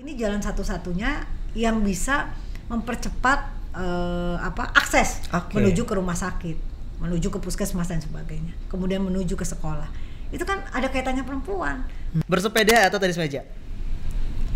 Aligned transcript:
Ini 0.00 0.16
jalan 0.16 0.40
satu-satunya 0.40 1.28
yang 1.52 1.84
bisa 1.84 2.32
mempercepat 2.72 3.52
eh, 3.76 4.36
apa 4.40 4.72
akses 4.72 5.28
Oke. 5.28 5.60
menuju 5.60 5.84
ke 5.84 5.92
rumah 5.92 6.16
sakit, 6.16 6.56
menuju 7.04 7.28
ke 7.28 7.36
puskesmas 7.36 7.92
dan 7.92 8.00
sebagainya, 8.00 8.56
kemudian 8.72 9.04
menuju 9.04 9.36
ke 9.36 9.44
sekolah. 9.44 9.92
Itu 10.32 10.48
kan 10.48 10.64
ada 10.72 10.88
kaitannya 10.88 11.20
perempuan. 11.20 11.84
Bersepeda 12.24 12.88
atau 12.88 12.96
tenis 12.96 13.20
meja? 13.20 13.44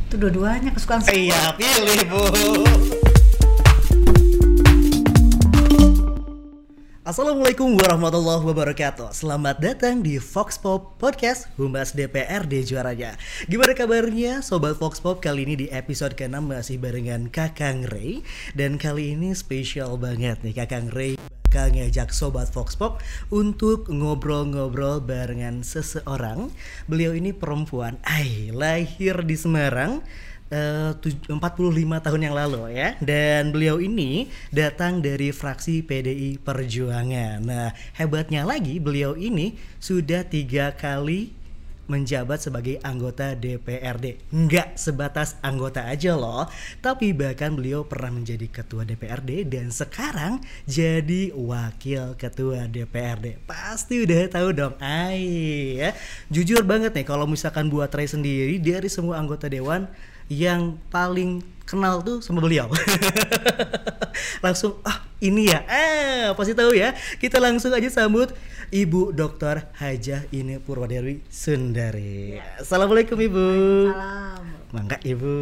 Itu 0.08 0.16
dua-duanya 0.16 0.72
kesukaan 0.72 1.04
saya. 1.04 1.12
Iya, 1.12 1.40
pilih 1.60 2.08
Bu. 2.08 3.13
Assalamualaikum 7.14 7.78
warahmatullahi 7.78 8.42
wabarakatuh. 8.42 9.14
Selamat 9.14 9.62
datang 9.62 10.02
di 10.02 10.18
Fox 10.18 10.58
Pop 10.58 10.98
Podcast 10.98 11.46
Humas 11.54 11.94
DPRD 11.94 12.66
juaranya. 12.66 13.14
Gimana 13.46 13.70
kabarnya 13.70 14.42
Sobat 14.42 14.74
Fox 14.82 14.98
Pop? 14.98 15.22
Kali 15.22 15.46
ini 15.46 15.54
di 15.54 15.66
episode 15.70 16.18
ke-6 16.18 16.42
masih 16.42 16.82
barengan 16.82 17.30
Kakang 17.30 17.86
Ray. 17.86 18.26
Dan 18.58 18.82
kali 18.82 19.14
ini 19.14 19.30
spesial 19.30 19.94
banget 19.94 20.42
nih 20.42 20.58
Kakang 20.58 20.90
Ray 20.90 21.14
bakal 21.54 21.70
ngajak 21.70 22.10
Sobat 22.10 22.50
Fox 22.50 22.74
Pop 22.74 22.98
Untuk 23.30 23.86
ngobrol-ngobrol 23.86 24.98
barengan 24.98 25.62
seseorang. 25.62 26.50
Beliau 26.90 27.14
ini 27.14 27.30
perempuan. 27.30 28.02
Ay, 28.02 28.50
lahir 28.50 29.22
di 29.22 29.38
Semarang 29.38 30.02
45 30.52 31.32
tahun 32.04 32.20
yang 32.20 32.36
lalu 32.36 32.76
ya 32.76 32.94
dan 33.00 33.50
beliau 33.50 33.80
ini 33.80 34.28
datang 34.52 35.00
dari 35.00 35.32
fraksi 35.32 35.82
PDI 35.82 36.38
Perjuangan. 36.38 37.42
Nah 37.42 37.68
hebatnya 37.96 38.44
lagi 38.46 38.78
beliau 38.78 39.16
ini 39.18 39.56
sudah 39.80 40.22
tiga 40.22 40.76
kali 40.76 41.44
menjabat 41.84 42.40
sebagai 42.40 42.80
anggota 42.80 43.36
DPRD. 43.36 44.32
Nggak 44.32 44.80
sebatas 44.80 45.36
anggota 45.44 45.84
aja 45.84 46.16
loh, 46.16 46.48
tapi 46.80 47.12
bahkan 47.12 47.52
beliau 47.52 47.84
pernah 47.84 48.16
menjadi 48.16 48.48
ketua 48.48 48.88
DPRD 48.88 49.44
dan 49.48 49.68
sekarang 49.68 50.40
jadi 50.64 51.32
wakil 51.36 52.16
ketua 52.16 52.64
DPRD. 52.68 53.44
Pasti 53.44 54.00
udah 54.00 54.32
tahu 54.32 54.48
dong, 54.56 54.74
ay 54.80 55.20
ya. 55.80 55.90
Jujur 56.32 56.64
banget 56.64 56.96
nih 56.96 57.06
kalau 57.06 57.28
misalkan 57.28 57.68
buat 57.68 57.92
Ray 57.92 58.08
sendiri 58.08 58.56
dari 58.60 58.88
semua 58.88 59.20
anggota 59.20 59.48
dewan 59.48 59.84
yang 60.28 60.80
paling 60.88 61.44
kenal 61.64 62.04
tuh 62.04 62.20
sama 62.20 62.44
beliau. 62.44 62.68
langsung 64.44 64.76
ah 64.84 65.00
ini 65.24 65.48
ya. 65.48 65.64
Ah, 65.64 66.36
pasti 66.36 66.52
tahu 66.52 66.76
ya. 66.76 66.92
Kita 67.16 67.40
langsung 67.40 67.72
aja 67.72 67.88
sambut 67.88 68.32
Ibu 68.68 69.16
Dr. 69.16 69.72
Hajah 69.80 70.28
Ine 70.32 70.60
Purwadewi 70.60 71.24
Sundari. 71.32 72.36
Assalamualaikum 72.60 73.16
Ibu. 73.16 73.46
Salam. 73.92 74.44
Mangga 74.74 74.98
Ibu. 75.00 75.34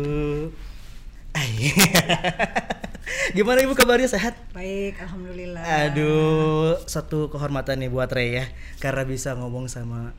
Gimana 3.37 3.65
Ibu 3.65 3.75
kabarnya 3.75 4.09
sehat? 4.11 4.37
Baik, 4.53 5.01
alhamdulillah. 5.01 5.65
Aduh, 5.89 6.77
satu 6.85 7.33
kehormatan 7.33 7.81
nih 7.81 7.91
buat 7.91 8.13
Ray 8.13 8.37
ya, 8.37 8.45
karena 8.79 9.03
bisa 9.09 9.33
ngomong 9.35 9.73
sama 9.73 10.13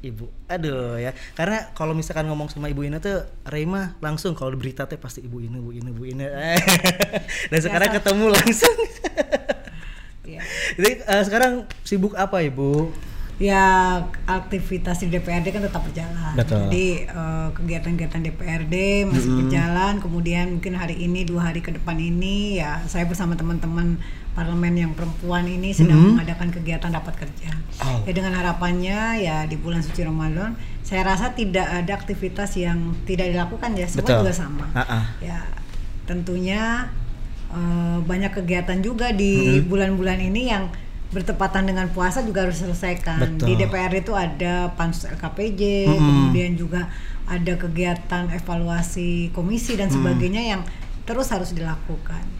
ibu. 0.00 0.28
Aduh 0.48 0.96
ya, 0.96 1.12
karena 1.36 1.68
kalau 1.76 1.92
misalkan 1.92 2.28
ngomong 2.28 2.48
sama 2.48 2.72
ibu 2.72 2.84
ini 2.84 2.96
tuh 3.00 3.24
Ray 3.46 3.68
mah 3.68 3.96
langsung 4.00 4.32
kalau 4.32 4.52
berita 4.56 4.88
teh 4.88 4.96
pasti 4.96 5.24
ibu 5.24 5.40
ini, 5.40 5.60
ibu 5.60 5.70
ini, 5.72 5.88
ibu 5.92 6.04
ini. 6.08 6.24
Dan 7.50 7.60
sekarang 7.60 7.90
ketemu 7.96 8.26
langsung. 8.32 8.76
Ya. 10.24 10.40
Jadi 10.78 10.90
eh, 11.04 11.22
sekarang 11.26 11.52
sibuk 11.84 12.14
apa 12.16 12.40
ibu? 12.40 12.92
Ya 13.40 13.64
aktivitas 14.28 15.00
di 15.00 15.08
DPRD 15.08 15.48
kan 15.48 15.64
tetap 15.64 15.80
berjalan. 15.80 16.36
Betul. 16.36 16.68
Jadi 16.68 17.08
eh, 17.08 17.48
kegiatan-kegiatan 17.56 18.20
DPRD 18.28 18.76
masih 19.08 19.30
berjalan. 19.32 19.96
Kemudian 19.96 20.60
mungkin 20.60 20.76
hari 20.76 21.00
ini 21.00 21.24
dua 21.24 21.48
hari 21.48 21.64
ke 21.64 21.72
depan 21.72 21.96
ini 21.96 22.60
ya 22.60 22.84
saya 22.84 23.08
bersama 23.08 23.40
teman-teman 23.40 23.96
parlemen 24.36 24.76
yang 24.76 24.92
perempuan 24.92 25.48
ini 25.48 25.72
sedang 25.72 26.14
mengadakan 26.14 26.52
kegiatan 26.52 26.92
dapat 26.92 27.16
kerja. 27.16 27.50
Oh. 27.80 28.04
Ya 28.04 28.12
dengan 28.12 28.36
harapannya 28.36 29.24
ya 29.24 29.48
di 29.48 29.56
bulan 29.56 29.80
suci 29.80 30.04
Ramadan 30.04 30.54
saya 30.84 31.08
rasa 31.08 31.32
tidak 31.32 31.64
ada 31.64 31.92
aktivitas 31.96 32.60
yang 32.60 32.92
tidak 33.08 33.32
dilakukan 33.32 33.72
ya 33.72 33.88
semua 33.88 34.04
Betul. 34.04 34.20
juga 34.20 34.32
sama. 34.36 34.66
Ah-ah. 34.76 35.16
Ya 35.24 35.48
tentunya 36.04 36.92
eh, 37.56 37.98
banyak 38.04 38.36
kegiatan 38.36 38.84
juga 38.84 39.16
di 39.16 39.64
bulan-bulan 39.64 40.20
ini 40.28 40.52
yang 40.52 40.68
bertepatan 41.10 41.66
dengan 41.66 41.90
puasa 41.90 42.22
juga 42.22 42.46
harus 42.46 42.62
diselesaikan. 42.62 43.38
Betul. 43.38 43.46
Di 43.50 43.52
DPR 43.66 43.92
itu 43.98 44.14
ada 44.14 44.70
pansus 44.78 45.10
LKPJ, 45.10 45.90
Mm-mm. 45.90 45.98
kemudian 45.98 46.54
juga 46.54 46.86
ada 47.26 47.54
kegiatan 47.58 48.30
evaluasi 48.30 49.34
komisi 49.34 49.74
dan 49.74 49.90
sebagainya 49.90 50.42
yang 50.54 50.62
terus 51.06 51.30
harus 51.34 51.50
dilakukan. 51.50 52.39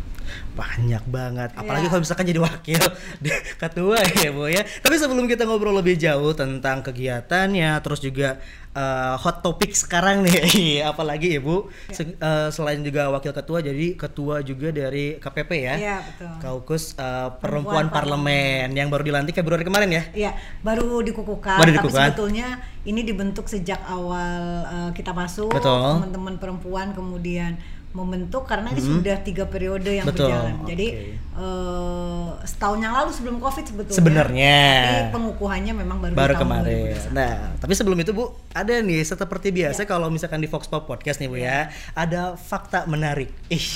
Banyak 0.53 1.03
banget. 1.07 1.51
Apalagi 1.53 1.87
Ya. 1.87 1.91
kalau 1.91 2.03
misalkan 2.03 2.27
jadi 2.27 2.41
wakil 2.41 2.83
ketua 3.63 3.97
ya 4.17 4.31
bu 4.31 4.47
ya. 4.47 4.63
Tapi 4.77 4.95
sebelum 4.95 5.25
kita 5.25 5.45
ngobrol 5.45 5.75
lebih 5.75 5.97
jauh 5.97 6.33
tentang 6.33 6.81
kegiatannya 6.81 7.71
terus 7.81 7.99
juga 7.99 8.39
eh, 8.71 9.15
hot 9.17 9.41
topic 9.41 9.73
sekarang 9.73 10.23
nih 10.23 10.41
apalagi 10.91 11.37
ibu 11.37 11.67
se- 11.89 12.15
eh, 12.15 12.49
selain 12.51 12.79
juga 12.81 13.09
wakil 13.09 13.33
ketua 13.33 13.59
jadi 13.61 13.95
ketua 13.95 14.41
juga 14.41 14.71
dari 14.71 15.17
KPP 15.17 15.51
ya. 15.57 15.75
Iya, 15.77 15.97
betul. 16.03 16.31
Kaukus 16.41 16.95
eh, 16.95 17.05
Perempuan, 17.37 17.87
Perempuan 17.87 17.87
Parlemen. 17.89 18.69
Yang 18.73 18.89
baru 18.89 19.03
dilantik 19.05 19.35
Februari 19.35 19.63
kemarin 19.63 19.91
ya? 19.91 20.03
Iya, 20.13 20.31
baru 20.61 21.01
dikukuhkan, 21.01 21.57
Baru 21.57 21.71
tapi 21.71 21.79
dikukuhkan. 21.81 22.09
sebetulnya 22.11 22.49
ini 22.81 23.01
dibentuk 23.03 23.45
sejak 23.45 23.81
awal 23.85 24.41
eh, 24.65 24.91
kita 24.93 25.11
masuk, 25.11 25.51
teman-teman 25.53 26.37
perempuan 26.37 26.93
kemudian 26.93 27.59
membentuk 27.91 28.47
karena 28.47 28.71
ini 28.71 28.79
sudah 28.79 29.19
tiga 29.19 29.51
periode 29.51 29.91
yang 29.91 30.07
Betul, 30.07 30.31
berjalan. 30.31 30.55
Jadi 30.63 30.87
oke. 30.95 31.43
eh, 31.43 32.29
setahun 32.47 32.79
yang 32.79 32.95
lalu 32.95 33.11
sebelum 33.11 33.37
COVID 33.43 33.65
sebetulnya. 33.67 33.99
Sebenarnya. 33.99 34.59
Tapi 34.87 35.07
pengukuhannya 35.19 35.73
memang 35.75 35.99
baru, 35.99 36.15
baru 36.15 36.35
kemarin. 36.39 37.11
2021. 37.11 37.19
Nah, 37.19 37.35
tapi 37.59 37.73
sebelum 37.75 37.99
itu 37.99 38.15
Bu, 38.15 38.31
ada 38.55 38.79
nih 38.79 39.03
seperti 39.03 39.51
biasa 39.51 39.91
kalau 39.91 40.07
misalkan 40.07 40.39
di 40.39 40.47
Fox 40.47 40.71
Pop 40.71 40.87
Podcast 40.87 41.19
nih 41.19 41.27
Bu 41.27 41.43
ya, 41.43 41.67
ada 41.99 42.39
fakta 42.39 42.87
menarik. 42.87 43.35
Ih, 43.51 43.67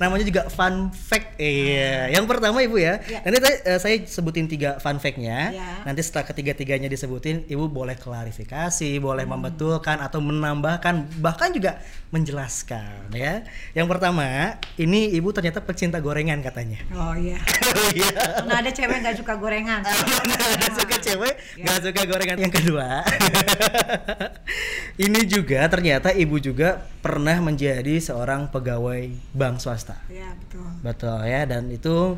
namanya 0.00 0.24
juga 0.24 0.48
fun 0.48 0.88
fact. 0.88 1.36
Iya. 1.36 2.08
Yang 2.08 2.24
pertama 2.24 2.64
Ibu 2.64 2.80
ya. 2.80 3.04
Ya. 3.04 3.20
Nanti 3.20 3.38
eh, 3.68 3.76
saya 3.76 4.00
sebutin 4.08 4.48
tiga 4.48 4.80
fun 4.80 4.96
fact-nya. 4.96 5.52
Ya. 5.52 5.68
Nanti 5.84 6.00
setelah 6.00 6.24
ketiga-tiganya 6.24 6.88
disebutin, 6.88 7.44
Ibu 7.52 7.68
boleh 7.68 8.00
klarifikasi, 8.00 8.96
boleh 8.96 9.28
membetulkan 9.28 10.00
atau 10.00 10.24
menambahkan 10.24 11.20
bahkan 11.20 11.52
juga 11.52 11.84
menjelaskan 12.08 12.93
ya. 13.10 13.42
Yang 13.72 13.86
pertama, 13.88 14.26
ini 14.74 15.12
Ibu 15.12 15.30
ternyata 15.30 15.60
pecinta 15.60 15.98
gorengan 15.98 16.40
katanya. 16.40 16.78
Oh 16.92 17.14
iya. 17.14 17.38
Iya. 17.94 18.44
Nah 18.48 18.58
ada 18.58 18.70
cewek 18.70 19.02
nggak 19.02 19.16
suka 19.18 19.36
gorengan. 19.36 19.82
Nggak 20.58 20.72
suka 20.74 20.96
cewek, 20.98 21.34
Ya. 21.54 21.64
nggak 21.68 21.80
suka 21.84 22.00
gorengan. 22.06 22.38
Yang 22.40 22.52
kedua, 22.58 22.86
ini 25.04 25.20
juga 25.26 25.66
ternyata 25.66 26.10
ibu 26.10 26.38
juga 26.38 26.86
pernah 27.00 27.38
menjadi 27.38 27.98
seorang 27.98 28.48
pegawai 28.48 29.10
bank 29.32 29.60
swasta. 29.60 29.98
Iya 30.08 30.32
betul. 30.38 30.66
Betul 30.80 31.18
ya, 31.26 31.42
dan 31.44 31.68
itu 31.68 32.16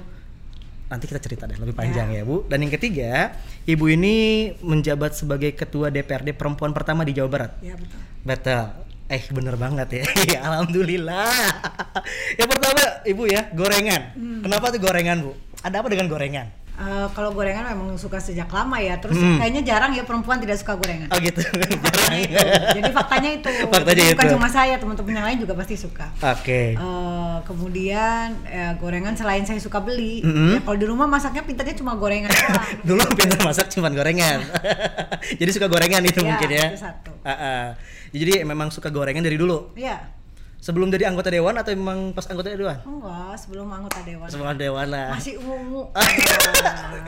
nanti 0.86 1.04
kita 1.10 1.19
cerita 1.19 1.50
deh 1.50 1.59
lebih 1.59 1.75
panjang 1.75 2.15
ya. 2.15 2.22
bu. 2.22 2.47
Dan 2.47 2.62
yang 2.62 2.72
ketiga, 2.72 3.34
ibu 3.66 3.91
ini 3.91 4.15
menjabat 4.62 5.19
sebagai 5.19 5.50
ketua 5.53 5.91
DPRD 5.91 6.31
perempuan 6.32 6.70
pertama 6.70 7.03
di 7.03 7.10
Jawa 7.10 7.28
Barat. 7.28 7.53
Iya 7.59 7.75
betul. 7.75 7.98
Betul. 8.22 8.65
Eh 9.06 9.22
bener 9.30 9.54
banget 9.54 9.88
ya. 9.92 10.04
Ya, 10.34 10.38
Alhamdulillah. 10.44 11.30
yang 12.40 12.48
pertama 12.48 12.82
ibu 13.04 13.22
ya 13.24 13.46
gorengan. 13.52 14.02
Hmm. 14.12 14.40
Kenapa 14.42 14.68
tuh 14.68 14.80
gorengan 14.80 15.22
bu? 15.22 15.32
Ada 15.62 15.78
apa 15.78 15.86
dengan 15.86 16.06
gorengan? 16.06 16.46
Eh, 16.76 17.08
kalau 17.16 17.32
gorengan 17.32 17.64
memang 17.72 17.96
suka 17.96 18.18
sejak 18.18 18.50
lama 18.50 18.76
ya. 18.76 18.98
Terus 18.98 19.16
Hmm. 19.16 19.38
kayaknya 19.38 19.62
jarang 19.64 19.92
ya 19.92 20.02
perempuan 20.02 20.36
tidak 20.36 20.58
suka 20.58 20.74
gorengan. 20.74 21.06
Oh 21.08 21.18
gitu. 21.18 21.38
Faktanya 21.86 22.18
itu. 22.20 22.36
Jadi 22.74 22.91
faktanya 22.92 23.30
itu. 23.32 23.48
Faktanya 23.64 23.86
Jadi 23.97 24.03
Bukan 24.12 24.26
itu. 24.26 24.34
cuma 24.34 24.48
saya, 24.50 24.74
teman-teman 24.76 25.12
yang 25.14 25.24
lain 25.24 25.38
juga 25.41 25.54
pasti 25.54 25.74
suka. 25.74 26.06
Oke. 26.18 26.74
Eh, 26.74 27.36
kemudian 27.47 28.28
eh, 28.44 28.72
gorengan 28.76 29.14
selain 29.14 29.47
saya 29.47 29.56
suka 29.56 29.78
beli, 29.78 30.20
Mm-mm. 30.20 30.50
ya 30.52 30.60
kalau 30.60 30.76
di 30.76 30.84
rumah 30.84 31.06
masaknya 31.06 31.41
pintarnya 31.41 31.72
cuma 31.74 31.94
gorengan. 31.94 32.28
Dulu 32.82 33.06
pintar 33.14 33.38
masak 33.41 33.70
cuman 33.70 33.94
gorengan. 33.94 34.42
Jadi 35.32 35.50
suka 35.52 35.66
gorengan 35.66 36.02
itu 36.02 36.20
Ya, 36.20 36.26
mungkin 36.26 36.48
ya. 36.50 36.66
itu 36.68 36.82
satu. 36.82 37.10
Ah, 37.22 37.30
ah. 37.32 37.64
Jadi 38.12 38.42
memang 38.47 38.68
suka 38.70 38.91
gorengan 38.92 39.24
dari 39.24 39.38
dulu. 39.38 39.72
Iya. 39.74 40.16
Sebelum 40.56 40.91
jadi 40.91 41.06
anggota 41.06 41.30
dewan 41.30 41.54
atau 41.54 41.70
memang 41.76 42.10
pas 42.10 42.26
anggota 42.26 42.50
dewan? 42.50 42.74
Enggak, 42.82 43.38
sebelum 43.38 43.70
anggota 43.70 44.03
dewan. 44.03 44.26
Sebelum 44.26 44.56
dewan 44.58 44.86
lah. 44.91 45.14
Masih 45.14 45.38
ungu-ungu. 45.38 45.82
Ah. 45.94 46.03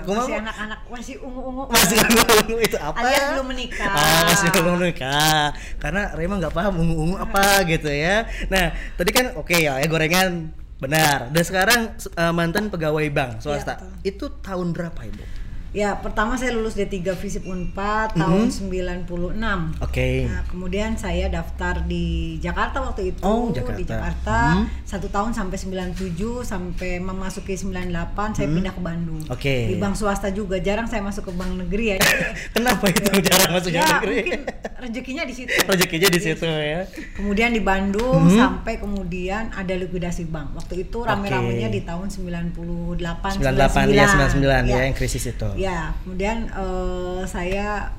Ya, 0.08 0.14
masih 0.14 0.40
anak-anak 0.40 0.80
masih 0.88 1.14
ungu-ungu. 1.20 1.62
Masih 1.68 1.96
ungu 2.00 2.56
itu 2.64 2.78
apa? 2.80 2.96
Alias 3.02 3.24
belum 3.34 3.46
menikah. 3.50 3.92
Ah, 3.92 4.20
masih 4.30 4.48
belum 4.54 4.74
menikah. 4.80 5.44
Karena 5.76 6.02
Rema 6.16 6.34
nggak 6.40 6.54
paham 6.54 6.74
ungu-ungu 6.80 7.16
apa 7.20 7.66
gitu 7.68 7.90
ya. 7.92 8.24
Nah, 8.48 8.72
tadi 8.96 9.10
kan 9.12 9.36
oke 9.36 9.52
ya, 9.52 9.76
ya 9.76 9.86
gorengan 9.90 10.54
benar. 10.78 11.28
Dan 11.34 11.42
sekarang 11.44 11.80
eh, 11.98 12.32
mantan 12.32 12.70
pegawai 12.72 13.04
bank 13.10 13.42
swasta. 13.42 13.76
betul. 13.82 13.90
itu 14.06 14.26
tahun 14.40 14.72
berapa 14.72 15.00
ibu? 15.02 15.37
Ya, 15.78 15.94
pertama 15.94 16.34
saya 16.34 16.50
lulus 16.50 16.74
D3 16.74 16.90
Visip 17.14 17.46
Unpad 17.46 18.18
tahun 18.18 18.50
96. 18.50 19.78
Oke. 19.78 20.26
Nah, 20.26 20.42
kemudian 20.44 20.98
saya 20.98 21.30
daftar 21.30 21.86
di 21.86 22.34
Jakarta 22.38 22.82
waktu 22.82 23.14
itu 23.14 23.22
Oh, 23.22 23.54
Jakarta. 23.54 23.78
di 23.78 23.84
Jakarta 23.86 24.38
satu 24.82 25.06
tahun 25.06 25.30
sampai 25.30 25.54
97 25.54 26.42
sampai 26.42 26.98
memasuki 26.98 27.54
98 27.54 27.94
saya 28.34 28.48
pindah 28.48 28.74
ke 28.74 28.82
Bandung. 28.82 29.22
Oke. 29.30 29.70
Di 29.70 29.78
bank 29.78 29.94
swasta 29.94 30.34
juga 30.34 30.58
jarang 30.58 30.84
saya 30.84 30.98
masuk 30.98 31.30
ke 31.30 31.32
bank 31.32 31.52
negeri 31.56 31.94
ya. 31.94 31.96
Kenapa 32.56 32.90
itu 32.90 32.98
jarang 33.22 33.50
masuk 33.52 33.70
ya 33.70 33.86
negeri? 33.94 34.16
mungkin 34.18 34.40
rezekinya 34.78 35.22
di 35.22 35.34
situ. 35.36 35.52
Rezekinya 35.62 36.08
di 36.08 36.18
situ 36.18 36.42
ya. 36.48 36.80
Kemudian 37.14 37.50
di 37.50 37.62
Bandung 37.62 38.24
Mhm. 38.24 38.34
sampai 38.34 38.74
kemudian 38.78 39.52
ada 39.52 39.74
likuidasi 39.76 40.26
bank. 40.26 40.56
Waktu 40.56 40.74
itu 40.82 40.98
rame-ramenya 41.00 41.68
di 41.68 41.82
tahun 41.82 42.08
98 42.08 43.38
98 43.38 43.92
ya 43.92 44.06
99 44.08 44.64
ya 44.66 44.78
yang 44.82 44.96
krisis 44.96 45.22
itu. 45.28 45.48
Ya, 45.54 45.67
kemudian 45.98 46.48
eh, 46.48 47.20
saya 47.24 47.92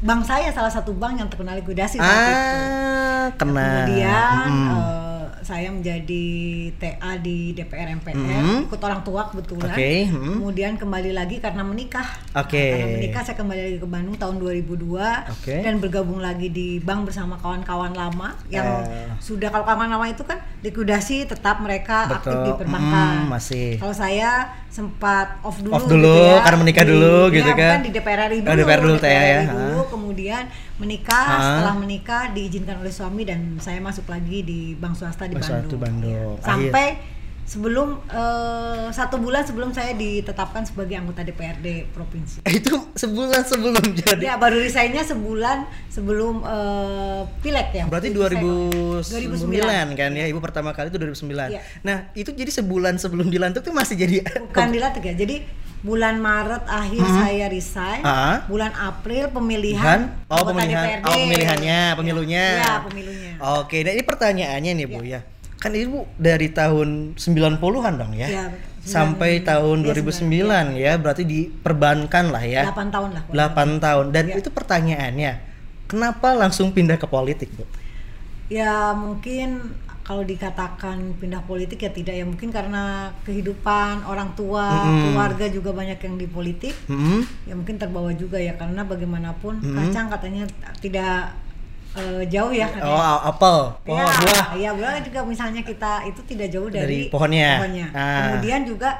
bank 0.00 0.24
saya 0.24 0.48
salah 0.48 0.68
satu 0.68 0.92
bank 0.92 1.14
yang 1.16 1.28
terkenal 1.28 1.56
likuidasi 1.56 1.96
saat 1.96 2.08
itu. 2.24 2.32
Ah, 2.32 3.26
kena. 3.36 3.68
Kemudian 3.84 4.46
Mm. 4.48 4.70
eh, 4.72 5.19
saya 5.42 5.68
menjadi 5.68 6.26
TA 6.74 7.12
di 7.16 7.50
DPR 7.50 7.88
MPR, 7.92 8.14
Mhm. 8.14 8.56
ikut 8.66 8.80
orang 8.80 9.00
tua 9.00 9.26
kebetulan. 9.26 9.70
Oke, 9.70 9.92
mhm. 10.04 10.32
Kemudian 10.36 10.72
kembali 10.74 11.10
lagi 11.10 11.36
karena 11.36 11.62
menikah. 11.62 12.06
Oke. 12.32 12.60
Karena 12.70 12.86
menikah 12.92 13.22
saya 13.22 13.36
kembali 13.36 13.60
lagi 13.62 13.78
ke 13.78 13.86
Bandung 13.86 14.14
tahun 14.14 14.36
2002 14.36 15.26
Oke. 15.30 15.56
dan 15.58 15.78
bergabung 15.78 16.18
lagi 16.18 16.48
di 16.48 16.78
bank 16.78 17.06
bersama 17.06 17.36
kawan-kawan 17.36 17.92
lama 17.92 18.36
yang 18.48 18.66
Eh. 18.82 19.16
sudah 19.18 19.48
kalau 19.48 19.64
kawan 19.64 19.88
lama 19.88 20.06
itu 20.06 20.22
kan 20.22 20.36
likuidasi 20.60 21.24
tetap 21.26 21.58
mereka 21.58 22.04
aktif 22.10 22.30
Betul. 22.30 22.44
di 22.44 22.52
perbankan. 22.56 23.14
Mm, 23.18 23.28
masih. 23.28 23.68
Kalau 23.76 23.92
saya 23.92 24.30
sempat 24.70 25.42
off 25.42 25.58
dulu 25.58 25.72
Off 25.72 25.84
dulu, 25.84 26.06
gitu 26.06 26.30
ya. 26.30 26.40
karena 26.40 26.58
menikah 26.58 26.84
Di- 26.84 26.90
dulu 26.90 27.14
ya, 27.20 27.34
gitu 27.34 27.50
kan. 27.52 27.76
di 27.80 27.90
DPR 27.90 28.20
RI 28.24 28.38
Oh, 28.38 28.42
dulu. 28.44 28.58
DPR 28.60 28.80
dulu, 28.80 28.94
ya. 29.00 29.40
dulu. 29.44 29.69
Kemudian 29.90 30.46
menikah, 30.76 31.26
Ah. 31.28 31.38
setelah 31.58 31.74
menikah 31.76 32.30
diizinkan 32.30 32.78
oleh 32.78 32.90
suami 32.90 33.22
dan 33.22 33.58
saya 33.58 33.76
masuk 33.78 34.06
lagi 34.06 34.40
di 34.40 34.60
bank 34.72 34.94
swasta 34.94 35.26
di 35.26 35.34
swasta 35.34 35.66
Bandung. 35.66 35.80
Bandung. 35.80 36.08
Ya. 36.08 36.22
Akhir- 36.38 36.70
Sampai 36.70 36.86
sebelum 37.42 37.98
eh, 38.06 38.86
satu 38.88 39.18
bulan 39.18 39.42
sebelum 39.42 39.70
saya 39.70 39.90
ditetapkan 39.92 40.62
sebagai 40.62 40.94
anggota 40.94 41.20
DPRD 41.20 41.90
provinsi. 41.90 42.46
Eh, 42.46 42.56
itu 42.56 42.70
sebulan 42.94 43.42
sebelum 43.42 43.74
jadi. 43.92 44.22
Ya 44.24 44.34
baru 44.36 44.56
resignnya 44.56 45.02
sebulan 45.02 45.58
sebelum 45.88 46.40
eh, 46.40 47.22
pileg 47.40 47.68
ya. 47.74 47.84
Berarti 47.84 48.08
Itu 48.08 48.22
saya- 48.22 48.38
2009 49.18 49.66
kan 49.92 50.10
ya, 50.12 50.24
Ibu 50.24 50.38
pertama 50.38 50.70
kali 50.70 50.88
itu 50.88 50.98
2009. 50.98 51.50
Iya. 51.50 51.60
Nah, 51.82 52.14
itu 52.14 52.30
jadi 52.30 52.50
sebulan 52.52 52.96
sebelum 52.96 53.26
dilantik 53.26 53.60
tuh 53.60 53.74
masih 53.74 53.98
jadi 53.98 54.22
Bukan 54.40 54.70
dilantik 54.70 55.02
ya. 55.02 55.14
Jadi 55.16 55.42
bulan 55.80 56.20
Maret 56.20 56.68
akhir 56.68 57.00
saya 57.02 57.46
resign, 57.48 58.04
Ah. 58.04 58.44
bulan 58.44 58.72
April 58.74 59.32
pemilihan? 59.32 60.12
Oh, 60.28 60.44
pemilihan. 60.44 61.00
DPRD. 61.00 61.04
Oh, 61.04 61.16
pemilihannya, 61.16 61.80
pemilunya. 61.96 62.46
Iya, 62.54 62.74
pemilunya. 62.84 63.32
Oke, 63.56 63.80
nah 63.80 63.92
ini 63.92 64.04
pertanyaannya 64.04 64.72
nih, 64.76 64.86
Bu 64.86 65.00
ya. 65.00 65.20
Kan 65.56 65.72
Ibu 65.72 66.04
dari 66.16 66.48
tahun 66.48 67.16
90-an 67.16 67.96
dong 67.96 68.12
ya. 68.12 68.28
Iya, 68.28 68.44
betul. 68.48 68.68
Sampai 68.80 69.30
Sembilan- 69.36 69.48
tahun 69.50 69.76
iya, 69.78 69.86
2009 69.92 70.64
ya, 70.74 70.92
berarti 70.96 71.22
diperbankan 71.24 72.24
lah 72.28 72.44
ya. 72.44 72.62
8 72.66 72.88
tahun 72.88 73.10
lah. 73.12 73.22
kurang 73.24 73.36
8 73.36 73.68
tahun. 73.78 74.06
Dan 74.08 74.24
Iya. 74.26 74.36
itu 74.36 74.48
pertanyaannya, 74.48 75.32
kenapa 75.84 76.32
langsung 76.32 76.72
pindah 76.72 76.96
ke 76.96 77.04
politik, 77.04 77.52
Bu? 77.52 77.64
Ya 78.48 78.92
mungkin 78.92 79.76
kalau 80.10 80.26
dikatakan 80.26 81.22
pindah 81.22 81.38
politik 81.46 81.86
ya 81.86 81.94
tidak 81.94 82.18
ya 82.18 82.26
mungkin 82.26 82.50
karena 82.50 83.14
kehidupan 83.22 84.02
orang 84.02 84.34
tua, 84.34 84.66
Mm-mm. 84.66 85.14
keluarga 85.14 85.46
juga 85.46 85.70
banyak 85.70 86.02
yang 86.02 86.18
di 86.18 86.26
politik. 86.26 86.74
Hmm? 86.90 87.22
Ya 87.46 87.54
mungkin 87.54 87.78
terbawa 87.78 88.10
juga 88.18 88.34
ya 88.42 88.58
karena 88.58 88.82
bagaimanapun 88.82 89.62
kacang 89.62 90.10
katanya 90.10 90.50
tidak 90.82 91.30
eh, 91.94 92.26
jauh 92.26 92.50
ya 92.50 92.66
katanya. 92.66 92.90
Oh, 92.90 93.18
apel, 93.22 93.70
pohon 93.86 94.02
ya, 94.02 94.18
buah. 94.18 94.46
ya 94.58 94.70
buah 94.74 94.98
juga 94.98 95.20
misalnya 95.22 95.62
kita 95.62 96.02
itu 96.02 96.20
tidak 96.26 96.50
jauh 96.50 96.66
Dari 96.66 97.06
dari, 97.06 97.14
pohonnya. 97.14 97.62
Ah. 97.94 98.34
Kemudian 98.34 98.66
juga 98.66 98.90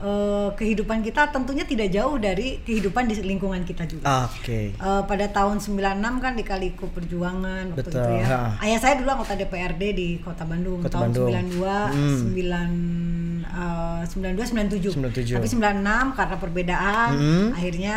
eh, 0.00 0.48
kehidupan 0.54 1.00
kita 1.00 1.28
tentunya 1.28 1.62
tidak 1.62 1.88
jauh 1.88 2.16
dari 2.16 2.58
kehidupan 2.60 3.04
di 3.04 3.20
lingkungan 3.20 3.62
kita 3.62 3.84
juga. 3.84 4.26
Oke. 4.26 4.72
Eh, 4.72 5.02
pada 5.04 5.26
tahun 5.26 5.58
96 5.58 5.76
kan 6.18 6.32
di 6.32 6.42
Kaliku 6.42 6.88
Perjuangan 6.88 7.70
waktu 7.70 7.80
Betul, 7.84 8.00
itu 8.00 8.10
ya. 8.18 8.26
ha. 8.26 8.40
Ayah 8.58 8.78
saya 8.78 8.94
dulu 8.96 9.08
anggota 9.10 9.34
DPRD 9.34 9.82
di 9.92 10.08
Kota 10.18 10.42
Bandung 10.42 10.80
Kota 10.80 10.96
tahun 10.96 11.12
Bandung. 11.12 11.28
92 11.28 11.76
Hmm. 11.90 12.18
9 12.32 13.44
eh, 13.44 14.00
92 14.06 14.44
97. 14.46 14.92
97. 14.94 15.36
Tapi 15.36 15.48
96 15.48 16.06
karena 16.12 16.36
perbedaan 16.36 17.10
Hmm. 17.12 17.48
akhirnya 17.52 17.94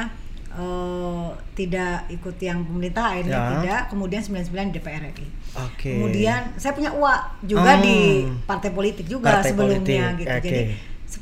eh, 0.54 1.28
tidak 1.54 2.06
ikut 2.10 2.38
yang 2.38 2.62
pemerintah 2.62 3.10
akhirnya 3.10 3.34
Ya. 3.34 3.50
tidak. 3.56 3.82
Kemudian 3.90 4.22
99 4.22 4.70
di 4.70 4.78
DPR 4.78 5.02
RI. 5.08 5.28
Oke. 5.56 5.92
Kemudian 5.94 6.54
saya 6.56 6.74
punya 6.74 6.92
uang 6.92 7.22
juga 7.44 7.74
Hmm. 7.74 7.82
di 7.82 7.98
partai 8.44 8.70
politik 8.70 9.06
juga 9.08 9.34
Partai 9.34 9.50
sebelumnya 9.50 9.82
politik, 10.14 10.20
gitu. 10.20 10.30
oke. 10.30 10.46
Jadi 10.46 10.62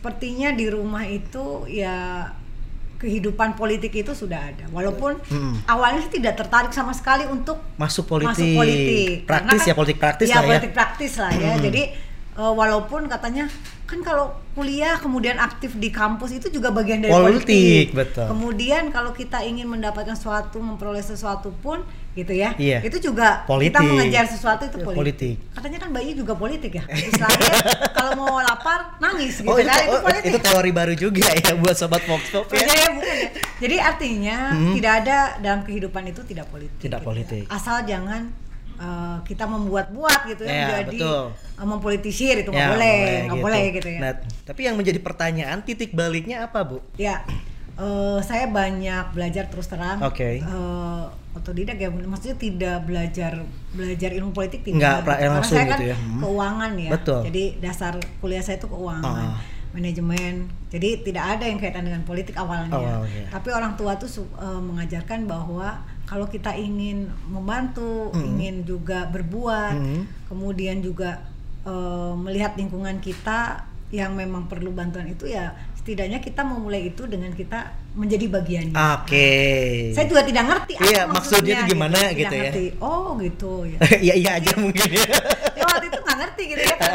sepertinya 0.02 0.50
di 0.50 0.66
rumah 0.66 1.06
itu 1.06 1.70
ya 1.70 2.26
kehidupan 2.98 3.54
politik 3.54 3.94
itu 3.96 4.12
sudah 4.12 4.42
ada. 4.44 4.66
Walaupun 4.68 5.22
Hmm. 5.24 5.62
awalnya 5.68 6.02
sih 6.02 6.18
tidak 6.18 6.34
tertarik 6.36 6.70
sama 6.70 6.90
sekali 6.92 7.22
untuk 7.24 7.62
Masuk 7.78 8.10
politik. 8.10 8.34
masuk 8.34 8.58
politik. 8.58 9.16
Karena 9.22 9.30
Praktis 9.46 9.60
kan- 9.60 9.68
ya, 9.68 9.74
politik 9.74 9.98
praktis 10.00 10.26
ya, 10.26 10.34
lah 10.34 10.42
ya. 10.42 10.48
politik 10.48 10.72
praktis 10.74 11.14
lah 11.16 11.32
ya. 11.32 11.52
Hmm. 11.54 11.62
Jadi 11.62 11.82
eh, 12.34 12.54
walaupun 12.56 13.06
katanya 13.06 13.46
kan 13.92 14.00
kalau 14.02 14.26
kuliah 14.52 14.96
kemudian 14.96 15.36
aktif 15.36 15.76
di 15.76 15.92
kampus 15.92 16.32
itu 16.34 16.48
juga 16.48 16.72
bagian 16.72 17.00
dari 17.00 17.12
Politik, 17.12 17.44
politik. 17.44 17.86
betul. 17.92 18.26
Kemudian 18.26 18.84
kalau 18.88 19.12
kita 19.12 19.44
ingin 19.44 19.68
mendapatkan 19.68 20.16
sesuatu, 20.16 20.58
memperoleh 20.58 21.00
sesuatu 21.02 21.52
pun 21.58 21.84
gitu 22.12 22.32
ya. 22.32 22.56
Iya. 22.56 22.80
Itu 22.80 23.00
juga 23.02 23.44
Politik. 23.44 23.76
kita 23.76 23.80
mengejar 23.82 24.26
sesuatu 24.26 24.64
itu 24.64 24.78
Ya, 24.78 24.84
politik. 24.86 24.96
politik. 24.98 25.36
Katanya 25.52 25.78
kan 25.78 25.90
bayi 25.92 26.12
juga 26.14 26.34
politik 26.34 26.72
ya. 26.74 26.84
Lahir 26.88 27.12
kalau 27.96 28.12
mau 28.18 28.40
lapar 28.40 28.96
nangis 28.98 29.40
gitu 29.40 29.48
Oh, 29.48 29.56
itu, 29.56 29.68
kan 29.68 29.80
itu 29.82 29.92
oh, 29.92 30.02
politik. 30.02 30.24
itu 30.26 30.38
teori 30.40 30.72
baru 30.72 30.94
juga 30.96 31.28
ya 31.30 31.52
buat 31.54 31.76
sobat 31.76 32.02
Fox 32.02 32.22
Pop 32.30 32.48
ya. 32.50 32.64
Ya, 32.64 32.88
bukan 32.90 33.16
ya. 33.18 33.30
Jadi 33.60 33.76
artinya 33.78 34.38
Hmm. 34.52 34.74
tidak 34.74 34.94
ada 35.04 35.18
dalam 35.38 35.62
kehidupan 35.62 36.04
itu 36.06 36.24
tidak 36.24 36.48
politik. 36.48 36.80
Tidak 36.80 36.96
gitu 36.98 37.08
politik. 37.08 37.44
ya. 37.44 37.52
Asal 37.52 37.84
jangan 37.84 38.32
uh, 38.82 39.22
kita 39.22 39.46
membuat-buat 39.46 40.26
gitu 40.28 40.42
ya, 40.42 40.50
Ya, 40.50 40.60
menjadi 40.66 40.98
betul. 40.98 41.24
uh, 41.56 41.68
mempolitisir 41.70 42.36
itu 42.36 42.50
nggak 42.50 42.58
Ya, 42.60 42.74
boleh, 42.74 42.98
nggak 42.98 43.38
gitu. 43.38 43.46
boleh 43.46 43.64
gitu 43.72 43.88
ya. 43.88 44.00
Nah, 44.02 44.14
tapi 44.44 44.62
yang 44.66 44.76
menjadi 44.76 44.98
pertanyaan 44.98 45.62
titik 45.62 45.94
baliknya 45.94 46.44
apa, 46.44 46.66
Bu? 46.66 46.82
Ya, 46.98 47.22
uh, 47.76 48.18
saya 48.20 48.50
banyak 48.50 49.14
belajar 49.14 49.46
terus 49.48 49.70
terang. 49.70 50.02
Oke. 50.02 50.42
Uh, 50.42 51.06
otodidak 51.32 51.78
ya, 51.78 51.88
maksudnya 51.88 52.36
tidak 52.36 52.78
belajar 52.84 53.40
belajar 53.72 54.10
ilmu 54.12 54.34
politik 54.34 54.62
tidak. 54.62 54.82
Nggak, 54.82 54.98
pra- 55.02 55.20
Karena 55.22 55.40
saya 55.42 55.64
kan 55.64 55.78
gitu 55.78 55.86
ya. 55.88 55.96
Hmm. 55.96 56.20
keuangan 56.20 56.72
ya. 56.76 56.90
Betul. 56.92 57.20
Jadi 57.30 57.44
dasar 57.58 57.94
kuliah 58.20 58.42
saya 58.42 58.58
itu 58.58 58.68
keuangan. 58.68 59.06
Ah. 59.30 59.40
manajemen 59.72 60.34
jadi 60.68 61.00
tidak 61.00 61.24
ada 61.32 61.48
yang 61.48 61.56
kaitan 61.56 61.88
dengan 61.88 62.04
politik 62.04 62.36
awalnya 62.36 62.76
Awalnya. 62.76 63.32
tapi 63.32 63.56
orang 63.56 63.80
tua 63.80 63.96
tuh 63.96 64.12
uh, 64.36 64.60
mengajarkan 64.60 65.24
bahwa 65.24 65.80
kalau 66.12 66.28
kita 66.28 66.52
ingin 66.54 67.08
membantu 67.26 68.12
Hmm. 68.12 68.36
ingin 68.36 68.68
juga 68.68 69.08
berbuat 69.08 69.74
Hmm. 69.74 70.04
kemudian 70.28 70.84
juga 70.84 71.24
uh, 71.64 72.12
melihat 72.14 72.52
lingkungan 72.54 73.00
kita 73.00 73.64
yang 73.92 74.12
memang 74.12 74.48
perlu 74.48 74.72
bantuan 74.72 75.08
itu 75.08 75.28
ya 75.28 75.52
setidaknya 75.76 76.20
kita 76.20 76.44
memulai 76.44 76.94
itu 76.94 77.10
dengan 77.10 77.34
kita 77.34 77.74
menjadi 77.98 78.30
bagiannya. 78.30 78.76
Oke. 79.02 79.28
Saya 79.92 80.06
juga 80.06 80.22
tidak 80.22 80.44
ngerti 80.46 80.74
apa 80.78 80.86
Iya, 80.86 81.02
maksudnya 81.10 81.56
itu 81.58 81.64
gimana 81.74 81.98
Tidak 81.98 82.14
gitu 82.14 82.34
ya. 82.38 82.44
ngerti. 82.46 82.66
Oh 82.80 83.08
gitu 83.18 83.52
ya. 83.66 83.80
Iya 84.06 84.14
iya 84.16 84.32
aja 84.38 84.52
mungkin 84.56 84.88
ya. 84.88 85.04
ya 85.58 85.64
waktu 85.66 85.86
itu 85.90 85.98
nggak 85.98 86.18
ngerti 86.22 86.44
gitu 86.54 86.64
ya. 86.64 86.76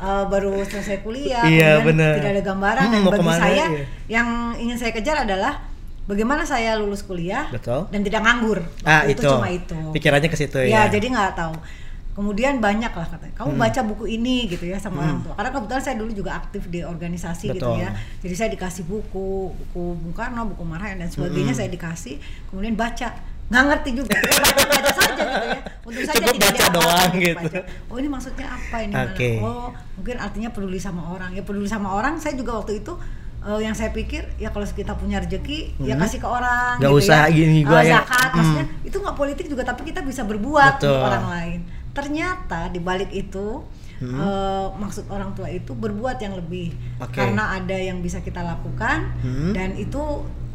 Eh, 0.00 0.24
baru 0.32 0.64
selesai 0.64 1.04
kuliah, 1.04 1.44
Iya, 1.44 1.84
tidak 1.84 2.32
ada 2.32 2.40
gambaran 2.40 2.84
Hmm, 2.88 2.94
dan 2.96 3.00
bagi 3.04 3.20
ke 3.20 3.24
mana, 3.28 3.36
saya 3.44 3.64
iya. 3.68 3.84
yang 4.08 4.28
ingin 4.56 4.76
saya 4.80 4.96
kejar 4.96 5.28
adalah 5.28 5.60
bagaimana 6.10 6.42
saya 6.42 6.74
lulus 6.74 7.06
kuliah 7.06 7.46
Betul. 7.54 7.86
dan 7.94 8.02
tidak 8.02 8.26
nganggur. 8.26 8.58
Ah, 8.82 9.06
Waktu 9.06 9.14
itu. 9.14 9.30
cuma 9.30 9.48
itu. 9.54 9.78
Pikirannya 9.94 10.26
ke 10.26 10.38
situ 10.38 10.58
ya, 10.66 10.66
ya. 10.66 10.82
jadi 10.90 11.06
nggak 11.14 11.38
tahu. 11.38 11.54
Kemudian 12.10 12.58
banyak 12.58 12.90
lah 12.90 13.06
katanya. 13.06 13.34
Kamu 13.38 13.54
baca 13.54 13.80
buku 13.86 14.04
ini 14.10 14.50
gitu 14.50 14.66
ya 14.66 14.82
sama 14.82 15.06
orang 15.06 15.22
tua. 15.22 15.32
Karena 15.38 15.50
kebetulan 15.54 15.82
saya 15.86 15.96
dulu 15.96 16.10
juga 16.10 16.30
aktif 16.42 16.66
di 16.66 16.82
organisasi 16.82 17.54
gitu 17.54 17.62
Betul. 17.62 17.86
ya. 17.86 17.94
Jadi 18.20 18.34
saya 18.34 18.50
dikasih 18.50 18.82
buku, 18.84 19.54
buku 19.54 19.82
Bung 19.94 20.12
Karno, 20.12 20.50
buku 20.50 20.66
Marayan 20.66 20.98
dan 21.00 21.08
sebagainya 21.08 21.54
saya 21.54 21.70
dikasih. 21.70 22.18
Kemudian 22.50 22.74
baca 22.74 23.14
nggak 23.50 23.64
ngerti 23.66 23.90
juga 23.98 24.14
baca, 24.14 24.62
baca 24.62 24.92
saja 24.94 25.10
gitu 25.26 25.46
ya 25.50 25.60
untuk 25.82 26.02
saja 26.06 26.22
Cukup 26.22 26.34
tidak 26.38 26.50
baca 26.54 26.66
doang 26.70 27.10
gitu, 27.18 27.26
gitu. 27.26 27.38
baca. 27.50 27.60
oh 27.90 27.96
ini 27.98 28.08
maksudnya 28.14 28.46
apa 28.46 28.76
ini 28.78 28.94
mana? 28.94 29.10
Oke. 29.10 29.30
oh 29.42 29.68
mungkin 29.98 30.16
artinya 30.22 30.50
peduli 30.54 30.78
sama 30.78 31.02
orang 31.10 31.34
ya 31.34 31.42
peduli 31.42 31.66
sama 31.66 31.88
orang 31.98 32.22
saya 32.22 32.38
juga 32.38 32.62
waktu 32.62 32.78
itu 32.78 32.94
eh, 33.42 33.60
yang 33.60 33.72
saya 33.72 33.88
pikir 33.90 34.22
ya 34.36 34.48
kalau 34.48 34.64
kita 34.64 34.92
punya 34.92 35.16
rezeki 35.18 35.72
ya 35.80 35.92
Hmm. 35.92 36.02
kasih 36.02 36.18
ke 36.18 36.28
orang 36.28 36.76
Nggak 36.76 36.90
gitu 36.90 37.00
usah 37.02 37.20
ya. 37.22 37.32
gini 37.32 37.58
gua 37.62 37.80
ya. 37.80 37.90
zakat 37.98 38.20
Hmm. 38.26 38.36
maksudnya 38.36 38.66
itu 38.82 38.96
nggak 38.96 39.16
politik 39.16 39.46
juga 39.46 39.62
tapi 39.62 39.82
kita 39.84 40.00
bisa 40.02 40.22
berbuat 40.22 40.72
Betul. 40.76 40.90
untuk 40.90 41.06
orang 41.06 41.26
lain 41.30 41.60
ternyata 41.90 42.60
di 42.68 42.78
balik 42.78 43.10
itu 43.10 43.46
eh, 43.98 44.66
maksud 44.74 45.04
orang 45.08 45.32
tua 45.32 45.44
itu 45.46 45.72
berbuat 45.74 46.16
yang 46.18 46.32
lebih 46.34 46.72
Oke. 46.98 47.12
karena 47.14 47.52
ada 47.54 47.76
yang 47.76 48.00
bisa 48.00 48.18
kita 48.18 48.40
lakukan 48.40 49.12
Hmm. 49.18 49.52
dan 49.52 49.72
itu 49.74 50.00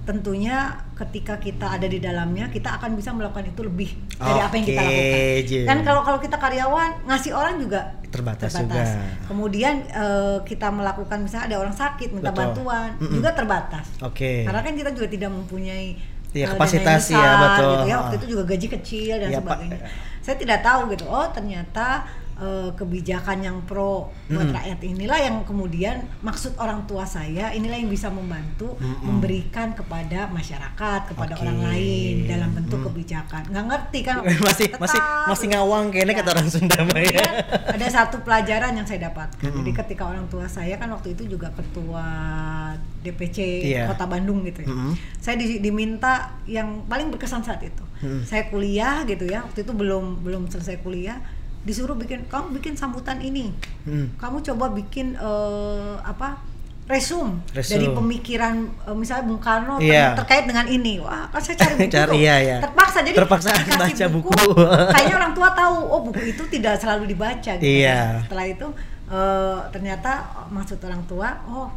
tentunya 0.06 0.70
ketika 0.94 1.42
kita 1.42 1.66
ada 1.76 1.90
di 1.90 1.98
dalamnya 1.98 2.54
kita 2.54 2.78
akan 2.78 2.94
bisa 2.94 3.10
melakukan 3.10 3.50
itu 3.50 3.62
lebih 3.66 3.90
dari 4.16 4.38
apa 4.40 4.54
yang 4.54 4.66
kita 4.70 4.82
lakukan. 4.86 5.20
Jen. 5.50 5.66
Dan 5.66 5.78
kalau 5.82 6.02
kalau 6.06 6.20
kita 6.22 6.38
karyawan 6.38 6.90
ngasih 7.10 7.34
orang 7.34 7.58
juga 7.58 7.82
Terbatas 8.14 8.54
juga. 8.56 8.86
Kemudian 9.28 9.84
eh, 9.92 10.38
kita 10.48 10.72
melakukan 10.72 11.20
misalnya 11.20 11.46
ada 11.52 11.58
orang 11.60 11.76
sakit 11.76 12.16
minta 12.16 12.32
Betul. 12.32 12.40
bantuan 12.56 12.90
Mm-mm. 12.96 13.12
juga 13.12 13.30
terbatas. 13.36 13.86
Oke. 14.00 14.48
Karena 14.48 14.62
kan 14.64 14.72
kita 14.72 14.90
juga 14.96 15.08
tidak 15.12 15.30
mempunyai 15.36 16.00
eh, 16.32 16.48
kapasitas 16.48 17.12
ya, 17.12 17.28
betul. 17.44 17.72
gitu 17.76 17.86
ya. 17.92 17.96
Waktu 18.00 18.16
Ah. 18.16 18.20
itu 18.22 18.26
juga 18.32 18.44
gaji 18.48 18.68
kecil 18.80 19.14
dan 19.20 19.30
Pak. 19.34 19.40
sebagainya. 19.44 19.78
Saya 20.24 20.36
tidak 20.40 20.60
tahu 20.64 20.82
gitu. 20.96 21.06
Oh, 21.12 21.28
ternyata 21.28 22.08
eh, 22.36 22.70
kebijakan 22.72 23.38
yang 23.39 23.58
pro 23.63 24.12
buat 24.25 24.44
Mm-mm. 24.44 24.54
rakyat 24.54 24.80
inilah 24.82 25.15
yang 25.18 25.36
kemudian 25.42 25.96
maksud 26.20 26.56
orang 26.56 26.84
tua 26.84 27.04
saya 27.04 27.50
inilah 27.50 27.75
yang 27.75 27.88
bisa 27.88 28.08
membantu 28.08 28.75
Mm-mm. 28.75 29.01
memberikan 29.01 29.72
kepada 29.72 30.27
masyarakat, 30.27 31.01
kepada 31.10 31.34
Oke. 31.34 31.42
orang 31.42 31.60
lain 31.63 32.25
dalam 32.25 32.51
bentuk 32.51 32.80
Mm. 32.80 32.86
kebijakan. 32.86 33.44
Nggak 33.48 33.65
ngerti 33.65 34.00
kan? 34.01 34.15
masih 34.48 34.68
tetap 34.68 34.80
masih 34.80 35.00
masih 35.25 35.48
ngawang 35.50 35.86
kayaknya 35.89 36.13
Ya. 36.13 36.20
kata 36.20 36.30
orang 36.32 36.48
Sunda 36.48 36.75
ya. 36.75 36.84
Kemudian 36.86 37.32
ada 37.72 37.88
satu 37.88 38.15
pelajaran 38.20 38.72
yang 38.74 38.84
saya 38.84 39.00
dapatkan. 39.06 39.39
Mm-mm. 39.42 39.58
Jadi 39.63 39.72
ketika 39.74 40.04
orang 40.06 40.25
tua 40.27 40.46
saya 40.46 40.75
kan 40.75 40.92
waktu 40.92 41.13
itu 41.13 41.27
juga 41.30 41.51
ketua 41.51 42.06
DPC 43.00 43.38
Iya. 43.65 43.84
Kota 43.88 44.06
Bandung 44.06 44.42
gitu 44.44 44.62
ya. 44.62 44.70
Mm-mm. 44.70 44.94
Saya 45.18 45.36
di- 45.38 45.60
diminta 45.60 46.13
yang 46.46 46.84
paling 46.86 47.10
berkesan 47.10 47.42
saat 47.42 47.62
itu. 47.62 47.84
Mm. 48.01 48.22
Saya 48.22 48.50
kuliah 48.50 49.06
gitu 49.06 49.24
ya. 49.24 49.46
Waktu 49.46 49.62
itu 49.62 49.72
belum 49.72 50.22
belum 50.22 50.50
selesai 50.50 50.82
kuliah 50.82 51.22
disuruh 51.66 51.98
bikin 51.98 52.30
kamu 52.30 52.62
bikin 52.62 52.74
sambutan 52.78 53.18
ini. 53.20 53.50
Hmm. 53.84 54.14
Kamu 54.16 54.40
coba 54.46 54.70
bikin 54.72 55.18
eh, 55.18 55.96
apa? 56.00 56.54
Resum, 56.86 57.42
Resum. 57.50 57.82
dari 57.82 57.90
pemikiran 57.90 58.62
eh, 58.86 58.94
misalnya 58.94 59.26
Bung 59.26 59.42
Karno 59.42 59.82
ter- 59.82 60.14
terkait 60.22 60.46
dengan 60.46 60.70
ini. 60.70 61.02
Wah, 61.02 61.26
kan 61.34 61.42
saya 61.42 61.58
cari 61.58 61.74
buku 61.82 61.90
Cari, 61.90 62.10
tuh. 62.14 62.22
iya, 62.22 62.36
iya. 62.38 62.58
Terpaksa 62.62 63.02
jadi 63.02 63.18
Terpaksa 63.18 63.50
baca 63.74 64.06
buku. 64.14 64.30
Kayaknya 64.94 65.16
orang 65.18 65.34
tua 65.34 65.50
tahu, 65.58 65.78
oh 65.82 66.00
buku 66.06 66.22
itu 66.30 66.44
tidak 66.46 66.78
selalu 66.78 67.10
dibaca 67.10 67.52
gitu. 67.58 67.66
Iya. 67.66 67.98
kan. 67.98 68.30
Setelah 68.30 68.46
itu 68.46 68.68
eh, 69.10 69.58
ternyata 69.74 70.12
maksud 70.54 70.78
orang 70.86 71.02
tua, 71.10 71.34
oh 71.50 71.74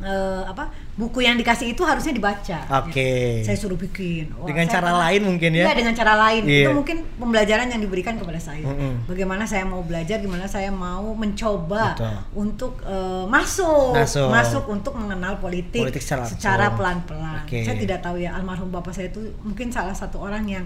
eh, 0.00 0.42
apa 0.44 0.68
buku 0.96 1.24
yang 1.24 1.36
dikasih 1.36 1.72
itu 1.72 1.80
harusnya 1.80 2.12
dibaca. 2.12 2.58
Oke. 2.84 3.40
Gitu. 3.40 3.46
Saya 3.48 3.56
suruh 3.56 3.76
bikin. 3.76 4.32
Wah, 4.36 4.44
Dengan 4.48 4.68
cara 4.68 4.92
pernah- 4.92 5.00
lain 5.08 5.20
mungkin 5.24 5.50
ya? 5.56 5.64
Iya 5.64 5.72
dengan 5.76 5.94
cara 5.96 6.12
lain. 6.16 6.42
Iya. 6.44 6.66
Itu 6.68 6.70
mungkin 6.76 6.96
pembelajaran 7.16 7.66
yang 7.72 7.80
diberikan 7.80 8.14
kepada 8.20 8.36
saya. 8.36 8.64
Mm-mm. 8.64 9.08
Bagaimana 9.08 9.48
saya 9.48 9.64
mau 9.64 9.80
belajar, 9.80 10.20
gimana 10.20 10.44
saya 10.44 10.68
mau 10.68 11.12
mencoba 11.12 11.96
Betul. 11.96 12.16
untuk 12.36 12.72
eh, 12.84 13.24
masuk, 13.28 13.96
Masuk. 14.28 14.64
untuk 14.68 14.92
mengenal 14.96 15.40
politik, 15.40 15.88
Politik 15.88 16.04
secara 16.04 16.72
pelan-pelan. 16.72 17.44
Oke. 17.48 17.64
Saya 17.64 17.76
tidak 17.80 18.04
tahu 18.04 18.20
ya 18.20 18.36
almarhum 18.36 18.68
bapak 18.68 18.92
saya 18.92 19.08
itu 19.08 19.20
mungkin 19.40 19.72
salah 19.72 19.96
satu 19.96 20.20
orang 20.20 20.44
yang 20.44 20.64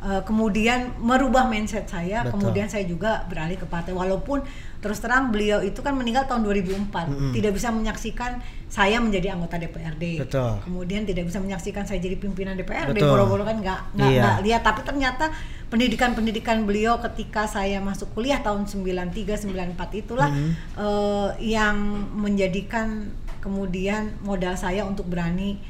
eh, 0.00 0.22
kemudian 0.22 0.96
merubah 0.98 1.44
mindset 1.44 1.86
saya. 1.86 2.22
Betul. 2.22 2.40
Kemudian 2.40 2.66
saya 2.66 2.82
juga 2.84 3.22
beralih 3.24 3.54
ke 3.54 3.64
partai. 3.64 3.92
Walaupun 3.92 4.42
terus 4.78 5.00
terang 5.00 5.32
beliau 5.32 5.60
itu 5.60 5.80
kan 5.80 5.92
meninggal 5.92 6.24
tahun 6.24 6.44
2004, 6.44 7.08
Mm-mm. 7.08 7.32
tidak 7.32 7.52
bisa 7.52 7.68
menyaksikan 7.70 8.36
saya 8.68 9.00
menjadi 9.00 9.32
anggota 9.32 9.56
DPRD. 9.56 10.20
Betul. 10.20 10.60
Kemudian 10.60 11.02
tidak 11.04 11.24
bisa 11.24 11.38
menyaksikan 11.38 11.84
saya 11.84 11.98
jadi 11.98 12.16
pimpinan 12.16 12.52
DPRD. 12.54 13.00
Boro-boro 13.00 13.42
kan 13.42 13.56
nggak 13.56 13.80
nggak 13.96 14.10
Iya. 14.12 14.42
lihat. 14.42 14.62
Tapi 14.62 14.82
ternyata 14.82 15.32
pendidikan-pendidikan 15.68 16.64
beliau 16.64 17.00
ketika 17.00 17.44
saya 17.46 17.80
masuk 17.80 18.12
kuliah 18.12 18.38
tahun 18.40 18.64
93 18.64 19.40
94 19.40 19.90
itulah 19.94 20.28
Mhm. 20.28 20.50
eh, 20.76 21.28
yang 21.56 21.76
menjadikan 22.14 23.08
kemudian 23.40 24.16
modal 24.20 24.52
saya 24.54 24.84
untuk 24.84 25.04
berani 25.04 25.60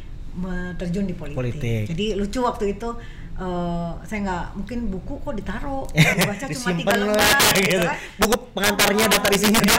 terjun 0.74 1.06
di 1.06 1.14
politik. 1.14 1.38
Politik. 1.38 1.82
Jadi 1.94 2.14
lucu 2.14 2.42
waktu 2.42 2.74
itu 2.74 2.90
eh, 3.36 3.90
saya 4.02 4.18
nggak 4.22 4.44
mungkin 4.54 4.78
buku 4.88 5.14
kok 5.18 5.34
ditaruh 5.34 5.82
dibaca 6.16 6.44
cuma 6.46 6.70
tiga 6.72 6.94
lembar 6.94 7.42
gitu 7.52 7.62
gitu. 7.66 7.78
kan. 7.82 7.96
Buku 8.16 8.34
pengantarnya 8.52 9.04
daftar 9.08 9.30
isinya 9.32 9.60
Iya. 9.60 9.78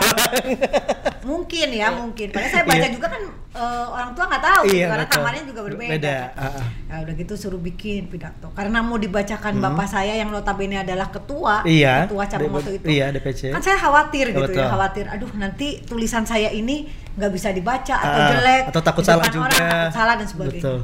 mungkin 1.25 1.67
ya 1.71 1.87
mungkin 1.89 2.27
padahal 2.29 2.51
saya 2.51 2.63
baca 2.63 2.77
Iya. 2.77 2.91
juga 2.91 3.07
kan 3.09 3.23
eh, 3.55 3.85
orang 3.87 4.09
tua 4.11 4.25
nggak 4.27 4.43
tahu 4.43 4.61
Iya, 4.67 4.85
karena 4.87 5.05
kamarnya 5.07 5.43
juga 5.45 5.61
berbeda 5.63 5.91
Beda, 5.91 6.17
kan. 6.29 6.37
ah, 6.37 6.53
ah. 6.53 6.67
Ya 6.87 6.95
udah 7.01 7.13
gitu 7.15 7.33
suruh 7.35 7.57
bikin 7.59 8.07
pidato 8.07 8.47
karena 8.51 8.79
mau 8.79 8.95
dibacakan 8.95 9.53
Hmm. 9.53 9.63
bapak 9.65 9.87
saya 9.89 10.13
yang 10.13 10.29
notabene 10.29 10.77
adalah 10.77 11.07
ketua 11.07 11.63
Iya. 11.63 12.05
ketua 12.05 12.23
cabang 12.25 12.53
waktu 12.53 12.71
itu 12.75 12.85
Iya, 12.87 13.05
DPC. 13.11 13.41
kan 13.49 13.61
saya 13.61 13.77
khawatir 13.77 14.25
gitu 14.29 14.43
Betul. 14.43 14.59
ya 14.59 14.67
khawatir 14.67 15.05
aduh 15.07 15.31
nanti 15.33 15.67
tulisan 15.81 16.23
saya 16.23 16.51
ini 16.51 16.85
nggak 17.15 17.31
bisa 17.31 17.49
dibaca 17.49 17.95
atau 17.95 18.19
Ah, 18.19 18.29
jelek 18.29 18.63
atau 18.69 18.81
takut 18.83 19.01
salah 19.01 19.25
juga. 19.25 19.47
orang, 19.47 19.55
takut 19.57 19.95
salah 19.95 20.13
dan 20.13 20.27
sebagainya 20.27 20.61
Betul. 20.61 20.79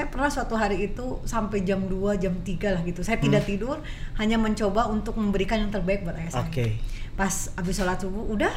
Saya 0.00 0.08
pernah 0.08 0.32
suatu 0.32 0.56
hari 0.56 0.80
itu 0.86 1.04
sampai 1.22 1.60
jam 1.60 1.84
2, 1.84 1.92
jam 2.16 2.32
3 2.32 2.48
lah 2.70 2.80
gitu 2.80 3.00
saya 3.00 3.20
tidak 3.20 3.44
tidur 3.44 3.76
hanya 4.16 4.34
mencoba 4.34 4.88
untuk 4.88 5.12
memberikan 5.14 5.60
yang 5.60 5.68
terbaik 5.68 6.00
buat 6.00 6.16
ayah 6.16 6.32
saya 6.32 6.40
Hmm. 6.40 6.48
Oke. 6.48 6.66
pas 7.12 7.28
habis 7.52 7.76
sholat 7.76 8.00
subuh 8.00 8.24
udah 8.26 8.48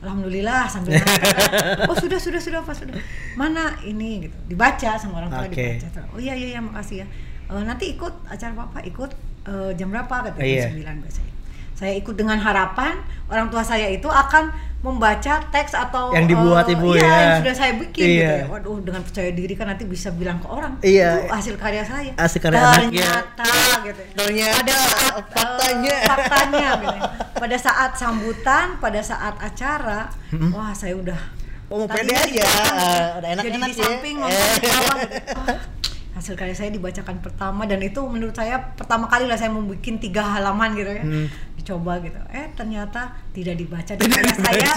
alhamdulillah 0.00 0.68
sambil 0.68 0.94
nangis. 0.94 1.34
oh 1.84 1.96
sudah 1.96 2.14
sudah 2.16 2.38
sudah 2.38 2.60
pas 2.60 2.76
sudah 2.76 2.94
mana 3.34 3.74
ini 3.82 4.22
gitu 4.22 4.36
dibaca 4.46 4.94
sama 4.94 5.18
orang 5.18 5.30
tua 5.32 5.44
Oke. 5.44 5.82
dibaca 5.82 6.00
oh 6.06 6.20
iya 6.20 6.32
iya 6.32 6.54
iya 6.54 6.60
makasih 6.60 7.02
ya 7.02 7.08
Eh, 7.44 7.60
nanti 7.60 7.92
ikut 7.92 8.24
acara 8.24 8.54
papa 8.54 8.80
ikut 8.80 9.10
eh, 9.44 9.70
jam 9.74 9.90
berapa 9.90 10.08
kata 10.24 10.40
Iya. 10.40 10.70
jam 10.70 10.96
9 10.96 11.04
biasanya 11.04 11.32
saya 11.74 11.92
ikut 11.92 12.14
dengan 12.14 12.36
harapan 12.36 12.98
orang 13.26 13.46
tua 13.48 13.60
saya 13.60 13.86
itu 13.88 14.06
akan 14.06 14.50
membaca 14.80 15.40
teks 15.48 15.72
atau 15.72 16.12
Yang 16.12 16.26
dibuat 16.30 16.66
eh, 16.66 16.76
ibu 16.76 16.92
iya, 16.92 17.00
ya. 17.00 17.16
yang 17.16 17.34
sudah 17.40 17.54
saya 17.56 17.72
bikin 17.74 18.04
gitu 18.04 18.20
Iya. 18.20 18.32
ya 18.36 18.44
waduh 18.46 18.78
dengan 18.78 19.00
percaya 19.00 19.30
diri 19.30 19.54
kan 19.54 19.66
nanti 19.66 19.84
bisa 19.84 20.08
bilang 20.10 20.36
ke 20.36 20.46
orang 20.46 20.76
Iya. 20.78 21.10
itu 21.18 21.32
hasil 21.32 21.54
karya 21.56 21.82
saya 21.82 22.12
Hasil 22.14 22.38
karya 22.38 22.60
anaknya. 22.60 23.00
ternyata 23.00 23.48
gitu 23.80 24.00
Ternyata 24.14 24.60
pada 24.60 24.76
saat 24.76 25.16
eh, 25.16 25.24
faktanya. 25.32 25.96
faktanya 26.04 26.66
gitu 26.76 26.94
ya. 26.94 27.02
pada 27.34 27.56
saat 27.58 27.90
sambutan 27.94 28.66
pada 28.76 29.00
saat 29.00 29.34
acara 29.38 30.00
Mm-mm. 30.30 30.50
wah 30.50 30.70
saya 30.70 30.94
udah 30.94 31.20
Oh, 31.64 31.88
pede 31.88 32.12
aja. 32.12 32.44
Ah, 32.44 33.18
udah 33.18 33.30
jadi 33.32 33.56
enak-enak 33.56 33.66
di 33.66 33.72
ya. 33.72 33.80
samping 33.80 34.14
nonton 34.20 34.36
di 34.36 34.68
gitu. 34.68 34.78
Wah, 35.32 35.58
hasil 36.14 36.34
karya 36.36 36.52
saya 36.52 36.70
dibacakan 36.70 37.18
pertama 37.18 37.64
dan 37.64 37.80
itu 37.80 37.98
menurut 38.04 38.30
saya 38.30 38.60
pertama 38.70 39.08
kali 39.08 39.24
lah 39.24 39.34
saya 39.34 39.48
membuat 39.48 39.80
tiga 39.80 40.22
halaman 40.28 40.70
gitu 40.72 40.92
ya 40.92 41.02
Hmm. 41.02 41.26
Dicoba 41.64 41.96
gitu 41.98 42.20
eh 42.28 42.52
ternyata 42.52 43.00
tidak 43.32 43.56
dibaca 43.56 43.92
karya 43.96 44.34
saya 44.36 44.70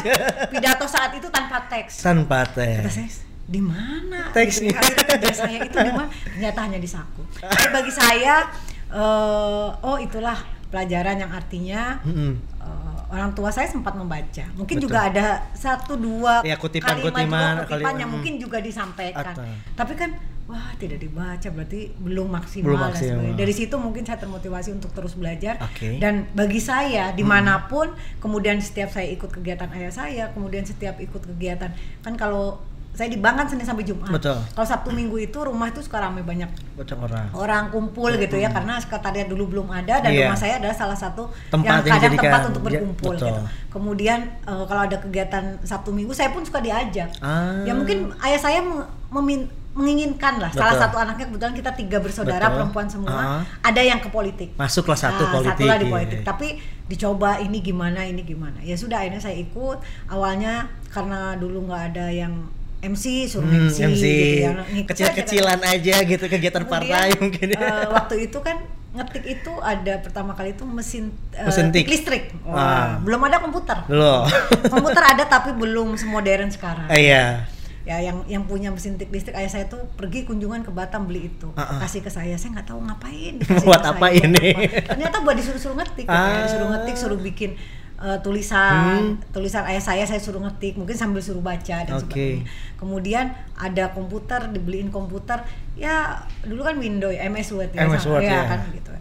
pidato 0.47 0.87
saat 0.87 1.11
itu 1.11 1.27
tanpa 1.27 1.67
teks 1.67 1.99
Tanpa 1.99 2.47
kata 2.47 2.87
saya 2.87 3.11
di 3.43 3.59
mana 3.59 4.31
Teksnya. 4.31 4.71
gitu. 4.71 5.03
Kerja 5.05 5.31
saya 5.33 5.57
itu 5.61 5.77
di 5.77 5.87
mana 5.89 6.07
ternyata 6.07 6.59
hanya 6.61 6.79
di 6.79 6.87
saku 6.87 7.23
Jadi 7.37 7.67
bagi 7.69 7.91
saya 7.91 8.47
eh, 8.89 9.67
oh 9.77 9.97
itulah 9.97 10.39
pelajaran 10.67 11.15
yang 11.17 11.31
artinya 11.31 11.99
Mm-mm. 12.03 12.31
eh, 12.57 12.97
orang 13.09 13.31
tua 13.31 13.47
saya 13.49 13.67
sempat 13.67 13.91
membaca 13.93 14.47
mungkin 14.53 14.75
Betul. 14.77 14.87
juga 14.87 14.99
ada 15.05 15.27
satu 15.53 15.95
dua 15.95 16.39
Ya, 16.41 16.55
kutipan- 16.55 16.95
kalimat 16.95 17.03
kutipan, 17.03 17.55
kutipan 17.67 17.93
yang 17.97 18.09
mm. 18.09 18.15
mungkin 18.15 18.33
juga 18.37 18.57
disampaikan 18.59 19.31
Atau- 19.31 19.43
tapi 19.75 19.93
kan 19.93 20.11
wah 20.47 20.71
tidak 20.75 20.97
dibaca 20.97 21.43
berarti 21.45 21.91
belum 21.93 22.27
maksimal, 22.29 22.65
Belum 22.65 22.79
dan 22.79 22.87
maksimal. 22.89 23.11
sebagainya. 23.19 23.35
dari 23.35 23.53
situ 23.53 23.75
mungkin 23.75 24.01
saya 24.01 24.17
termotivasi 24.17 24.69
untuk 24.71 24.91
terus 24.91 25.13
belajar 25.13 25.59
Oke. 25.61 25.97
dan 25.97 26.23
bagi 26.31 26.57
saya 26.57 27.11
di 27.11 27.21
mana 27.21 27.67
pun 27.67 27.91
kemudian 28.17 28.55
setiap 28.57 28.87
saya 28.89 29.07
ikut 29.09 29.27
kegiatan 29.29 29.67
ayah 29.73 29.91
saya 29.91 30.23
kemudian 30.31 30.63
setiap 30.63 30.95
ikut 30.97 31.19
kegiatan 31.25 31.67
kan 31.99 32.13
kalau 32.15 32.63
saya 32.89 33.13
di 33.13 33.19
bank 33.19 33.37
kan 33.37 33.45
Senin 33.45 33.61
sampai 33.61 33.83
Jumat 33.83 34.09
Betul. 34.09 34.41
kalau 34.49 34.65
Sabtu 34.65 34.89
Minggu 34.89 35.21
itu 35.21 35.37
rumah 35.37 35.67
itu 35.67 35.77
suka 35.79 36.01
ramai 36.01 36.23
banyak 36.23 36.49
Bocah 36.73 36.97
orang. 36.97 37.25
orang 37.31 37.63
kumpul 37.69 38.09
gitu 38.15 38.33
ya 38.35 38.49
karena 38.49 38.79
sekretariat 38.79 39.27
dulu 39.27 39.51
belum 39.51 39.69
ada 39.69 39.99
dan 39.99 40.09
Iya. 40.09 40.25
rumah 40.25 40.39
saya 40.39 40.57
adalah 40.57 40.73
salah 40.73 40.97
satu 40.97 41.29
Tempat 41.47 41.61
yang 41.61 41.75
yang 41.75 41.83
kadang 41.83 42.01
dijadikan- 42.09 42.25
tempat 42.25 42.41
untuk 42.47 42.61
ya, 42.63 42.65
berkumpul 42.73 43.11
betul. 43.13 43.27
gitu. 43.29 43.41
Kemudian 43.69 44.19
eh, 44.41 44.63
kalau 44.65 44.81
ada 44.81 44.97
kegiatan 44.97 45.43
Sabtu 45.61 45.91
Minggu 45.91 46.09
saya 46.09 46.31
pun 46.31 46.41
suka 46.41 46.57
diajak. 46.57 47.13
Ah. 47.19 47.61
Ya 47.61 47.75
mungkin 47.75 48.17
ayah 48.17 48.39
saya 48.39 48.59
mem- 48.59 48.87
memin- 49.11 49.49
menginginkan 49.77 50.33
lah 50.37 50.49
salah 50.49 50.73
Betul. 50.73 50.83
satu 50.83 50.95
anaknya 50.97 51.25
kebetulan 51.27 51.53
kita 51.53 51.71
tiga 51.71 51.97
bersaudara 51.97 52.41
Betul. 52.43 52.55
perempuan 52.57 52.87
semua 52.87 53.13
Ah. 53.13 53.41
ada 53.61 53.79
yang 53.79 53.97
ke 53.97 54.09
politik. 54.09 54.49
Masuklah 54.53 54.97
satu 54.97 55.21
Nah, 55.21 55.31
politik. 55.31 55.61
satulah 55.61 55.77
di 55.77 55.85
iya. 55.85 55.93
politik. 55.93 56.19
Tapi 56.23 56.47
dicoba 56.83 57.37
ini 57.37 57.57
gimana 57.59 58.01
ini 58.01 58.21
gimana. 58.21 58.57
Ya 58.59 58.73
sudah 58.73 58.99
akhirnya 58.99 59.21
saya 59.21 59.37
ikut. 59.37 59.77
Awalnya 60.07 60.65
karena 60.87 61.35
dulu 61.35 61.63
nggak 61.63 61.83
ada 61.91 62.09
yang 62.09 62.33
MC 62.79 63.25
suruh 63.27 63.41
Hmm, 63.43 63.67
MC, 63.67 63.77
MC. 63.85 64.03
gitu 64.03 64.43
ya. 64.43 64.53
Kecil-kecilan 64.85 65.59
aja 65.63 65.95
gitu 66.03 66.25
kegiatan 66.25 66.61
Kemudian, 66.61 66.73
partai 66.89 67.07
mungkin. 67.15 67.47
eh, 67.51 67.85
waktu 67.87 68.15
itu 68.23 68.37
kan 68.39 68.57
ngetik 68.89 69.25
itu 69.27 69.53
ada 69.59 69.93
pertama 69.99 70.33
kali 70.33 70.53
itu 70.53 70.63
mesin, 70.63 71.09
eh, 71.31 71.41
Mesin 71.43 71.69
tik. 71.69 71.85
listrik. 71.85 72.33
Ah. 72.43 72.49
Wah, 72.49 72.85
Belum 72.99 73.21
ada 73.23 73.37
komputer. 73.39 73.77
Loh. 73.87 74.25
komputer 74.63 75.03
ada 75.07 75.23
tapi 75.23 75.53
belum 75.53 75.93
semodern 75.95 76.49
sekarang. 76.49 76.85
Eh, 76.87 77.09
Iya. 77.09 77.45
Ya 77.87 78.03
yang 78.03 78.19
yang 78.27 78.43
punya 78.43 78.67
mesin 78.67 78.99
tik 78.99 79.07
listrik 79.07 79.31
ayah 79.33 79.47
saya 79.47 79.65
tuh 79.65 79.79
pergi 79.95 80.27
kunjungan 80.27 80.59
ke 80.59 80.75
Batam 80.75 81.07
beli 81.07 81.31
itu. 81.31 81.47
Ah, 81.55 81.63
ah. 81.63 81.79
Kasih 81.79 82.03
ke 82.03 82.11
saya. 82.11 82.35
Saya 82.35 82.59
nggak 82.59 82.67
tahu 82.67 82.83
ngapain. 82.83 83.39
Buat 83.63 83.79
apa 83.87 84.11
saya, 84.11 84.27
ini? 84.27 84.51
apa. 84.51 84.91
Ternyata 84.91 85.23
buat 85.23 85.39
disuruh-suruh 85.39 85.79
ngetik. 85.79 86.05
Ah. 86.05 86.43
Disuruh 86.43 86.67
ngetik, 86.67 86.95
suruh 86.99 87.15
bikin 87.15 87.55
eh, 87.97 88.17
tulisan 88.21 89.15
tulisan 89.31 89.63
ayah 89.65 89.79
saya 89.79 90.03
saya 90.03 90.19
suruh 90.19 90.43
ngetik 90.43 90.75
mungkin 90.75 90.93
sambil 90.93 91.17
suruh 91.17 91.41
baca 91.41 91.81
dan 91.81 91.87
Hmm. 91.87 91.97
Oke. 91.97 92.03
sebagainya 92.05 92.45
kemudian 92.77 93.25
ada 93.57 93.89
komputer 93.89 94.51
dibeliin 94.53 94.93
komputer 94.93 95.41
ya 95.73 96.13
dulu 96.45 96.61
kan 96.61 96.77
Windows 96.77 97.09
ya, 97.09 97.25
MS 97.25 97.55
Word 97.55 97.71
ya, 97.73 97.89
MS 97.89 98.05
Word, 98.05 98.21
ya. 98.21 98.45
kan 98.45 98.59
gitu 98.69 98.91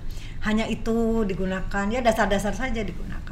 hanya 0.46 0.64
itu 0.64 0.96
digunakan 1.26 1.84
ya 1.90 2.00
dasar-dasar 2.00 2.54
saja 2.54 2.80
digunakan 2.80 3.25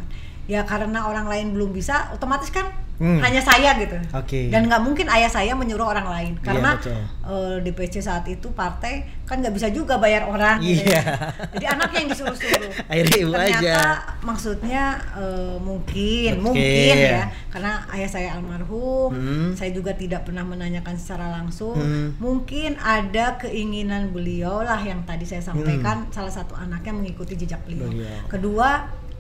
ya 0.47 0.61
karena 0.63 1.05
orang 1.05 1.25
lain 1.25 1.47
belum 1.51 1.71
bisa 1.71 2.11
otomatis 2.11 2.49
kan 2.49 2.69
Hmm. 2.95 3.19
hanya 3.19 3.43
saya 3.43 3.75
gitu 3.75 3.99
Oke. 4.15 4.55
dan 4.55 4.71
nggak 4.71 4.79
mungkin 4.79 5.11
ayah 5.11 5.27
saya 5.27 5.51
menyuruh 5.53 5.83
orang 5.85 6.07
lain 6.07 6.33
Iya, 6.33 6.47
karena 6.47 6.71
betul. 6.79 6.95
eh, 7.27 7.57
DPC 7.61 7.99
saat 7.99 8.23
itu 8.25 8.47
partai 8.55 9.03
kan 9.27 9.43
nggak 9.43 9.51
bisa 9.51 9.67
juga 9.69 9.99
bayar 9.99 10.23
orang 10.23 10.63
gitu 10.63 10.87
Iya. 10.87 11.03
ya. 11.03 11.05
jadi 11.51 11.67
anaknya 11.75 11.99
yang 11.99 12.11
disuruh-suruh 12.15 12.71
Akhirnya 12.95 13.17
ibu 13.19 13.33
ternyata 13.35 13.59
aja. 13.59 13.79
maksudnya 14.23 14.85
eh, 15.13 15.57
mungkin 15.59 16.33
Oke. 16.33 16.45
mungkin 16.47 16.95
ya 16.95 17.23
karena 17.51 17.73
ayah 17.91 18.07
saya 18.09 18.29
almarhum 18.33 19.11
Hmm. 19.11 19.51
saya 19.53 19.71
juga 19.71 19.91
tidak 19.93 20.23
pernah 20.23 20.47
menanyakan 20.47 20.95
secara 20.95 21.35
langsung 21.35 21.75
Hmm. 21.75 22.15
mungkin 22.17 22.79
ada 22.79 23.35
keinginan 23.37 24.11
beliau 24.11 24.63
lah 24.63 24.79
yang 24.79 25.03
tadi 25.03 25.27
saya 25.27 25.43
sampaikan 25.43 26.07
salah 26.09 26.31
satu 26.31 26.55
anaknya 26.55 26.95
mengikuti 26.95 27.35
jejak 27.35 27.59
beliau, 27.65 27.85
Hmm. 27.85 27.99
Beliau. 27.99 28.23
kedua 28.31 28.71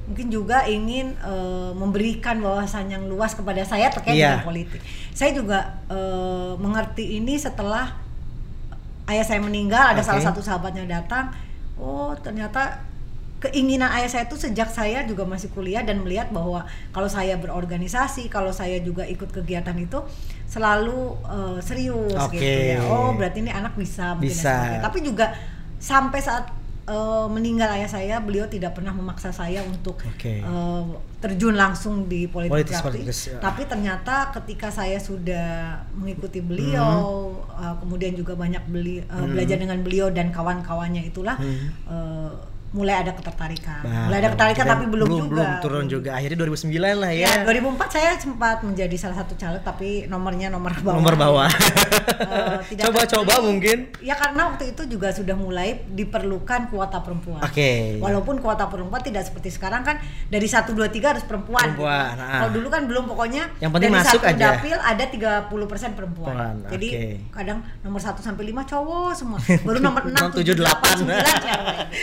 mungkin 0.05 0.29
juga 0.29 0.69
ingin 0.69 1.17
eh, 1.17 1.71
memberikan 1.73 2.37
wawasan 2.41 2.93
yang 2.93 3.09
luas 3.09 3.33
kepada 3.33 3.65
saya 3.65 3.89
terkait 3.89 4.21
Iya. 4.21 4.37
dengan 4.37 4.47
politik 4.47 4.81
saya 5.17 5.33
juga 5.33 5.81
eh, 5.89 6.53
mengerti 6.61 7.19
ini 7.19 7.41
setelah 7.41 7.97
ayah 9.09 9.25
saya 9.25 9.41
meninggal 9.41 9.97
ada 9.97 10.01
Oke. 10.01 10.09
salah 10.13 10.23
satu 10.23 10.41
sahabatnya 10.41 10.85
datang 10.85 11.33
oh 11.81 12.13
ternyata 12.21 12.85
keinginan 13.41 13.93
ayah 13.93 14.09
saya 14.09 14.25
itu 14.25 14.41
sejak 14.41 14.73
saya 14.73 15.05
juga 15.05 15.29
masih 15.29 15.53
kuliah 15.53 15.85
dan 15.85 16.01
melihat 16.01 16.33
bahwa 16.33 16.65
kalau 16.97 17.09
saya 17.09 17.37
berorganisasi 17.37 18.33
kalau 18.33 18.49
saya 18.49 18.81
juga 18.81 19.05
ikut 19.05 19.29
kegiatan 19.29 19.77
itu 19.77 20.01
selalu 20.49 21.17
eh, 21.29 21.59
serius 21.61 22.17
Oke. 22.17 22.41
gitu 22.41 22.61
ya 22.77 22.81
oh 22.89 23.13
berarti 23.17 23.45
ini 23.45 23.53
anak 23.53 23.77
bisa 23.77 24.17
Bisa. 24.17 24.81
tapi 24.81 25.05
juga 25.05 25.33
sampai 25.77 26.21
saat 26.21 26.49
eh, 26.85 27.27
meninggal 27.29 27.69
ayah 27.73 27.89
saya 27.89 28.17
beliau 28.21 28.45
tidak 28.47 28.77
pernah 28.77 28.93
memaksa 28.93 29.33
saya 29.33 29.65
untuk 29.65 29.97
Oke. 29.99 30.41
eh, 30.41 30.83
terjun 31.19 31.57
langsung 31.57 32.05
di 32.05 32.29
politik 32.29 32.53
Politis, 32.69 32.79
praktis. 32.79 33.01
politis, 33.01 33.19
ya. 33.33 33.39
tapi 33.41 33.65
ternyata 33.65 34.29
ketika 34.31 34.69
saya 34.69 35.01
sudah 35.01 35.81
mengikuti 35.97 36.45
beliau 36.45 37.33
Hmm. 37.55 37.65
uh, 37.65 37.75
kemudian 37.81 38.13
juga 38.13 38.35
banyak 38.35 38.61
beli 38.69 39.01
uh, 39.07 39.25
belajar 39.25 39.57
dengan 39.57 39.81
beliau 39.81 40.11
dan 40.11 40.29
kawan-kawannya 40.29 41.01
itulah 41.03 41.39
Hmm. 41.41 41.73
uh, 41.89 42.31
mulai 42.75 42.99
ada 42.99 43.15
ketertarikan 43.15 43.81
Nah, 43.81 44.05
mulai 44.05 44.19
ada 44.19 44.29
ketertarikan 44.29 44.67
tapi 44.67 44.85
belum, 44.85 45.07
juga 45.07 45.31
belum 45.31 45.51
turun 45.61 45.85
juga 45.87 46.11
akhirnya 46.13 46.39
2009 46.41 46.75
lah 46.97 47.13
ya, 47.13 47.23
Ya, 47.25 47.47
2004 47.47 47.87
saya 47.89 48.11
sempat 48.17 48.61
menjadi 48.61 48.97
salah 48.97 49.17
satu 49.17 49.35
caleg 49.35 49.63
tapi 49.63 49.89
nomornya 50.05 50.51
nomor 50.51 50.75
bawah. 50.75 50.95
nomor 50.95 51.15
bawah 51.15 51.47
Eh, 51.47 52.59
tidak 52.71 52.83
coba-coba 52.85 53.23
terpilih. 53.31 53.47
mungkin 53.47 53.79
Ya 54.01 54.15
karena 54.15 54.43
waktu 54.49 54.65
itu 54.71 54.83
juga 54.89 55.09
sudah 55.11 55.35
mulai 55.35 55.87
diperlukan 55.89 56.67
kuota 56.67 56.99
perempuan. 56.99 57.41
Oke. 57.41 57.97
Walaupun 57.97 58.39
kuota 58.39 58.67
perempuan 58.67 59.01
tidak 59.01 59.23
seperti 59.25 59.49
sekarang 59.49 59.83
kan 59.83 59.97
dari 60.27 60.45
1 60.45 60.67
2 60.67 60.75
3 60.91 61.13
harus 61.13 61.23
perempuan. 61.23 61.63
Perempuan, 61.73 62.11
gitu. 62.11 62.23
ah. 62.25 62.39
Kalau 62.41 62.51
dulu 62.53 62.69
kan 62.69 62.83
belum 62.85 63.05
pokoknya 63.07 63.43
Yang 63.57 63.71
penting 63.73 63.91
dari 63.93 63.99
masuk 64.01 64.21
satu 64.21 64.29
aja. 64.29 64.45
dapil 64.53 64.77
ada 64.77 65.05
30% 65.07 65.95
perempuan. 65.95 66.35
Perempuan, 66.35 66.55
Jadi 66.69 66.89
oke. 66.91 67.05
kadang 67.31 67.59
nomor 67.81 68.01
1 68.01 68.19
sampai 68.19 68.45
5 68.45 68.67
cowok 68.67 69.11
semua. 69.15 69.39
Baru 69.67 69.79
nomor 69.79 70.03
6 70.03 70.11
6, 70.11 70.35
7 70.35 70.53
7, 70.53 70.59
8 70.59 70.59
9 70.59 70.67
8. 70.67 70.99
cewek. 70.99 71.23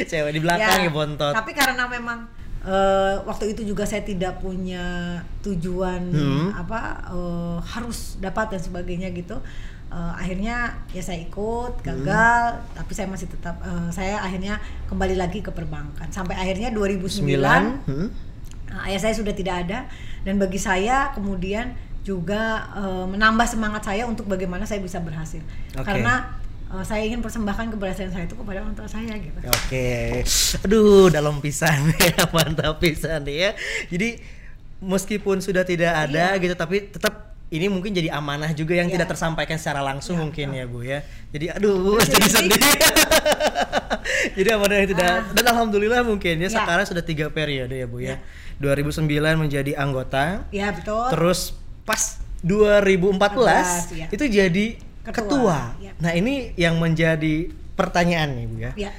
Cewek 0.12 0.32
di 0.32 0.40
belakang 0.40 0.61
ya, 0.70 0.91
bontot. 0.94 1.34
Tapi 1.34 1.51
karena 1.58 1.84
memang 1.89 2.20
eh, 2.62 3.15
waktu 3.25 3.58
itu 3.58 3.74
juga 3.74 3.89
saya 3.89 4.06
tidak 4.06 4.38
punya 4.38 5.18
tujuan 5.41 6.13
Hmm. 6.13 6.50
apa 6.53 7.10
eh, 7.10 7.58
harus 7.65 8.22
dapat 8.22 8.53
dan 8.53 8.62
sebagainya 8.62 9.10
gitu. 9.18 9.41
Eh, 9.91 10.13
akhirnya 10.15 10.77
ya 10.96 11.03
saya 11.03 11.20
ikut 11.25 11.84
gagal, 11.84 12.63
tapi 12.77 12.91
saya 12.96 13.08
masih 13.10 13.27
tetap 13.27 13.60
eh, 13.60 13.89
saya 13.91 14.24
akhirnya 14.24 14.62
kembali 14.88 15.20
lagi 15.20 15.44
ke 15.44 15.51
perbankan 15.51 16.08
sampai 16.13 16.38
akhirnya 16.38 16.72
2009 16.72 17.27
9 17.27 17.89
hmm. 17.89 18.10
Nah, 18.71 18.88
ayah 18.88 19.04
saya 19.04 19.12
sudah 19.12 19.36
tidak 19.36 19.67
ada 19.67 19.84
dan 20.24 20.39
bagi 20.39 20.56
saya 20.56 21.12
kemudian 21.12 21.76
juga 22.08 22.71
eh, 22.71 23.06
menambah 23.10 23.43
semangat 23.43 23.84
saya 23.84 24.08
untuk 24.08 24.32
bagaimana 24.32 24.63
saya 24.63 24.80
bisa 24.80 25.04
berhasil 25.04 25.43
Oke. 25.76 25.84
karena 25.84 26.39
eh, 26.71 26.84
saya 26.84 27.01
ingin 27.03 27.19
persembahkan 27.19 27.71
keberhasilan 27.71 28.10
saya 28.10 28.23
itu 28.23 28.34
kepada 28.34 28.62
orang 28.62 28.73
tua 28.73 28.88
saya 28.88 29.13
gitu. 29.13 29.38
Oke, 29.43 30.23
aduh 30.60 31.07
dalam 31.07 31.39
pisan 31.39 31.91
ya 32.12 32.25
mantap 32.29 32.79
pisan 32.79 33.23
ya. 33.25 33.51
Jadi 33.88 34.17
meskipun 34.79 35.39
sudah 35.39 35.62
tidak 35.62 35.93
ada 35.93 36.36
gitu, 36.36 36.55
tapi 36.55 36.88
tetap 36.88 37.29
ini 37.51 37.67
mungkin 37.67 37.91
jadi 37.91 38.07
amanah 38.10 38.55
juga 38.55 38.73
yang 38.73 38.88
Iya. 38.88 38.95
tidak 38.95 39.07
tersampaikan 39.12 39.60
secara 39.60 39.84
langsung 39.84 40.15
Iya, 40.15 40.23
mungkin 40.23 40.47
ya 40.55 40.65
bu 40.65 40.79
ya. 40.81 40.99
Jadi 41.29 41.45
aduh 41.60 41.99
Jadi 41.99 42.15
jadi 42.15 42.29
sedih. 42.31 42.62
jadi 44.39 44.49
amanah 44.55 44.75
yang 44.79 44.89
tidak 44.89 45.07
Ah. 45.12 45.19
dan 45.36 45.45
alhamdulillah 45.51 46.01
mungkin 46.01 46.39
ya 46.39 46.47
Iya. 46.47 46.55
sekarang 46.55 46.86
sudah 46.88 47.03
tiga 47.03 47.27
periode 47.27 47.75
ya 47.75 47.86
bu 47.86 47.99
ya. 47.99 48.15
Iya. 48.15 48.17
2009 48.62 49.10
menjadi 49.36 49.73
anggota, 49.75 50.45
Ya 50.53 50.69
betul. 50.71 51.10
terus 51.10 51.51
pas 51.81 52.21
2014 52.39 53.89
iya. 53.91 54.05
itu 54.07 54.25
jadi 54.25 54.65
Ketua, 55.02 55.14
ketua. 55.14 55.58
iya. 55.78 55.92
Nah 55.98 56.12
ini 56.12 56.54
yang 56.56 56.78
menjadi 56.78 57.50
pertanyaan 57.74 58.38
nih 58.38 58.46
bu 58.46 58.56
ya 58.60 58.72
ya. 58.78 58.92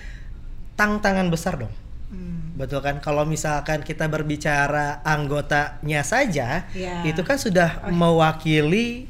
tantangan 0.74 1.28
besar 1.28 1.56
dong. 1.56 1.70
Hmm. 2.10 2.52
Betul 2.58 2.82
kan? 2.82 2.98
Kalau 2.98 3.22
misalkan 3.22 3.80
kita 3.80 4.04
berbicara 4.06 5.00
anggotanya 5.02 6.02
saja, 6.02 6.66
Ya. 6.74 7.00
itu 7.02 7.22
kan 7.22 7.38
sudah 7.38 7.86
mewakili 7.88 9.06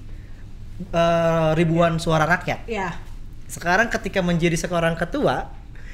eh, 0.82 1.50
ribuan 1.54 1.96
suara 1.96 2.24
rakyat. 2.24 2.66
Ya. 2.66 2.94
Sekarang 3.46 3.86
ketika 3.88 4.20
menjadi 4.20 4.56
seorang 4.56 4.94
ketua, 4.94 5.48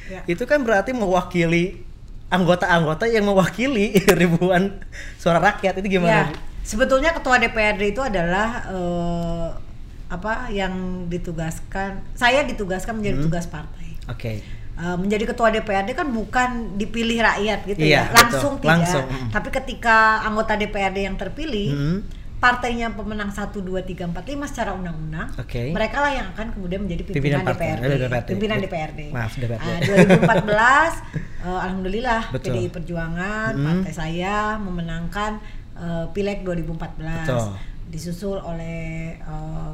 Ya. 0.09 0.25
itu 0.27 0.45
kan 0.45 0.65
berarti 0.65 0.91
mewakili 0.91 1.85
anggota-anggota 2.29 3.05
yang 3.05 3.25
mewakili 3.25 3.93
ribuan 4.21 4.81
suara 5.17 5.39
rakyat. 5.39 5.79
Itu 5.79 5.89
Ya, 5.89 5.93
gimana, 5.95 6.21
Bu? 6.29 6.37
sebetulnya 6.65 7.13
ketua 7.13 7.37
DPRD 7.39 7.93
itu 7.93 8.01
adalah 8.01 8.65
eh, 8.69 9.49
apa 10.09 10.49
yang 10.49 10.73
ditugaskan. 11.07 12.01
Saya 12.13 12.43
ditugaskan 12.43 12.97
menjadi 12.97 13.17
Hmm. 13.19 13.27
tugas 13.29 13.45
partai. 13.47 13.89
Oke. 14.07 14.41
Eh, 14.79 14.97
menjadi 14.97 15.27
ketua 15.27 15.51
DPRD 15.51 15.91
kan 15.93 16.07
bukan 16.09 16.51
dipilih 16.75 17.19
rakyat 17.19 17.67
gitu 17.67 17.83
Iya, 17.83 18.07
ya, 18.07 18.15
langsung 18.15 18.57
betul. 18.57 18.63
tidak. 18.65 18.73
Langsung, 18.79 19.05
mm. 19.05 19.29
Tapi 19.29 19.49
ketika 19.53 19.97
anggota 20.23 20.55
DPRD 20.55 20.99
yang 21.03 21.19
terpilih, 21.19 21.69
Hmm. 21.69 21.99
partainya 22.39 22.87
pemenang 22.89 23.35
1 23.35 23.59
2 23.59 23.83
3 23.83 24.07
4 24.07 24.23
5 24.25 24.47
secara 24.47 24.71
undang-undang, 24.71 25.27
Oke. 25.35 25.75
mereka 25.75 25.99
lah 25.99 26.15
yang 26.15 26.27
akan 26.31 26.55
kemudian 26.55 26.81
menjadi 26.81 27.03
Pimpinan 27.05 27.43
pimpinan, 27.43 27.43
partai. 27.45 27.67
DPRD. 27.67 27.83
Eh, 27.83 27.99
DPRD. 27.99 28.29
Pimpinan 28.31 28.59
DPRD. 28.63 29.01
maaf, 29.11 29.33
DPRD. 29.35 29.67
Ah, 29.67 29.79
2014 29.83 30.93
eh, 31.43 31.59
alhamdulillah 31.59 32.23
Betul. 32.31 32.47
PDI 32.55 32.69
Perjuangan 32.71 33.51
Mm. 33.53 33.65
partai 33.67 33.93
saya 33.93 34.35
memenangkan 34.57 35.33
eh, 35.75 36.07
Pileg 36.09 36.43
2014. 36.43 37.27
Betul. 37.27 37.51
Disusul 37.89 38.39
oleh 38.39 38.79
eh, 39.17 39.73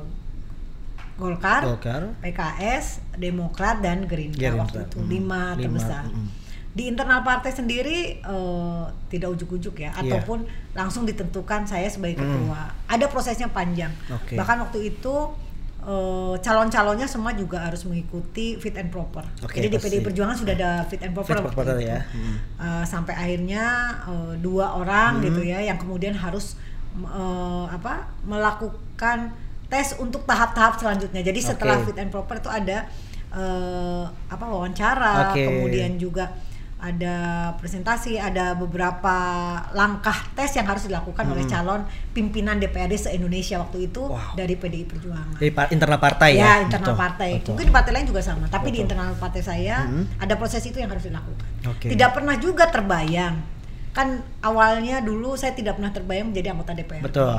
Golkar, 1.14 1.62
Golkar. 1.64 2.02
PKS, 2.18 2.86
Demokrat 3.14 3.78
dan 3.78 4.02
Gerindra, 4.04 4.50
Gerindra, 4.50 4.60
waktu 4.60 4.78
itu 4.82 4.98
mm. 4.98 5.06
lima 5.06 5.42
Lima, 5.52 5.60
terbesar. 5.60 6.04
mm. 6.06 6.28
Di 6.74 6.90
internal 6.90 7.22
partai 7.22 7.50
sendiri 7.50 7.98
eh, 8.18 8.82
tidak 9.06 9.30
ujuk-ujuk 9.30 9.78
ya, 9.78 9.94
Iya. 9.94 10.18
ataupun 10.18 10.42
langsung 10.72 11.04
ditentukan 11.04 11.62
saya 11.64 11.86
sebagai 11.86 12.18
Mm. 12.18 12.22
ketua. 12.24 12.62
Ada 12.88 13.06
prosesnya 13.06 13.46
panjang. 13.46 13.94
Oke. 14.08 14.34
Bahkan 14.34 14.56
waktu 14.60 14.90
itu 14.90 15.14
eh, 15.80 16.34
calon-calonnya 16.40 17.04
semua 17.04 17.30
juga 17.32 17.60
harus 17.60 17.84
mengikuti 17.84 18.56
fit 18.56 18.72
and 18.74 18.88
proper. 18.88 19.22
Oke, 19.38 19.60
Jadi 19.60 19.68
di 19.68 19.76
pasti. 19.76 19.86
PDI 19.92 20.00
Perjuangan 20.02 20.32
sudah 20.34 20.54
ada 20.54 20.70
fit 20.82 20.98
and 20.98 21.12
proper 21.12 21.30
Fit 21.30 21.44
proper 21.44 21.76
ya. 21.78 22.00
Mm. 22.08 22.34
Eh, 22.58 22.84
sampai 22.84 23.14
akhirnya 23.14 23.64
eh, 24.02 24.32
dua 24.40 24.74
orang 24.74 25.20
Hmm. 25.20 25.24
gitu 25.24 25.44
ya 25.44 25.60
yang 25.60 25.76
kemudian 25.76 26.16
harus 26.16 26.56
eh, 26.96 27.66
apa 27.68 28.08
melakukan 28.24 29.30
tes 29.66 29.96
untuk 29.96 30.22
tahap-tahap 30.22 30.76
selanjutnya. 30.76 31.20
Jadi 31.20 31.40
setelah 31.40 31.78
Oke. 31.78 31.90
fit 31.90 31.98
and 31.98 32.10
proper 32.10 32.36
itu 32.36 32.48
ada 32.48 32.86
eh, 33.30 34.04
apa 34.30 34.44
wawancara, 34.46 35.34
Oke. 35.34 35.42
kemudian 35.42 35.98
juga 35.98 36.30
ada 36.76 37.16
presentasi, 37.56 38.14
ada 38.14 38.52
beberapa 38.52 39.16
langkah 39.72 40.14
tes 40.34 40.52
yang 40.52 40.68
harus 40.68 40.84
dilakukan 40.84 41.24
oleh 41.24 41.42
Hmm. 41.42 41.50
calon 41.50 41.80
pimpinan 42.12 42.60
DPRD 42.60 42.94
se-Indonesia 43.00 43.56
waktu 43.58 43.88
itu 43.88 44.04
Wow. 44.04 44.36
dari 44.36 44.54
PDI 44.54 44.84
Perjuangan. 44.84 45.34
Di 45.34 45.48
par- 45.48 45.72
internal 45.72 45.96
partai 45.96 46.36
ya, 46.36 46.44
ya. 46.44 46.54
internal 46.62 46.92
Betul, 46.92 47.00
partai. 47.00 47.30
betul. 47.34 47.50
Mungkin 47.50 47.66
di 47.66 47.74
partai 47.74 47.92
lain 47.92 48.06
juga 48.06 48.20
sama, 48.20 48.44
tapi 48.46 48.68
di 48.68 48.70
Betul. 48.70 48.84
internal 48.84 49.10
partai 49.16 49.40
saya 49.40 49.76
Hmm. 49.82 50.04
ada 50.14 50.34
proses 50.36 50.62
itu 50.62 50.76
yang 50.76 50.90
harus 50.92 51.02
dilakukan. 51.02 51.46
Oke. 51.66 51.86
Tidak 51.88 52.10
pernah 52.12 52.36
juga 52.36 52.68
terbayang. 52.68 53.34
Kan 53.90 54.08
awalnya 54.38 55.00
dulu 55.00 55.34
saya 55.34 55.56
tidak 55.56 55.74
pernah 55.74 55.90
terbayang 55.90 56.30
menjadi 56.30 56.52
anggota 56.52 56.70
DPR. 56.70 57.00
Betul. 57.00 57.34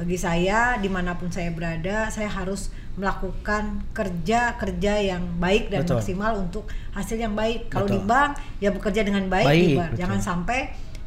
Bagi 0.00 0.16
saya 0.16 0.80
di 0.80 0.88
mana 0.88 1.12
pun 1.20 1.28
saya 1.28 1.52
berada, 1.52 2.08
saya 2.08 2.32
harus 2.32 2.72
melakukan 2.96 3.84
kerja-kerja 3.92 4.96
yang 4.96 5.36
baik 5.36 5.68
dan 5.68 5.84
Betul. 5.84 6.00
maksimal 6.00 6.32
untuk 6.40 6.64
hasil 6.96 7.20
yang 7.20 7.36
baik. 7.36 7.68
Kalau 7.68 7.84
di 7.84 8.00
bank 8.00 8.40
ya 8.64 8.72
bekerja 8.72 9.04
dengan 9.04 9.28
baik, 9.28 9.44
Baik, 9.44 9.60
di 9.60 9.76
bank. 9.76 9.90
betul. 9.92 10.00
Jangan 10.00 10.20
sampai 10.24 10.60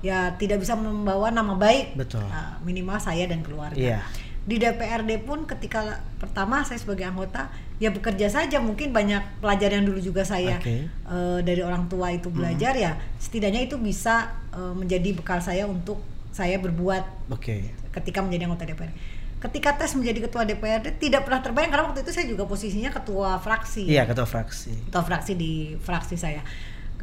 ya 0.05 0.37
tidak 0.37 0.61
bisa 0.61 0.77
membawa 0.77 1.33
nama 1.33 1.57
baik 1.57 1.97
Betul. 1.97 2.21
uh, 2.21 2.61
minimal 2.61 3.01
saya 3.01 3.25
dan 3.25 3.41
keluarga. 3.41 3.73
Iya. 3.73 3.99
Di 4.45 4.61
DPRD 4.61 5.25
pun 5.25 5.47
ketika 5.49 6.03
pertama 6.21 6.61
saya 6.61 6.77
sebagai 6.77 7.07
anggota 7.09 7.49
ya 7.81 7.89
bekerja 7.89 8.29
saja 8.29 8.61
mungkin 8.61 8.93
banyak 8.93 9.41
pelajar 9.41 9.73
yang 9.73 9.87
dulu 9.89 10.03
juga 10.03 10.21
saya 10.27 10.59
Oke. 10.59 10.85
eh, 10.87 11.39
dari 11.41 11.63
orang 11.63 11.87
tua 11.87 12.11
itu 12.11 12.27
belajar 12.27 12.75
ya 12.75 12.99
setidaknya 13.23 13.71
itu 13.71 13.79
bisa 13.79 14.35
eh, 14.51 14.73
menjadi 14.75 15.15
bekal 15.15 15.39
saya 15.39 15.63
untuk 15.63 16.03
saya 16.35 16.59
berbuat 16.59 17.31
Oke. 17.31 17.71
Ketika 17.93 18.19
menjadi 18.25 18.49
anggota 18.49 18.65
DPRD. 18.65 18.93
Ketika 19.39 19.75
tes 19.75 19.91
menjadi 19.93 20.23
ketua 20.25 20.47
DPRD 20.47 20.97
tidak 20.97 21.27
pernah 21.27 21.43
terbayang 21.43 21.71
karena 21.71 21.85
waktu 21.91 21.99
itu 22.01 22.11
saya 22.15 22.25
juga 22.25 22.47
posisinya 22.47 22.89
ketua 22.89 23.37
fraksi 23.37 23.85
Iya, 23.85 24.07
ketua 24.07 24.23
fraksi. 24.23 24.71
ketua 24.87 25.03
fraksi 25.03 25.33
di 25.35 25.75
fraksi 25.77 26.15
saya. 26.15 26.41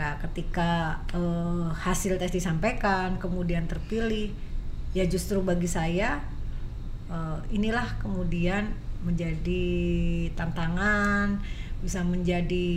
Nah, 0.01 0.17
ketika 0.25 0.97
eh, 1.13 1.69
hasil 1.77 2.17
tes 2.17 2.33
disampaikan, 2.33 3.21
kemudian 3.21 3.69
terpilih, 3.69 4.33
ya 4.97 5.05
justru 5.05 5.45
bagi 5.45 5.69
saya 5.69 6.25
eh, 7.13 7.39
inilah 7.53 8.01
kemudian 8.01 8.73
menjadi 9.05 9.69
tantangan, 10.33 11.45
bisa 11.85 12.01
menjadi 12.01 12.69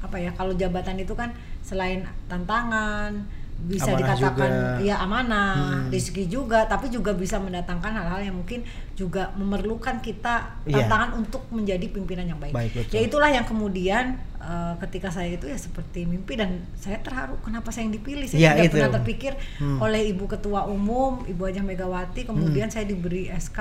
apa 0.00 0.16
ya? 0.16 0.32
Kalau 0.32 0.56
jabatan 0.56 0.96
itu 0.96 1.12
kan 1.12 1.36
selain 1.60 2.08
tantangan 2.32 3.28
bisa 3.60 3.90
Amanah 3.90 3.98
dikatakan 4.00 4.50
juga. 4.50 4.78
ya 4.80 4.96
amanah, 4.98 5.50
Hmm. 5.50 5.90
rezeki 5.90 6.24
juga, 6.26 6.62
tapi 6.64 6.86
juga 6.88 7.10
bisa 7.12 7.36
mendatangkan 7.36 7.90
hal-hal 7.92 8.20
yang 8.22 8.36
mungkin 8.36 8.62
juga 8.94 9.34
memerlukan 9.34 9.98
kita 9.98 10.62
Iya. 10.62 10.86
tantangan 10.86 11.18
untuk 11.18 11.42
menjadi 11.48 11.82
pimpinan 11.88 12.22
yang 12.24 12.38
baik. 12.38 12.52
Baik, 12.52 12.70
betul. 12.72 12.92
Ya 12.92 13.00
itulah 13.02 13.28
yang 13.28 13.42
kemudian 13.44 14.04
eh, 14.38 14.74
ketika 14.80 15.10
saya 15.10 15.34
itu 15.34 15.44
ya 15.44 15.58
seperti 15.58 16.04
mimpi 16.04 16.32
dan 16.32 16.62
saya 16.72 16.96
terharu 16.98 17.36
kenapa 17.38 17.68
saya 17.68 17.84
yang 17.84 17.94
dipilih. 17.94 18.24
Saya 18.24 18.38
Ya, 18.38 18.50
tidak 18.54 18.64
itu. 18.64 18.74
pernah 18.78 18.92
terpikir 18.94 19.32
Hmm. 19.58 19.76
oleh 19.78 20.00
Ibu 20.08 20.24
Ketua 20.26 20.64
Umum, 20.64 21.20
Ibu 21.22 21.42
Ajah 21.44 21.60
Megawati, 21.60 22.22
kemudian 22.22 22.66
saya 22.66 22.84
diberi 22.84 23.26
SK 23.28 23.58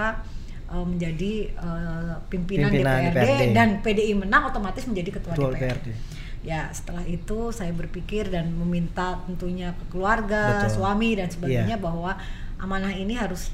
eh, 0.68 0.86
menjadi 0.86 1.34
eh, 1.50 2.14
pimpinan, 2.28 2.70
Pimpinan 2.70 3.00
DPRD, 3.02 3.18
DPRD. 3.18 3.44
dan 3.52 3.70
PDI 3.82 4.14
menang 4.16 4.44
otomatis 4.46 4.84
menjadi 4.84 5.10
ketua, 5.14 5.34
Ketua 5.34 5.50
DPRD. 5.50 5.66
DPRD. 5.82 5.88
Ya 6.48 6.72
setelah 6.72 7.04
itu 7.04 7.52
saya 7.52 7.76
berpikir 7.76 8.32
dan 8.32 8.56
meminta 8.56 9.20
tentunya 9.28 9.76
ke 9.76 9.84
keluarga, 9.92 10.64
Betul. 10.64 10.80
suami 10.80 11.12
dan 11.14 11.28
sebagainya 11.28 11.76
Iya. 11.76 11.84
bahwa 11.84 12.16
amanah 12.56 12.96
ini 12.96 13.14
harus 13.14 13.52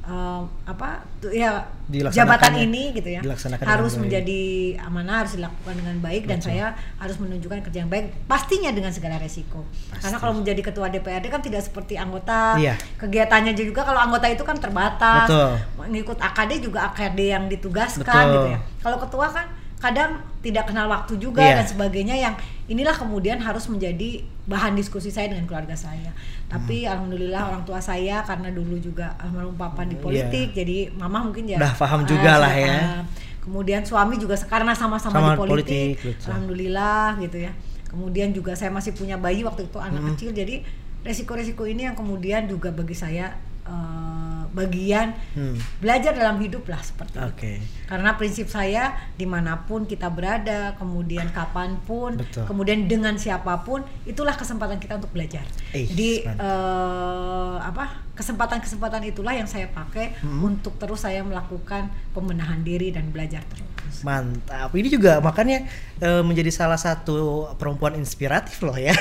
eh, 0.00 0.42
apa 0.64 1.04
tuh 1.20 1.28
ya 1.28 1.68
jabatan 1.92 2.56
ini 2.56 2.96
gitu 2.96 3.12
ya 3.12 3.20
harus 3.20 3.44
dengan 3.44 3.68
baik. 3.68 4.00
menjadi 4.00 4.40
amanah 4.80 5.16
harus 5.22 5.32
dilakukan 5.36 5.74
dengan 5.76 5.96
baik 6.00 6.22
dan 6.24 6.40
Betul. 6.40 6.48
saya 6.50 6.66
harus 6.96 7.16
menunjukkan 7.20 7.60
kerja 7.60 7.78
yang 7.84 7.92
baik 7.92 8.08
pastinya 8.24 8.72
dengan 8.72 8.88
segala 8.90 9.20
resiko 9.20 9.60
Pasti. 9.92 10.00
karena 10.00 10.16
kalau 10.16 10.34
menjadi 10.34 10.60
ketua 10.64 10.88
DPRD 10.88 11.26
kan 11.28 11.44
tidak 11.44 11.62
seperti 11.62 12.00
anggota 12.00 12.56
Iya. 12.56 12.80
kegiatannya 12.96 13.52
juga 13.52 13.84
kalau 13.84 14.00
anggota 14.00 14.26
itu 14.26 14.40
kan 14.40 14.56
terbatas 14.56 15.28
Betul. 15.28 15.52
mengikut 15.78 16.16
AKD 16.18 16.52
juga 16.64 16.78
AKD 16.90 17.20
yang 17.28 17.44
ditugaskan 17.46 18.00
Betul. 18.00 18.32
gitu 18.32 18.48
ya 18.48 18.58
kalau 18.80 18.96
ketua 18.98 19.26
kan 19.28 19.46
kadang 19.80 20.20
tidak 20.40 20.68
kenal 20.68 20.86
waktu 20.86 21.16
juga 21.16 21.40
Iya. 21.40 21.64
dan 21.64 21.66
sebagainya 21.66 22.12
yang 22.14 22.34
inilah 22.68 22.92
kemudian 22.92 23.40
harus 23.40 23.64
menjadi 23.66 24.20
bahan 24.44 24.76
diskusi 24.76 25.08
saya 25.08 25.32
dengan 25.32 25.48
keluarga 25.48 25.72
saya. 25.72 26.12
Tapi 26.46 26.84
Hmm. 26.84 26.92
alhamdulillah 26.92 27.48
orang 27.48 27.62
tua 27.64 27.80
saya 27.80 28.20
karena 28.22 28.52
dulu 28.52 28.76
juga 28.76 29.16
almarhum 29.16 29.56
papa 29.56 29.82
di 29.82 29.96
Iya. 29.96 30.02
politik, 30.04 30.48
jadi 30.52 30.92
mama 30.92 31.24
mungkin 31.24 31.48
ya 31.48 31.56
Udah 31.56 31.72
paham 31.74 32.04
ah, 32.04 32.06
juga 32.06 32.32
lah 32.36 32.52
sudah 32.52 32.60
ya. 32.60 32.76
paham. 32.76 33.04
Kemudian 33.40 33.80
suami 33.82 34.14
juga 34.14 34.36
karena 34.36 34.76
sama-sama 34.76 35.16
Sama 35.16 35.32
di 35.32 35.40
politik, 35.40 35.96
politik, 35.96 36.28
alhamdulillah 36.28 37.16
gitu 37.18 37.38
ya. 37.40 37.52
Kemudian 37.88 38.28
juga 38.30 38.52
saya 38.52 38.68
masih 38.68 38.92
punya 38.92 39.16
bayi 39.16 39.40
waktu 39.42 39.64
itu 39.64 39.78
anak 39.80 39.98
Mm. 39.98 40.08
kecil, 40.12 40.30
jadi 40.30 40.54
resiko-resiko 41.00 41.64
ini 41.64 41.88
yang 41.88 41.96
kemudian 41.96 42.44
juga 42.44 42.68
bagi 42.70 42.92
saya 42.92 43.32
eh, 43.64 44.29
bagian 44.50 45.14
Hmm. 45.30 45.54
belajar 45.78 46.10
dalam 46.10 46.38
hidup 46.38 46.66
lah 46.66 46.78
seperti 46.78 47.14
itu. 47.14 47.26
Oke. 47.26 47.52
Karena 47.86 48.14
prinsip 48.14 48.46
saya 48.46 48.84
di 49.14 49.24
mana 49.24 49.62
pun 49.62 49.82
kita 49.82 50.06
berada, 50.06 50.74
kemudian 50.74 51.30
kapan 51.30 51.78
pun, 51.80 52.14
Betul. 52.14 52.44
kemudian 52.44 52.86
dengan 52.86 53.14
siapa 53.14 53.60
pun, 53.60 53.80
itulah 54.04 54.32
kesempatan 54.32 54.76
kita 54.76 54.96
untuk 54.96 55.10
belajar. 55.10 55.42
Ih, 55.70 55.86
Jadi 55.86 56.10
mantap. 56.24 56.42
eh, 56.42 57.56
apa 57.62 57.84
kesempatan-kesempatan 58.20 59.00
itulah 59.08 59.32
yang 59.32 59.48
saya 59.48 59.64
pakai 59.66 60.20
Hmm. 60.20 60.44
untuk 60.44 60.76
terus 60.76 61.00
saya 61.00 61.24
melakukan 61.24 61.88
pembenahan 62.12 62.60
diri 62.60 62.92
dan 62.92 63.08
belajar 63.08 63.40
terus. 63.48 63.66
Mantap. 64.00 64.70
Ini 64.70 64.88
juga 64.88 65.18
makanya 65.18 65.64
eh, 65.98 66.22
menjadi 66.22 66.48
salah 66.48 66.76
satu 66.76 67.48
perempuan 67.56 67.96
inspiratif 67.96 68.60
loh 68.60 68.72
ya. 68.72 68.92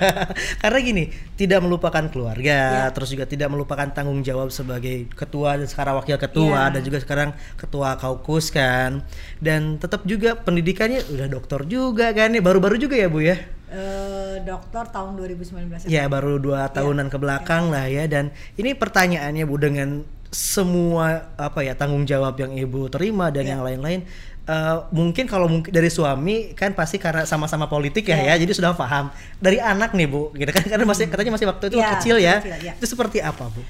Karena 0.62 0.78
gini, 0.80 1.04
tidak 1.34 1.60
melupakan 1.60 2.00
keluarga, 2.08 2.88
Ya. 2.88 2.92
terus 2.92 3.10
juga 3.10 3.24
tidak 3.24 3.48
melupakan 3.48 3.84
tanggung 3.88 4.20
jawab 4.22 4.48
sebagai 4.48 5.08
ketua 5.12 5.56
dan 5.56 5.66
sekarang 5.66 5.98
wakil 5.98 6.16
ketua 6.16 6.68
Ya. 6.68 6.72
dan 6.72 6.80
juga 6.80 6.98
sekarang 7.00 7.30
ketua 7.56 7.96
kaukus 7.96 8.48
kan. 8.48 9.04
Dan 9.36 9.76
tetap 9.76 10.04
juga 10.04 10.36
pendidikannya 10.36 11.04
udah 11.08 11.28
dokter 11.28 11.60
juga 11.66 12.12
kan 12.12 12.32
nih, 12.32 12.40
baru-baru 12.40 12.78
juga 12.78 12.96
ya 12.96 13.08
Bu 13.08 13.20
ya. 13.20 13.36
Eh, 13.68 14.40
dokter 14.42 14.80
tahun 14.88 15.12
2019 15.14 15.86
Ya 15.86 16.08
baru 16.08 16.40
dua 16.40 16.72
tahunan 16.72 17.12
ke 17.12 17.20
belakang 17.20 17.68
lah 17.68 17.84
ya 17.84 18.08
dan 18.08 18.28
ini 18.56 18.72
pertanyaannya 18.72 19.44
Bu 19.44 19.56
dengan 19.56 20.08
semua 20.28 21.28
apa 21.36 21.60
ya 21.60 21.72
tanggung 21.72 22.04
jawab 22.04 22.36
yang 22.36 22.52
ibu 22.52 22.88
terima 22.88 23.28
dan 23.28 23.44
Ya. 23.44 23.50
yang 23.52 23.62
lain-lain 23.62 24.08
eh, 24.44 24.76
mungkin 24.88 25.24
kalau 25.24 25.46
mungkin 25.46 25.68
dari 25.68 25.88
suami 25.88 26.52
kan 26.52 26.72
pasti 26.72 26.96
karena 26.96 27.22
sama-sama 27.22 27.64
politik 27.64 28.08
ya 28.08 28.16
Ya. 28.16 28.32
ya 28.32 28.40
jadi 28.40 28.52
sudah 28.52 28.72
paham 28.72 29.12
dari 29.36 29.60
anak 29.60 29.92
nih 29.92 30.04
Bu 30.06 30.32
gitu 30.32 30.48
kan 30.48 30.64
karena 30.64 30.84
masih 30.84 31.04
katanya 31.06 31.32
masih 31.32 31.46
waktu 31.46 31.64
itu 31.68 31.76
Ya, 31.76 31.88
kecil 31.92 32.16
ya 32.16 32.34
kecil, 32.40 32.56
ya. 32.62 32.72
itu 32.72 32.86
seperti 32.88 33.20
apa 33.20 33.52
Bu? 33.52 33.60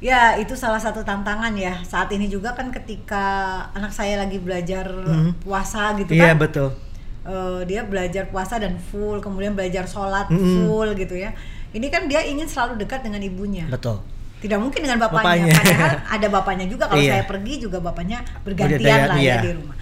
Ya, 0.00 0.34
itu 0.34 0.56
salah 0.56 0.80
satu 0.80 1.04
tantangan 1.04 1.52
ya. 1.54 1.76
Saat 1.84 2.08
ini 2.10 2.24
juga 2.24 2.56
kan 2.56 2.72
ketika 2.72 3.20
anak 3.70 3.92
saya 3.92 4.16
lagi 4.16 4.40
belajar 4.40 4.88
Mhm. 4.88 5.44
puasa 5.44 5.92
gitu 5.94 6.16
Iya 6.16 6.32
kan. 6.32 6.40
betul. 6.40 6.68
Eh, 7.22 7.60
dia 7.64 7.84
belajar 7.84 8.28
puasa 8.28 8.56
dan 8.56 8.76
full, 8.78 9.18
kemudian 9.18 9.52
belajar 9.52 9.84
sholat 9.84 10.28
Mm-mm. 10.28 10.66
full 10.66 10.88
gitu 10.94 11.16
ya. 11.16 11.32
Ini 11.70 11.86
kan 11.86 12.10
dia 12.10 12.24
ingin 12.24 12.46
selalu 12.46 12.80
dekat 12.82 13.06
dengan 13.06 13.22
ibunya. 13.22 13.66
Betul. 13.70 14.02
Tidak 14.40 14.56
mungkin 14.56 14.80
dengan 14.80 14.96
bapaknya, 14.98 15.52
Bapaknya. 15.52 15.54
padahal 15.54 15.96
ada 16.16 16.26
bapaknya 16.32 16.66
juga. 16.66 16.84
Kalau 16.88 17.02
Iya. 17.02 17.12
saya 17.12 17.24
pergi 17.28 17.54
juga 17.60 17.78
bapaknya 17.78 18.24
bergantian 18.40 18.80
Bergantian, 18.80 19.08
lah 19.12 19.16
ya 19.20 19.22
iya. 19.22 19.36
di 19.44 19.52
rumah. 19.52 19.76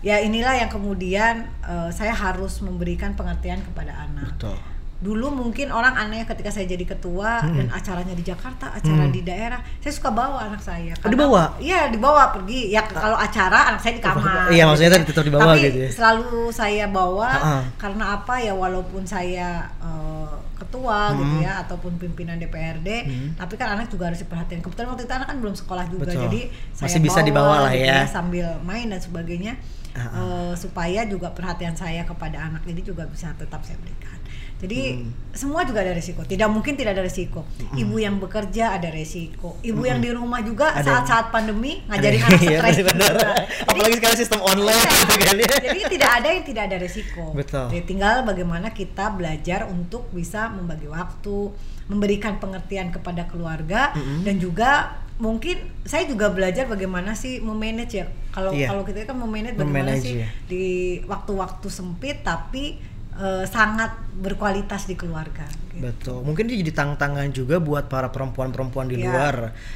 Ya 0.00 0.16
inilah 0.22 0.54
yang 0.54 0.70
kemudian 0.70 1.34
eh, 1.66 1.90
saya 1.90 2.14
harus 2.14 2.62
memberikan 2.62 3.18
pengertian 3.18 3.58
kepada 3.60 4.06
anak. 4.06 4.30
Betul. 4.38 4.56
Dulu 4.96 5.28
mungkin 5.30 5.68
orang 5.68 5.92
aneh 5.94 6.24
ketika 6.24 6.48
saya 6.48 6.64
jadi 6.64 6.80
ketua 6.82 7.38
Hmm. 7.38 7.52
dan 7.54 7.68
acaranya 7.68 8.12
di 8.12 8.24
Jakarta, 8.24 8.72
acara 8.72 9.04
Hmm. 9.04 9.12
di 9.12 9.20
daerah, 9.20 9.60
saya 9.78 9.92
suka 9.92 10.08
bawa 10.08 10.48
anak 10.48 10.58
saya. 10.58 10.96
Oh, 10.96 11.08
dibawa? 11.08 11.52
Iya, 11.58 11.92
dibawa 11.92 12.32
pergi. 12.32 12.70
Ya 12.70 12.80
kalau 12.82 13.12
acara 13.12 13.68
anak 13.68 13.80
saya 13.80 13.92
di 13.92 14.02
kamar. 14.02 14.48
Iya, 14.48 14.64
maksudnya 14.64 14.90
gitu 14.94 14.96
tadi 14.96 15.12
tetap 15.12 15.24
dibawa 15.26 15.52
Tapi 15.52 15.60
gitu 15.62 15.78
ya. 15.78 15.90
selalu 15.92 16.40
saya 16.50 16.84
bawa 16.86 17.28
Ha-ha. 17.30 17.56
karena 17.76 18.04
apa 18.14 18.34
ya 18.38 18.52
walaupun 18.52 19.04
saya 19.04 19.68
eh, 19.78 20.32
ketua 20.56 21.12
Hmm. 21.12 21.20
gitu 21.20 21.34
ya 21.42 21.52
ataupun 21.60 21.92
pimpinan 21.96 22.40
DPRD, 22.40 22.88
Hmm. 23.04 23.28
tapi 23.36 23.54
kan 23.54 23.68
anak 23.70 23.86
juga 23.86 24.08
harus 24.08 24.18
diperhatikan. 24.18 24.60
Kebetulan 24.60 24.88
waktu 24.90 25.04
itu 25.04 25.12
anak 25.12 25.28
kan 25.28 25.38
belum 25.38 25.54
sekolah 25.54 25.84
juga, 25.86 26.08
Betul. 26.08 26.24
jadi 26.24 26.40
saya 26.72 26.88
Masih 26.88 27.00
bisa 27.02 27.18
bawa 27.18 27.28
dibawa 27.28 27.54
lah 27.60 27.70
gitu 27.70 27.84
ya. 27.86 28.00
sambil 28.08 28.46
main 28.62 28.88
dan 28.88 28.96
sebagainya 28.98 29.52
Ha-ha. 29.92 30.16
eh, 30.16 30.52
supaya 30.54 31.04
juga 31.04 31.28
perhatian 31.30 31.72
saya 31.72 32.00
kepada 32.02 32.40
anak 32.42 32.64
ini 32.64 32.80
juga 32.80 33.04
bisa 33.04 33.28
tetap 33.34 33.60
saya 33.60 33.76
berikan. 33.78 34.16
Jadi 34.56 34.80
Hmm. 34.96 35.12
semua 35.30 35.62
juga 35.62 35.80
ada 35.80 35.92
resiko. 35.92 36.20
Tidak 36.20 36.48
mungkin 36.48 36.74
tidak 36.74 36.96
ada 36.96 37.04
resiko. 37.04 37.44
Ibu 37.70 37.96
yang 37.98 38.16
bekerja 38.16 38.72
ada 38.72 38.88
resiko. 38.88 39.60
Ibu 39.60 39.82
yang 39.82 40.00
di 40.00 40.08
rumah 40.08 40.40
juga 40.40 40.72
Ada. 40.72 40.80
saat-saat 40.82 41.26
pandemi 41.28 41.84
ngajarin 41.84 42.20
anak 42.20 42.40
Iya, 42.42 42.58
stres 42.58 42.76
benar. 42.82 43.12
juga. 43.12 43.28
Apalagi 43.68 43.94
sekarang 43.94 44.16
sistem 44.16 44.40
online 44.42 44.80
Iya. 44.80 44.96
gitu 44.96 45.12
kan 45.20 45.36
ya. 45.36 45.46
Jadi 45.62 45.80
tidak 45.92 46.10
ada 46.14 46.28
yang 46.30 46.44
tidak 46.46 46.62
ada 46.64 46.76
resiko. 46.78 47.24
Betul. 47.30 47.66
Jadi 47.68 47.82
tinggal 47.84 48.14
bagaimana 48.22 48.68
kita 48.70 49.04
belajar 49.10 49.60
untuk 49.66 50.08
bisa 50.10 50.48
membagi 50.48 50.88
waktu, 50.88 51.52
memberikan 51.86 52.36
pengertian 52.36 52.88
kepada 52.88 53.24
keluarga 53.24 53.92
Mm-mm. 53.92 54.24
dan 54.24 54.36
juga 54.36 54.70
mungkin 55.16 55.56
saya 55.82 56.04
juga 56.04 56.28
belajar 56.28 56.64
bagaimana 56.64 57.12
sih 57.12 57.38
memanage 57.38 57.94
ya. 57.94 58.08
Kalau 58.30 58.52
Iya. 58.52 58.68
kalau 58.68 58.82
kita 58.82 59.04
kan 59.04 59.16
memanage 59.16 59.54
bagaimana 59.54 59.92
Memanage, 59.92 60.02
sih 60.02 60.16
ya. 60.18 60.28
di 60.44 60.64
waktu-waktu 61.04 61.68
sempit 61.68 62.20
tapi 62.20 62.95
eh, 63.16 63.44
sangat 63.44 63.96
berkualitas 64.14 64.84
di 64.84 64.94
keluarga. 64.94 65.44
gitu. 65.70 65.82
Betul. 65.82 66.18
Mungkin 66.24 66.48
itu 66.48 66.64
jadi 66.64 66.72
tantangan 66.74 67.28
juga 67.30 67.56
buat 67.58 67.84
para 67.86 68.08
perempuan-perempuan 68.08 68.88
di 68.88 68.96
Iya. 68.96 69.04
luar 69.06 69.34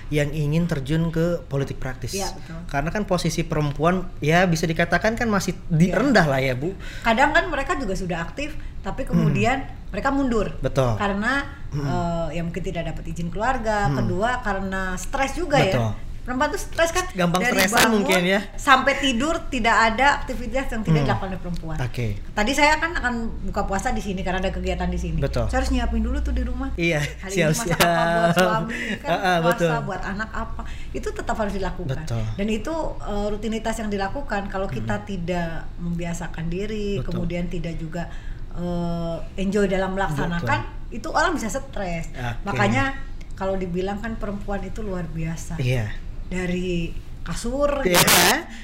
yang 0.09 0.29
ingin 0.31 0.65
terjun 0.65 1.09
ke 1.09 1.45
politik 1.45 1.77
praktis. 1.77 2.13
Iya, 2.13 2.33
betul. 2.33 2.57
Karena 2.67 2.89
kan 2.89 3.05
posisi 3.05 3.45
perempuan 3.45 4.09
ya 4.19 4.45
bisa 4.45 4.65
dikatakan 4.65 5.13
kan 5.13 5.29
masih 5.29 5.53
di 5.69 5.89
Iya. 5.89 6.01
rendah 6.01 6.25
lah 6.25 6.41
ya, 6.41 6.57
Bu. 6.57 6.73
Kadang 7.01 7.31
kan 7.31 7.45
mereka 7.47 7.77
juga 7.77 7.93
sudah 7.93 8.23
aktif 8.23 8.57
tapi 8.81 9.05
kemudian 9.05 9.61
mereka 9.89 10.09
mundur. 10.09 10.57
Hmm. 10.57 10.65
Betul. 10.65 10.97
Karena 10.97 11.45
eh, 11.71 12.27
ya 12.35 12.43
mungkin 12.43 12.65
tidak 12.65 12.83
dapat 12.89 13.05
izin 13.07 13.29
keluarga, 13.29 13.87
Hmm. 13.87 14.03
kedua 14.03 14.41
karena 14.41 14.97
stres 14.97 15.33
juga 15.35 15.61
Betul. 15.61 15.87
ya. 15.87 16.10
Perempuan 16.21 16.49
tuh 16.49 16.61
stres 16.61 16.91
kan 16.91 17.09
Gampang 17.11 17.41
stresan 17.43 17.91
mungkin 17.91 18.23
ya. 18.23 18.41
sampai 18.53 18.97
tidur 18.97 19.41
tidak 19.47 19.73
ada 19.73 20.21
aktivitas 20.21 20.69
yang 20.69 20.81
tidak 20.81 20.93
Hmm. 20.93 21.07
dilakukan 21.07 21.29
oleh 21.29 21.41
perempuan 21.41 21.77
Oke. 21.81 22.07
tadi 22.31 22.53
saya 22.53 22.77
kan 22.77 22.93
akan 22.93 23.15
buka 23.45 23.65
puasa 23.65 23.91
di 23.91 23.99
sini 23.99 24.21
karena 24.21 24.39
ada 24.39 24.49
kegiatan 24.49 24.87
di 24.87 24.97
sini 24.97 25.17
Betul. 25.17 25.47
saya 25.47 25.59
harus 25.59 25.71
nyiapin 25.71 26.01
dulu 26.01 26.19
tuh 26.19 26.31
di 26.31 26.43
rumah 26.43 26.69
Iya, 26.73 27.01
hari 27.19 27.33
ini 27.35 27.45
masak 27.47 27.67
siap-siap. 27.67 27.81
apa 27.81 28.13
buat 28.21 28.37
suami 28.37 28.75
kan 28.97 29.09
Ah, 29.11 29.17
ah, 29.17 29.37
puasa 29.41 29.57
betul. 29.57 29.71
buat 29.85 30.03
anak 30.05 30.31
apa 30.31 30.63
itu 30.91 31.09
tetap 31.11 31.37
harus 31.37 31.53
dilakukan 31.53 31.99
Betul. 31.99 32.23
dan 32.35 32.47
itu 32.49 32.75
uh, 33.01 33.27
rutinitas 33.29 33.75
yang 33.77 33.89
dilakukan 33.89 34.43
kalau 34.47 34.67
kita 34.67 35.01
tidak 35.03 35.49
membiasakan 35.77 36.47
diri 36.47 36.69
Hmm. 36.93 37.01
Betul. 37.01 37.11
kemudian 37.17 37.45
tidak 37.47 37.75
juga 37.75 38.07
uh, 38.53 39.19
enjoy 39.35 39.67
dalam 39.67 39.93
melaksanakan 39.93 40.61
itu 40.91 41.09
orang 41.09 41.33
bisa 41.33 41.49
stres 41.49 42.11
Oke. 42.11 42.45
makanya 42.45 42.99
kalau 43.33 43.55
dibilang 43.55 43.99
kan 43.99 44.15
perempuan 44.15 44.61
itu 44.61 44.81
luar 44.81 45.07
biasa 45.07 45.57
Iya. 45.57 45.89
Dari 46.31 46.95
kasur 47.21 47.83
Iya, 47.85 48.01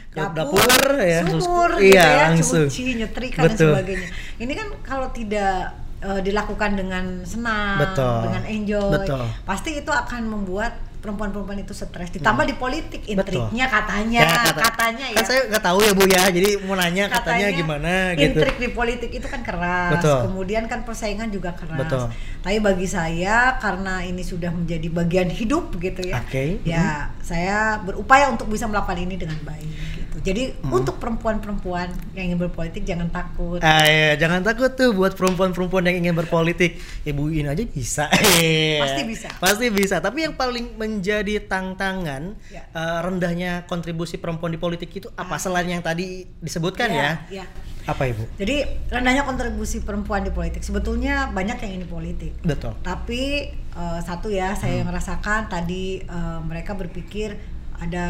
ke 0.09 0.23
dapur, 0.33 0.57
dapur, 0.65 0.97
ya, 0.97 1.21
sumur 1.29 1.71
terus- 1.77 1.83
gitu 1.83 1.93
iya, 1.93 2.07
ya, 2.09 2.25
langsung. 2.33 2.67
cuci, 2.71 2.83
nyetrika 2.97 3.41
dan 3.43 3.53
Betul. 3.53 3.73
sebagainya. 3.77 4.09
Ini 4.41 4.53
kan 4.57 4.69
kalau 4.81 5.09
tidak 5.13 5.55
eh, 5.97 6.21
dilakukan 6.21 6.77
dengan 6.77 7.05
senang, 7.25 7.81
Betul. 7.83 8.17
dengan 8.29 8.43
enjoy, 8.47 8.93
Betul. 9.01 9.27
pasti 9.45 9.81
itu 9.81 9.89
akan 9.89 10.23
membuat 10.29 10.77
perempuan-perempuan 10.97 11.59
itu 11.59 11.71
stres. 11.71 12.11
Ditambah 12.11 12.45
di 12.45 12.55
politik, 12.55 13.01
Hmm. 13.03 13.17
Betul. 13.17 13.47
intriknya 13.47 13.67
katanya, 13.67 14.21
Ya, 14.21 14.31
kata- 14.33 14.65
katanya 14.67 15.07
ya. 15.07 15.17
Kan 15.17 15.25
saya 15.25 15.41
nggak 15.47 15.63
tahu 15.63 15.79
ya 15.81 15.93
Bu 15.93 16.05
ya, 16.05 16.23
jadi 16.27 16.51
mau 16.61 16.75
nanya 16.75 17.05
katanya, 17.07 17.47
gimana 17.51 17.93
gitu. 18.13 18.37
Intrik 18.37 18.57
di 18.57 18.69
politik 18.71 19.11
itu 19.11 19.27
kan 19.27 19.41
keras. 19.41 19.93
Betul. 19.93 20.19
Kemudian 20.27 20.65
kan 20.67 20.83
persaingan 20.83 21.29
juga 21.29 21.53
keras. 21.53 21.79
Betul. 21.79 22.11
Tapi 22.41 22.59
bagi 22.59 22.87
saya 22.87 23.57
karena 23.57 24.01
ini 24.01 24.23
sudah 24.23 24.51
menjadi 24.51 24.89
bagian 24.89 25.29
hidup 25.29 25.75
gitu 25.77 26.01
ya. 26.03 26.19
Oke. 26.19 26.59
Ya, 26.63 27.13
saya 27.21 27.79
berupaya 27.79 28.29
untuk 28.29 28.47
bisa 28.47 28.65
melakukan 28.65 28.99
ini 28.99 29.17
dengan 29.17 29.39
baik 29.43 29.69
gitu. 30.17 30.25
Jadi 30.25 30.43
Hmm. 30.57 30.73
untuk 30.75 30.97
perempuan-perempuan 30.97 31.87
yang 32.13 32.33
ingin 32.33 32.41
berpolitik 32.41 32.83
jangan 32.83 33.09
takut. 33.09 33.61
Ah, 33.61 33.85
iya, 33.85 34.17
jangan 34.17 34.41
takut 34.41 34.73
tuh 34.73 34.91
buat 34.91 35.13
perempuan-perempuan 35.13 35.85
yang 35.85 36.01
ingin 36.01 36.15
berpolitik. 36.15 36.81
Ibuin 37.05 37.47
aja 37.47 37.63
bisa. 37.63 38.09
Pasti 38.83 39.03
bisa. 39.05 39.29
Pasti 39.37 39.67
bisa. 39.69 39.97
Tapi 39.99 40.25
yang 40.25 40.35
paling 40.35 40.75
menjadi 40.75 41.43
tantangan 41.43 42.33
Ya. 42.49 42.65
eh, 42.67 42.99
rendahnya 43.01 43.65
kontribusi 43.65 44.17
perempuan 44.17 44.51
di 44.51 44.59
politik 44.59 44.89
itu 44.91 45.09
apa? 45.13 45.37
Ah. 45.37 45.41
Selain 45.41 45.67
yang 45.67 45.81
tadi 45.81 46.25
disebutkan 46.39 46.89
ya? 46.89 47.21
ya. 47.29 47.45
Apa 47.87 48.11
Ibu? 48.11 48.35
Jadi 48.35 48.67
rendahnya 48.91 49.23
kontribusi 49.23 49.79
perempuan 49.79 50.21
di 50.21 50.35
politik 50.35 50.59
sebetulnya 50.61 51.31
banyak 51.31 51.55
yang 51.61 51.73
ini 51.77 51.87
politik. 51.87 52.35
Betul. 52.43 52.75
Tapi 52.81 53.23
eh, 53.55 54.01
satu 54.03 54.27
ya 54.27 54.59
saya 54.59 54.83
merasakan 54.83 55.47
tadi 55.47 56.01
eh, 56.01 56.39
mereka 56.43 56.75
berpikir 56.75 57.39
ada 57.77 58.07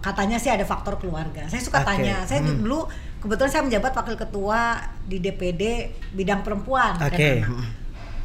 katanya 0.00 0.36
sih 0.36 0.50
ada 0.50 0.62
faktor 0.62 0.98
keluarga. 0.98 1.46
Saya 1.46 1.62
suka 1.62 1.80
Oke. 1.80 1.86
tanya. 1.86 2.22
Saya 2.22 2.42
Hmm. 2.42 2.58
dulu 2.60 2.90
kebetulan 3.18 3.50
saya 3.50 3.62
menjabat 3.62 3.92
wakil 3.94 4.16
ketua 4.16 4.74
di 5.02 5.18
DPD 5.18 5.62
bidang 6.12 6.42
perempuan 6.42 6.98
dan 6.98 7.08
anak. 7.08 7.46
Hmm. 7.46 7.66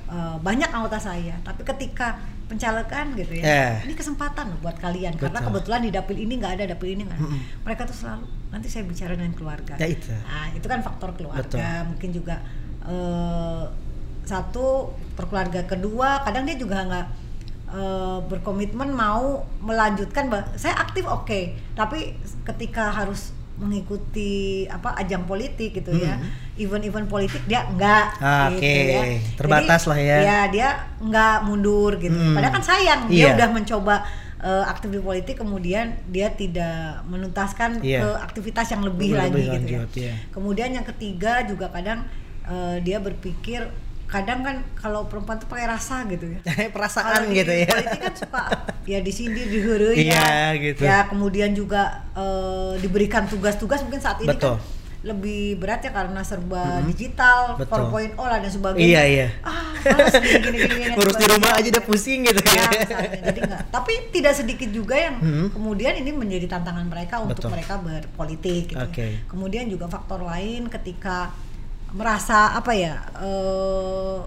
Eh, 0.09 0.37
banyak 0.41 0.65
anggota 0.67 0.97
saya. 0.97 1.37
Tapi 1.39 1.61
ketika 1.61 2.17
pencalekan 2.49 3.13
gitu 3.13 3.37
ya, 3.37 3.45
Eh. 3.45 3.73
ini 3.85 3.93
kesempatan 3.93 4.49
loh 4.49 4.57
buat 4.59 4.73
kalian 4.75 5.13
karena 5.13 5.37
Betul. 5.37 5.47
kebetulan 5.53 5.81
di 5.85 5.91
dapil 5.93 6.17
ini 6.17 6.33
nggak 6.35 6.53
ada 6.57 6.63
dapil 6.73 6.89
ini 6.89 7.05
nggak. 7.05 7.19
ada. 7.21 7.29
Mm-mm. 7.29 7.41
Mereka 7.61 7.81
tuh 7.85 7.93
selalu 7.95 8.25
nanti 8.49 8.67
saya 8.67 8.83
bicara 8.83 9.13
dengan 9.13 9.33
keluarga. 9.37 9.77
Ya, 9.77 9.85
itu. 9.85 10.09
Nah, 10.09 10.49
itu 10.49 10.65
kan 10.65 10.81
faktor 10.81 11.13
keluarga, 11.13 11.45
Betul. 11.45 11.61
mungkin 11.85 12.09
juga 12.09 12.35
eh, 12.81 13.63
satu 14.25 14.89
perkeluarga 15.13 15.61
kedua, 15.63 16.25
kadang 16.25 16.49
dia 16.49 16.57
juga 16.57 16.81
nggak 16.81 17.05
eh, 17.71 18.17
berkomitmen 18.23 18.89
mau 18.89 19.41
melanjutkan. 19.59 20.27
Saya 20.55 20.75
aktif 20.79 21.03
oke, 21.03 21.39
tapi 21.73 22.13
ketika 22.43 22.89
harus 22.89 23.31
mengikuti 23.59 24.31
apa 24.65 24.95
ajang 24.95 25.23
politik 25.23 25.75
gitu 25.75 25.91
ya, 25.91 26.15
Hmm. 26.15 26.31
event-event 26.55 27.05
politik 27.05 27.43
dia 27.43 27.63
enggak 27.65 28.15
Oke, 28.49 28.55
gitu 28.57 28.79
ya. 28.89 29.03
terbatas 29.35 29.81
Jadi, 29.83 29.89
lah 29.89 29.99
ya. 29.99 30.17
Ya 30.21 30.39
dia 30.47 30.67
enggak 30.97 31.43
mundur 31.43 31.95
gitu. 31.97 32.15
Hmm. 32.15 32.33
Padahal 32.33 32.53
kan 32.53 32.63
sayang 32.65 33.01
dia 33.07 33.35
udah 33.35 33.49
mencoba 33.49 33.95
eh, 34.39 34.63
aktif 34.63 34.87
di 34.89 35.03
politik 35.03 35.35
kemudian 35.35 35.99
dia 36.07 36.31
tidak 36.31 37.03
menuntaskan 37.03 37.83
Iya. 37.83 37.99
ke 37.99 38.09
aktivitas 38.23 38.71
yang 38.71 38.87
lebih, 38.87 39.11
Lebih 39.11 39.19
lagi 39.19 39.43
gitu 39.51 39.67
ya. 39.67 39.81
iya. 39.93 40.13
Kemudian 40.31 40.69
yang 40.71 40.87
ketiga 40.87 41.43
juga 41.43 41.67
kadang 41.67 42.07
eh, 42.47 42.79
dia 42.79 42.97
berpikir 42.97 43.67
kadang 44.09 44.41
kan 44.41 44.65
kalau 44.73 45.05
perempuan 45.05 45.37
tuh 45.37 45.45
pakai 45.45 45.69
rasa 45.69 46.01
gitu 46.05 46.25
ya. 46.27 46.39
Perasaan 46.75 47.29
di 47.29 47.37
gitu 47.37 47.53
ya. 47.53 47.69
Politik 47.69 47.99
kan 48.01 48.15
suka 48.15 48.43
ya 48.83 48.99
di 48.99 49.11
sini 49.13 49.41
diheureuy 49.45 49.95
Iya, 50.01 50.17
ya. 50.17 50.41
gitu. 50.57 50.81
Ya 50.81 51.05
kemudian 51.05 51.53
juga 51.53 52.09
eh, 52.11 52.73
diberikan 52.77 53.29
tugas-tugas 53.29 53.85
mungkin 53.85 54.01
saat 54.01 54.17
ini 54.19 54.27
Betul. 54.27 54.57
kan 54.57 54.77
lebih 54.99 55.55
berat 55.55 55.79
ya 55.79 55.95
karena 55.95 56.19
serba 56.27 56.83
digital, 56.83 57.55
Betul. 57.55 57.87
4.0 57.87 58.19
lah 58.19 58.35
dan 58.35 58.51
sebagainya. 58.51 58.83
Iya, 58.83 59.01
iya. 59.07 59.27
Ah, 59.39 59.71
gini 60.19 60.57
gini 60.59 60.91
di 60.91 61.25
rumah 61.25 61.55
aja 61.55 61.67
udah 61.71 61.85
pusing 61.87 62.27
gitu 62.27 62.39
Ya, 62.43 62.67
ya. 62.67 62.67
misalnya. 62.83 63.11
jadi 63.31 63.39
enggak. 63.47 63.61
Tapi 63.71 63.93
tidak 64.11 64.33
sedikit 64.35 64.67
juga 64.67 64.99
yang 64.99 65.15
Hmm. 65.23 65.47
kemudian 65.55 65.95
ini 65.95 66.11
menjadi 66.11 66.51
tantangan 66.51 66.83
mereka 66.83 67.23
untuk 67.23 67.39
Betul. 67.39 67.51
mereka 67.55 67.79
berpolitik. 67.79 68.75
Gitu. 68.75 68.81
Oke. 68.81 69.07
Kemudian 69.31 69.71
juga 69.71 69.87
faktor 69.87 70.19
lain 70.19 70.67
ketika 70.67 71.31
merasa 71.91 72.53
apa 72.53 72.71
ya 72.71 72.95
eh, 73.17 74.17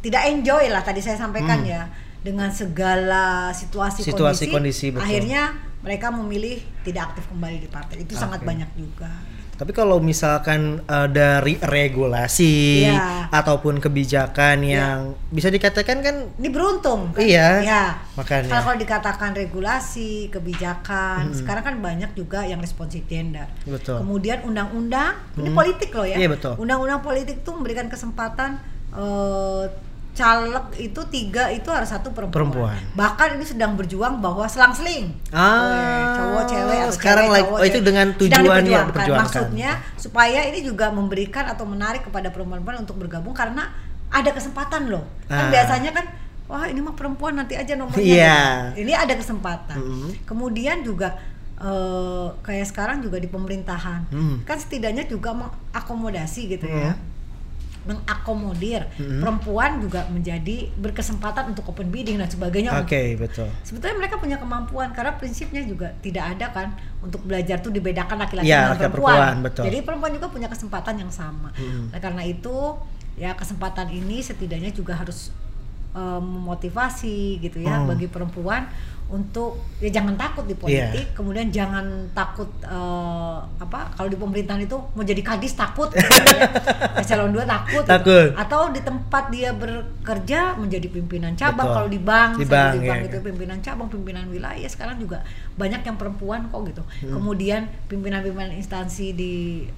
tidak 0.00 0.22
enjoy 0.30 0.70
lah 0.70 0.80
tadi 0.80 1.02
saya 1.02 1.18
sampaikan 1.18 1.60
Hmm. 1.62 1.68
ya 1.68 1.82
dengan 2.22 2.50
segala 2.50 3.54
situasi, 3.54 4.02
Situasi, 4.02 4.50
kondisi, 4.50 4.50
kondisi, 4.50 4.86
betul. 4.90 5.02
akhirnya 5.06 5.42
mereka 5.82 6.10
memilih 6.10 6.58
tidak 6.82 7.14
aktif 7.14 7.30
kembali 7.30 7.62
di 7.62 7.68
partai 7.70 8.02
itu 8.02 8.18
sangat 8.18 8.42
Oke. 8.42 8.46
banyak 8.50 8.70
juga. 8.74 9.10
Tapi 9.56 9.72
kalau 9.72 9.96
misalkan 9.98 10.60
eh, 10.82 11.08
dari 11.08 11.56
regulasi 11.56 12.84
Iya. 12.84 13.32
ataupun 13.32 13.78
kebijakan 13.78 14.60
Iya. 14.60 14.76
yang 14.76 14.98
bisa 15.28 15.48
dikatakan 15.48 16.00
kan 16.00 16.16
Ini 16.36 16.48
beruntung 16.48 17.10
kan? 17.10 17.24
Iya, 17.24 17.48
Ya. 17.60 17.84
makanya. 18.14 18.48
Kalau, 18.48 18.62
kalau 18.66 18.78
dikatakan 18.78 19.30
regulasi, 19.32 20.28
kebijakan, 20.28 21.32
sekarang 21.32 21.64
kan 21.64 21.74
banyak 21.78 22.12
juga 22.12 22.44
yang 22.44 22.60
responsif 22.60 23.04
gender. 23.06 23.48
Betul. 23.64 24.00
Kemudian 24.00 24.44
undang-undang, 24.44 25.16
ini 25.34 25.48
Hmm. 25.48 25.56
politik 25.56 25.90
loh 25.90 26.04
ya. 26.04 26.16
Iya, 26.16 26.28
betul. 26.28 26.54
Undang-undang 26.56 27.00
politik 27.00 27.40
tuh 27.40 27.56
memberikan 27.56 27.88
kesempatan 27.88 28.60
eh, 28.92 29.64
caleg 30.16 30.66
itu 30.80 31.00
tiga 31.12 31.52
itu 31.52 31.68
harus 31.68 31.92
satu 31.92 32.08
perempuan. 32.16 32.48
Perempuan. 32.48 32.80
Bahkan 32.96 33.36
ini 33.36 33.44
sedang 33.44 33.76
berjuang 33.76 34.24
bahwa 34.24 34.48
selang-seling. 34.48 35.12
Ah, 35.28 35.68
Weh, 35.68 36.04
cowok 36.16 36.42
cewek 36.48 36.78
atau 36.80 36.94
sekarang 36.96 37.24
cewek, 37.28 37.42
cowok, 37.44 37.58
oh, 37.60 37.66
itu 37.68 37.80
dengan 37.84 38.06
tujuan 38.16 38.62
ya. 38.64 38.82
Maksudnya 39.12 39.70
supaya 40.00 40.40
ini 40.48 40.64
juga 40.64 40.88
memberikan 40.88 41.44
atau 41.52 41.68
menarik 41.68 42.08
kepada 42.08 42.32
perempuan-perempuan 42.32 42.88
untuk 42.88 42.96
bergabung 42.96 43.36
karena 43.36 43.68
ada 44.08 44.30
kesempatan 44.32 44.88
loh. 44.88 45.04
Ah. 45.28 45.36
Kan 45.36 45.44
biasanya 45.52 45.90
kan 45.92 46.06
wah 46.48 46.64
ini 46.64 46.80
mah 46.80 46.96
perempuan 46.96 47.36
nanti 47.36 47.52
aja 47.52 47.76
nomornya. 47.76 48.00
Iya. 48.00 48.40
gitu. 48.72 48.88
Ini 48.88 48.92
ada 48.96 49.14
kesempatan. 49.20 49.76
Mm. 49.76 50.10
Kemudian 50.24 50.80
juga 50.80 51.20
eh, 51.60 52.28
kayak 52.40 52.66
sekarang 52.72 53.04
juga 53.04 53.20
di 53.20 53.28
pemerintahan. 53.28 54.08
Mm. 54.08 54.36
Kan 54.48 54.56
setidaknya 54.56 55.04
juga 55.04 55.36
mengakomodasi 55.36 56.56
gitu 56.56 56.64
ya. 56.64 56.96
Mengakomodir 57.86 58.82
Mm. 58.98 59.22
perempuan 59.22 59.78
juga 59.78 60.04
menjadi 60.06 60.68
berkesempatan 60.74 61.54
untuk 61.54 61.70
open 61.70 61.88
bidding 61.88 62.18
dan 62.18 62.26
sebagainya. 62.26 62.74
Oke, 62.76 63.14
betul. 63.14 63.46
Sebetulnya 63.62 63.96
mereka 63.96 64.18
punya 64.18 64.36
kemampuan 64.36 64.90
karena 64.90 65.14
prinsipnya 65.14 65.62
juga 65.62 65.94
tidak 65.98 66.34
ada 66.34 66.46
kan 66.50 66.68
untuk 66.98 67.22
belajar 67.22 67.58
tuh 67.58 67.70
dibedakan 67.70 68.18
laki-laki 68.18 68.44
dengan 68.44 68.74
laki-laki 68.74 68.90
perempuan. 68.90 69.14
perempuan, 69.14 69.36
betul. 69.40 69.62
Jadi 69.64 69.78
perempuan 69.80 70.12
juga 70.12 70.26
punya 70.28 70.48
kesempatan 70.50 70.94
yang 70.98 71.10
sama. 71.10 71.54
Mm. 71.54 71.94
Oleh 71.94 72.02
karena 72.02 72.22
itu 72.22 72.56
ya 73.14 73.32
kesempatan 73.32 73.88
ini 73.88 74.20
setidaknya 74.20 74.68
juga 74.70 74.92
harus 74.92 75.30
eh, 75.96 76.20
memotivasi 76.20 77.40
gitu 77.40 77.56
ya 77.58 77.80
Hmm. 77.80 77.88
bagi 77.88 78.04
perempuan 78.04 78.68
untuk 79.06 79.62
ya 79.78 79.90
jangan 79.92 80.14
takut 80.14 80.42
di 80.44 80.52
Iya. 80.52 80.90
politik, 80.90 81.06
kemudian 81.14 81.46
jangan 81.48 81.84
takut 82.10 82.50
eh, 82.60 83.36
apa 83.56 83.94
kalau 83.94 84.08
di 84.08 84.16
pemerintahan 84.16 84.58
itu 84.60 84.74
mau 84.74 85.02
jadi 85.02 85.22
kadis 85.22 85.54
takut, 85.54 85.86
gitu 85.94 86.10
ya. 86.34 86.50
eselon 86.98 87.30
2 87.30 87.44
takut, 87.44 87.82
gitu. 87.82 87.92
Takut. 87.92 88.28
atau 88.34 88.60
di 88.68 88.80
tempat 88.80 89.24
dia 89.28 89.54
bekerja 89.54 90.56
menjadi 90.56 90.86
pimpinan 90.88 91.32
cabang 91.32 91.66
Betul. 91.66 91.76
kalau 91.76 91.88
di 91.88 92.00
bank, 92.00 92.30
Di 92.34 92.46
bank, 92.46 92.70
di 92.72 92.80
bank 92.82 92.98
iya. 92.98 93.08
itu 93.08 93.16
pimpinan 93.20 93.58
cabang, 93.60 93.86
pimpinan 93.86 94.24
wilayah 94.26 94.66
sekarang 94.66 94.96
juga 94.96 95.22
banyak 95.54 95.80
yang 95.82 95.96
perempuan 95.96 96.50
kok 96.50 96.66
gitu. 96.66 96.82
Hmm. 97.02 97.12
Kemudian 97.14 97.62
pimpinan-pimpinan 97.86 98.52
instansi 98.52 99.12
di 99.12 99.32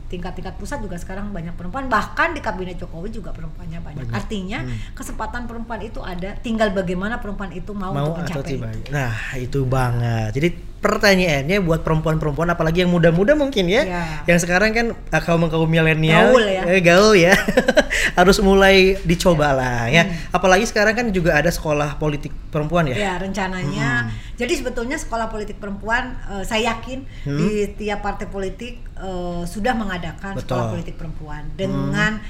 tingkat-tingkat 0.08 0.56
pusat 0.56 0.80
juga 0.80 0.96
sekarang 0.96 1.30
banyak 1.30 1.52
perempuan, 1.52 1.86
bahkan 1.86 2.32
di 2.32 2.40
kabinet 2.40 2.76
Jokowi 2.76 3.12
juga 3.12 3.30
perempuannya 3.30 3.78
banyak. 3.78 4.06
Banyak. 4.08 4.16
Artinya 4.16 4.58
Hmm. 4.64 4.74
kesempatan 4.94 5.44
perempuan 5.44 5.80
itu 5.80 6.00
ada, 6.00 6.32
tinggal 6.38 6.72
bagaimana 6.72 7.18
perempuan 7.18 7.52
itu 7.52 7.70
mau, 7.72 7.92
mau 7.92 8.10
untuk 8.10 8.24
atau 8.24 8.40
mencapai 8.40 8.56
itu. 8.56 8.90
Nah, 8.90 9.12
itu 9.36 9.66
banget. 9.66 10.34
Jadi 10.34 10.48
pertanyaannya 10.78 11.58
buat 11.66 11.82
perempuan-perempuan 11.82 12.54
apalagi 12.54 12.86
yang 12.86 12.92
muda-muda 12.94 13.34
mungkin 13.34 13.66
ya. 13.66 13.82
Ya. 13.82 14.04
Yang 14.30 14.46
sekarang 14.46 14.70
kan 14.70 14.86
eh, 14.94 15.22
kaum-kaum 15.22 15.66
milenial 15.66 16.30
Gaul 16.30 16.44
ya. 16.46 16.62
eh, 16.70 16.80
gaul 16.80 17.12
ya. 17.18 17.34
Harus 18.18 18.38
mulai 18.38 18.94
dicoba 19.02 19.58
lah 19.58 19.90
ya. 19.90 20.06
Hmm. 20.06 20.14
Apalagi 20.30 20.70
sekarang 20.70 20.94
kan 20.94 21.06
juga 21.10 21.34
ada 21.34 21.50
sekolah 21.50 21.98
politik 21.98 22.30
perempuan 22.54 22.86
ya. 22.94 22.96
Ya 22.96 23.12
rencananya 23.18 24.10
Jadi 24.38 24.62
sebetulnya 24.62 24.94
sekolah 24.94 25.26
politik 25.26 25.58
perempuan, 25.58 26.14
eh, 26.30 26.46
saya 26.46 26.78
yakin 26.78 27.02
di 27.26 27.74
tiap 27.74 28.06
partai 28.06 28.30
politik 28.30 28.78
eh, 29.02 29.42
sudah 29.50 29.74
mengadakan 29.74 30.38
sekolah 30.38 30.70
Betul. 30.70 30.74
politik 30.78 30.94
perempuan 30.94 31.42
dengan 31.58 32.22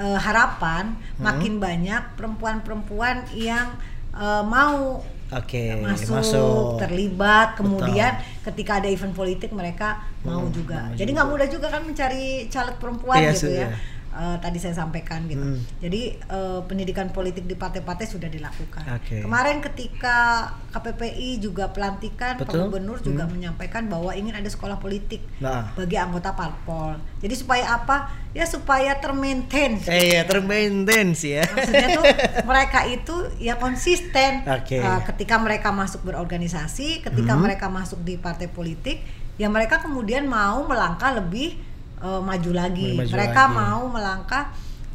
eh, 0.00 0.18
harapan 0.18 0.96
makin 1.20 1.60
banyak 1.60 2.16
perempuan-perempuan 2.16 3.28
yang 3.36 3.76
eh, 4.16 4.44
mau 4.48 5.04
Oke, 5.30 5.78
masuk, 5.78 6.18
masuk. 6.18 6.82
terlibat, 6.82 7.54
kemudian 7.54 8.18
ketika 8.42 8.82
ada 8.82 8.90
event 8.90 9.14
politik 9.14 9.54
mereka 9.54 10.02
mau 10.26 10.50
juga. 10.50 10.90
mau 10.90 10.98
Jadi 10.98 11.10
nggak 11.14 11.28
mudah 11.30 11.46
juga 11.46 11.66
kan 11.70 11.86
mencari 11.86 12.50
caleg 12.50 12.76
perempuan 12.82 13.18
Iya, 13.22 13.30
gitu 13.38 13.46
ya. 13.54 13.54
iya. 13.54 13.68
Eh, 14.10 14.36
tadi 14.42 14.58
saya 14.58 14.74
sampaikan 14.74 15.22
gitu. 15.24 15.38
Hmm. 15.38 15.62
Jadi 15.78 16.18
eh, 16.18 16.60
pendidikan 16.66 17.08
politik 17.08 17.46
di 17.46 17.54
partai-partai 17.54 18.10
sudah 18.10 18.26
dilakukan. 18.26 18.82
Oke. 18.98 19.22
Kemarin 19.22 19.62
ketika 19.62 20.50
KPPI 20.68 21.38
juga 21.38 21.70
pelantikan, 21.70 22.34
Pak 22.34 22.50
Betul. 22.50 22.66
Gubernur 22.66 22.98
juga 22.98 23.24
menyampaikan 23.24 23.86
bahwa 23.86 24.10
ingin 24.10 24.34
ada 24.34 24.46
sekolah 24.46 24.76
politik 24.76 25.22
Nah. 25.38 25.70
bagi 25.72 25.94
anggota 25.94 26.34
parpol. 26.34 26.98
Jadi 27.22 27.34
supaya 27.38 27.70
apa? 27.72 28.10
Ya 28.34 28.42
supaya 28.44 28.98
termaintain. 28.98 29.78
Eh 29.86 30.18
ya, 30.18 30.26
termaintain 30.26 31.14
sih 31.14 31.38
ya. 31.38 31.46
Maksudnya 31.46 31.88
tuh 31.94 32.04
mereka 32.50 32.86
itu 32.86 33.14
ya 33.38 33.62
konsisten 33.62 34.42
Oke. 34.42 34.82
Uh, 34.82 35.06
ketika 35.06 35.38
mereka 35.38 35.70
masuk 35.70 36.02
berorganisasi, 36.02 36.98
ketika 37.00 37.38
Mhm. 37.38 37.42
mereka 37.46 37.70
masuk 37.70 38.02
di 38.02 38.18
partai 38.18 38.50
politik, 38.50 39.06
ya 39.38 39.46
mereka 39.46 39.78
kemudian 39.78 40.26
mau 40.26 40.66
melangkah 40.66 41.14
lebih 41.14 41.69
uh, 42.00 42.20
maju 42.20 42.50
lagi. 42.52 42.96
Maju 42.96 43.12
mereka 43.12 43.42
lagi. 43.46 43.56
mau 43.56 43.80
melangkah 43.88 44.44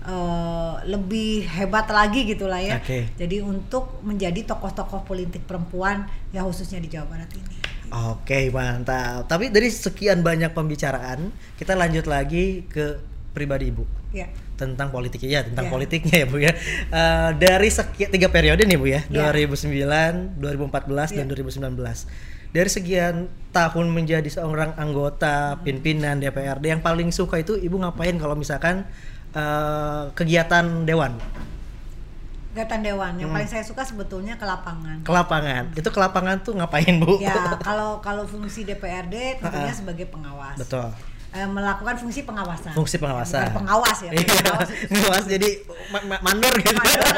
uh, 0.06 0.78
lebih 0.86 1.46
hebat 1.46 1.90
lagi 1.90 2.26
gitulah 2.26 2.62
ya. 2.62 2.78
Oke. 2.78 3.10
Jadi 3.16 3.42
untuk 3.42 4.02
menjadi 4.02 4.46
tokoh-tokoh 4.46 5.06
politik 5.06 5.46
perempuan 5.46 6.06
ya 6.30 6.44
khususnya 6.44 6.78
di 6.78 6.90
Jawa 6.90 7.10
Barat 7.10 7.30
ini. 7.34 7.56
Oke, 8.12 8.50
mantap. 8.50 9.30
Tapi 9.30 9.54
dari 9.54 9.70
sekian 9.70 10.26
banyak 10.26 10.52
pembicaraan, 10.52 11.30
kita 11.56 11.78
lanjut 11.78 12.10
lagi 12.10 12.66
ke 12.68 12.98
pribadi 13.32 13.70
Ibu. 13.72 13.86
Ya. 14.16 14.32
tentang 14.56 14.88
politik 14.88 15.20
ya 15.28 15.44
tentang 15.44 15.68
Ya. 15.68 15.72
politiknya 15.76 16.16
ya 16.24 16.28
bu 16.32 16.40
ya 16.40 16.56
Eh, 16.88 17.30
dari 17.36 17.68
sekian 17.68 18.08
tiga 18.08 18.32
periode 18.32 18.64
nih 18.64 18.80
bu 18.80 18.88
ya 18.88 19.04
Ya. 19.12 19.28
2009 19.36 20.40
2014 20.40 21.12
dan 21.12 21.28
Ya. 21.28 21.36
2019 21.36 22.08
dari 22.56 22.70
sekian 22.70 23.28
tahun 23.52 23.88
menjadi 23.90 24.30
seorang 24.30 24.72
anggota 24.76 25.60
pimpinan 25.60 26.16
DPRD 26.18 26.66
yang 26.70 26.80
paling 26.80 27.12
suka 27.12 27.36
itu 27.38 27.56
ibu 27.58 27.76
ngapain 27.76 28.16
kalau 28.16 28.32
misalkan 28.34 28.88
eh, 29.30 30.04
kegiatan 30.14 30.64
dewan 30.84 31.20
Gatan 32.56 32.80
Dewan 32.80 33.20
yang 33.20 33.28
Hmm. 33.28 33.36
paling 33.36 33.52
saya 33.52 33.60
suka 33.62 33.84
sebetulnya 33.84 34.40
ke 34.40 34.48
lapangan. 34.48 35.04
ke 35.04 35.12
lapangan 35.12 35.64
itu 35.76 35.84
ke 35.86 36.00
lapangan 36.00 36.40
tuh 36.40 36.56
ngapain 36.56 36.96
bu 36.96 37.20
Ya, 37.20 37.36
kalau 37.68 38.00
kalau 38.00 38.24
fungsi 38.24 38.64
DPRD 38.64 39.44
tentunya 39.44 39.68
Ha-ha. 39.68 39.76
sebagai 39.76 40.08
pengawas. 40.08 40.56
betul 40.56 40.88
Eh, 41.36 41.44
melakukan 41.46 41.96
fungsi 41.96 42.24
pengawasan. 42.24 42.72
fungsi 42.72 42.96
pengawasan 42.96 43.52
Bukan 43.52 43.60
pengawas 43.62 43.98
ya. 44.00 44.10
Iya, 44.10 44.24
pengawas. 44.40 44.70
pengawas 44.90 45.24
jadi 45.28 45.50
ma- 45.90 46.06
ma- 46.06 46.22
mandor 46.24 46.54
gitu 46.56 46.72
Mandor. 46.72 47.12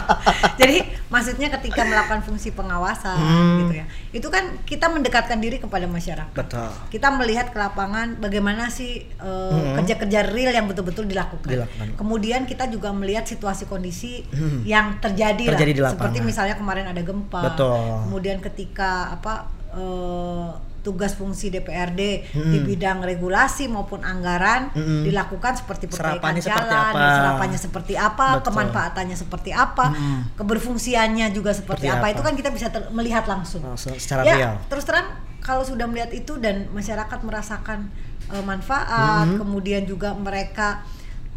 Jadi 0.60 0.76
maksudnya 1.06 1.48
ketika 1.50 1.82
melakukan 1.82 2.20
fungsi 2.20 2.50
pengawasan 2.50 3.16
Hmm. 3.16 3.58
gitu 3.62 3.74
ya. 3.76 3.86
Itu 4.10 4.28
kan 4.28 4.58
kita 4.62 4.86
mendekatkan 4.88 5.38
diri 5.38 5.56
kepada 5.56 5.86
masyarakat. 5.86 6.34
betul 6.34 6.68
Kita 6.90 7.08
melihat 7.10 7.48
ke 7.48 7.58
lapangan 7.58 8.18
bagaimana 8.18 8.68
sih 8.68 9.06
eh, 9.06 9.26
Hmm. 9.50 9.78
kerja-kerja 9.78 10.26
real 10.26 10.50
yang 10.50 10.66
betul-betul 10.66 11.06
dilakukan. 11.06 11.46
Dilakukan. 11.48 11.94
Kemudian 11.94 12.44
kita 12.44 12.66
juga 12.66 12.90
melihat 12.90 13.24
situasi 13.24 13.64
kondisi 13.64 14.26
Hmm. 14.26 14.60
yang 14.64 14.98
terjadi, 14.98 15.46
lah. 15.46 15.54
Terjadi 15.54 15.72
di 15.72 15.80
lapangan. 15.80 15.96
Seperti 15.96 16.18
misalnya 16.20 16.54
kemarin 16.54 16.86
ada 16.86 17.00
gempa. 17.00 17.40
Betul. 17.46 17.78
Kemudian 18.04 18.38
ketika 18.40 18.90
apa 19.12 19.46
eh, 19.70 20.48
tugas 20.80 21.12
fungsi 21.12 21.48
DPRD 21.48 22.00
di 22.26 22.58
Hmm. 22.58 22.64
bidang 22.64 22.98
regulasi 23.00 23.66
maupun 23.66 24.00
anggaran 24.00 24.72
Hmm. 24.72 25.04
dilakukan 25.04 25.54
seperti 25.54 25.86
perbaikan 25.86 26.16
Serapannya 26.16 26.42
seperti 26.42 26.72
jalan, 26.72 26.92
apa? 26.92 27.08
serapannya 27.12 27.58
seperti 27.58 27.94
apa, 27.94 28.26
Betul. 28.32 28.44
kemanfaatannya 28.46 29.16
seperti 29.16 29.50
apa, 29.50 29.86
Hmm. 29.90 30.20
keberfungsiannya 30.34 31.26
juga 31.30 31.52
seperti, 31.52 31.84
Seperti 31.84 31.88
apa. 31.90 32.06
apa? 32.06 32.12
itu 32.12 32.22
kan 32.22 32.34
kita 32.34 32.50
bisa 32.50 32.66
melihat 32.90 33.24
langsung. 33.24 33.60
Langsung 33.62 33.92
secara 33.94 34.22
ya, 34.22 34.34
real. 34.34 34.54
terus 34.66 34.82
terang 34.82 35.08
kalau 35.38 35.60
sudah 35.62 35.84
melihat 35.84 36.10
itu 36.10 36.36
dan 36.36 36.68
masyarakat 36.70 37.18
merasakan 37.20 37.88
eh, 38.26 38.40
manfaat, 38.40 39.26
Hmm. 39.26 39.38
kemudian 39.38 39.82
juga 39.84 40.12
mereka 40.12 40.86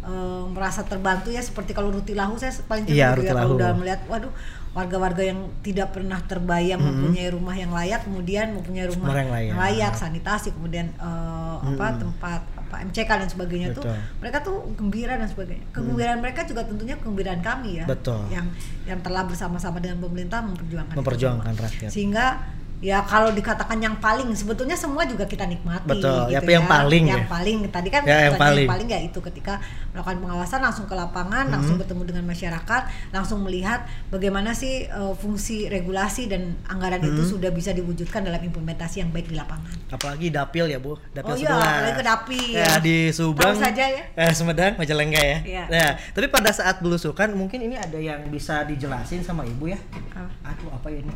eh, 0.00 0.44
merasa 0.46 0.84
terbantu 0.84 1.28
ya 1.28 1.40
seperti 1.40 1.72
kalau 1.72 1.88
Ruti 1.88 2.12
Lahu 2.12 2.36
saya 2.36 2.52
paling 2.62 2.84
Iya, 2.84 3.10
cenderung 3.10 3.16
Ruti 3.16 3.26
ya 3.26 3.32
kalau 3.34 3.56
udah 3.56 3.70
melihat 3.72 4.00
waduh 4.04 4.32
warga-warga 4.74 5.22
yang 5.22 5.38
tidak 5.62 5.90
pernah 5.90 6.18
terbayang 6.20 6.76
Hmm. 6.76 6.90
mempunyai 6.90 7.30
rumah 7.30 7.54
yang 7.54 7.70
layak 7.70 8.02
kemudian 8.02 8.52
mempunyai 8.52 8.86
rumah 8.86 9.06
Rumah 9.08 9.22
yang 9.40 9.56
layak. 9.56 9.94
sanitasi 9.94 10.50
kemudian 10.50 10.90
eh, 10.92 11.56
apa 11.56 11.86
Hmm. 11.88 11.98
tempat 12.00 12.40
apa 12.58 12.76
MCK 12.82 13.06
dan 13.16 13.28
sebagainya 13.28 13.68
tuh 13.70 13.86
Betul. 13.86 13.98
mereka 14.18 14.38
tuh 14.40 14.56
gembira 14.74 15.14
dan 15.14 15.24
sebagainya 15.24 15.62
kegembiraan 15.70 16.18
mereka 16.18 16.42
juga 16.42 16.66
tentunya 16.66 16.98
kegembiraan 16.98 17.38
kami 17.38 17.78
ya 17.78 17.86
Betul. 17.86 18.26
yang 18.28 18.50
yang 18.82 18.98
telah 18.98 19.22
bersama-sama 19.22 19.78
dengan 19.78 20.02
pemerintah 20.02 20.42
memperjuangkan 20.42 20.94
Memperjuangkan 20.94 21.54
rakyat. 21.54 21.88
sehingga 21.88 22.42
ya 22.84 23.00
kalau 23.02 23.32
dikatakan 23.32 23.80
yang 23.80 23.96
paling 23.96 24.28
sebetulnya 24.30 24.76
semua 24.76 25.02
juga 25.02 25.24
kita 25.24 25.42
nikmati 25.42 25.88
Betul. 25.88 26.28
gitu 26.28 26.36
Apa 26.36 26.50
yang 26.50 26.66
paling 26.66 27.04
yang 27.06 27.24
ya? 27.24 27.26
paling 27.26 27.56
tadi 27.66 27.88
kan 27.88 28.02
Ya, 28.04 28.28
yang 28.28 28.36
pertanyaan 28.36 28.68
paling. 28.68 28.86
ya 28.86 29.00
itu 29.00 29.18
ketika 29.22 29.56
melakukan 29.90 30.20
pengawasan 30.20 30.60
langsung 30.60 30.84
ke 30.84 30.92
lapangan 30.92 31.48
langsung 31.48 31.74
Hmm. 31.74 31.82
bertemu 31.82 32.02
dengan 32.04 32.24
masyarakat 32.26 32.82
langsung 33.10 33.40
melihat 33.40 33.80
bagaimana 34.08 34.52
sih 34.52 34.84
eh, 34.84 35.14
fungsi 35.16 35.66
regulasi 35.66 36.28
dan 36.28 36.60
anggaran 36.66 37.00
itu 37.00 37.16
Hmm. 37.18 37.30
sudah 37.30 37.48
bisa 37.50 37.72
diwujudkan 37.72 38.20
dalam 38.20 38.38
implementasi 38.38 39.00
yang 39.00 39.08
baik 39.08 39.26
di 39.26 39.34
lapangan 39.34 39.72
apalagi 39.88 40.28
dapil 40.28 40.66
ya 40.66 40.76
bu 40.76 40.92
Oh 40.92 41.00
dapil 41.10 41.34
iya, 41.36 41.48
11 41.48 41.56
apalagi 41.56 41.94
ke 41.94 42.04
dapil. 42.04 42.48
ya 42.52 42.72
di 42.78 42.96
Subang 43.08 43.48
Tahu 43.50 43.64
saja 43.64 43.84
ya. 43.88 44.02
eh, 44.12 44.30
Sumedang 44.30 44.76
Majalengka 44.76 45.22
ya 45.24 45.38
Iya. 45.40 45.64
nah 45.66 45.88
tapi 46.10 46.28
pada 46.28 46.50
saat 46.50 46.78
belusukan 46.78 47.32
mungkin 47.32 47.62
ini 47.62 47.74
ada 47.74 47.96
yang 47.96 48.28
bisa 48.28 48.60
dijelasin 48.62 49.24
sama 49.24 49.42
ibu 49.42 49.66
ya 49.66 49.80
Apa? 50.12 50.28
aduh 50.44 50.68
apa 50.70 50.88
ya 50.88 51.00
ini 51.00 51.14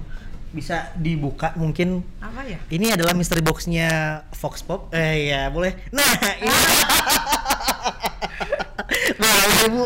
bisa 0.51 0.91
dibuka 0.97 1.53
mungkin. 1.55 2.01
Apa 2.19 2.45
ya? 2.45 2.59
Ini 2.69 2.97
adalah 2.97 3.13
mystery 3.13 3.45
boxnya 3.45 4.23
Fox 4.33 4.65
Pop. 4.65 4.89
Eh 4.91 5.29
ya 5.31 5.49
boleh. 5.53 5.77
Nah 5.93 6.13
ini. 6.39 6.59
Nah 9.19 9.35
ibu 9.67 9.85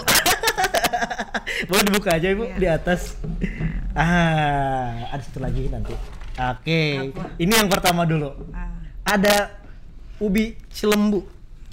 boleh 1.67 1.83
dibuka 1.89 2.15
aja 2.15 2.29
ibu 2.31 2.45
Iya. 2.47 2.57
di 2.59 2.67
atas. 2.69 3.17
Ah 3.93 5.11
ada 5.11 5.23
satu 5.25 5.41
lagi 5.43 5.67
nanti. 5.69 5.93
Oke. 6.33 7.13
Apa? 7.13 7.35
ini 7.37 7.53
yang 7.53 7.69
pertama 7.69 8.07
dulu. 8.07 8.31
Ah. 8.55 8.71
ada 9.03 9.51
ubi 10.23 10.55
cilembu 10.71 11.27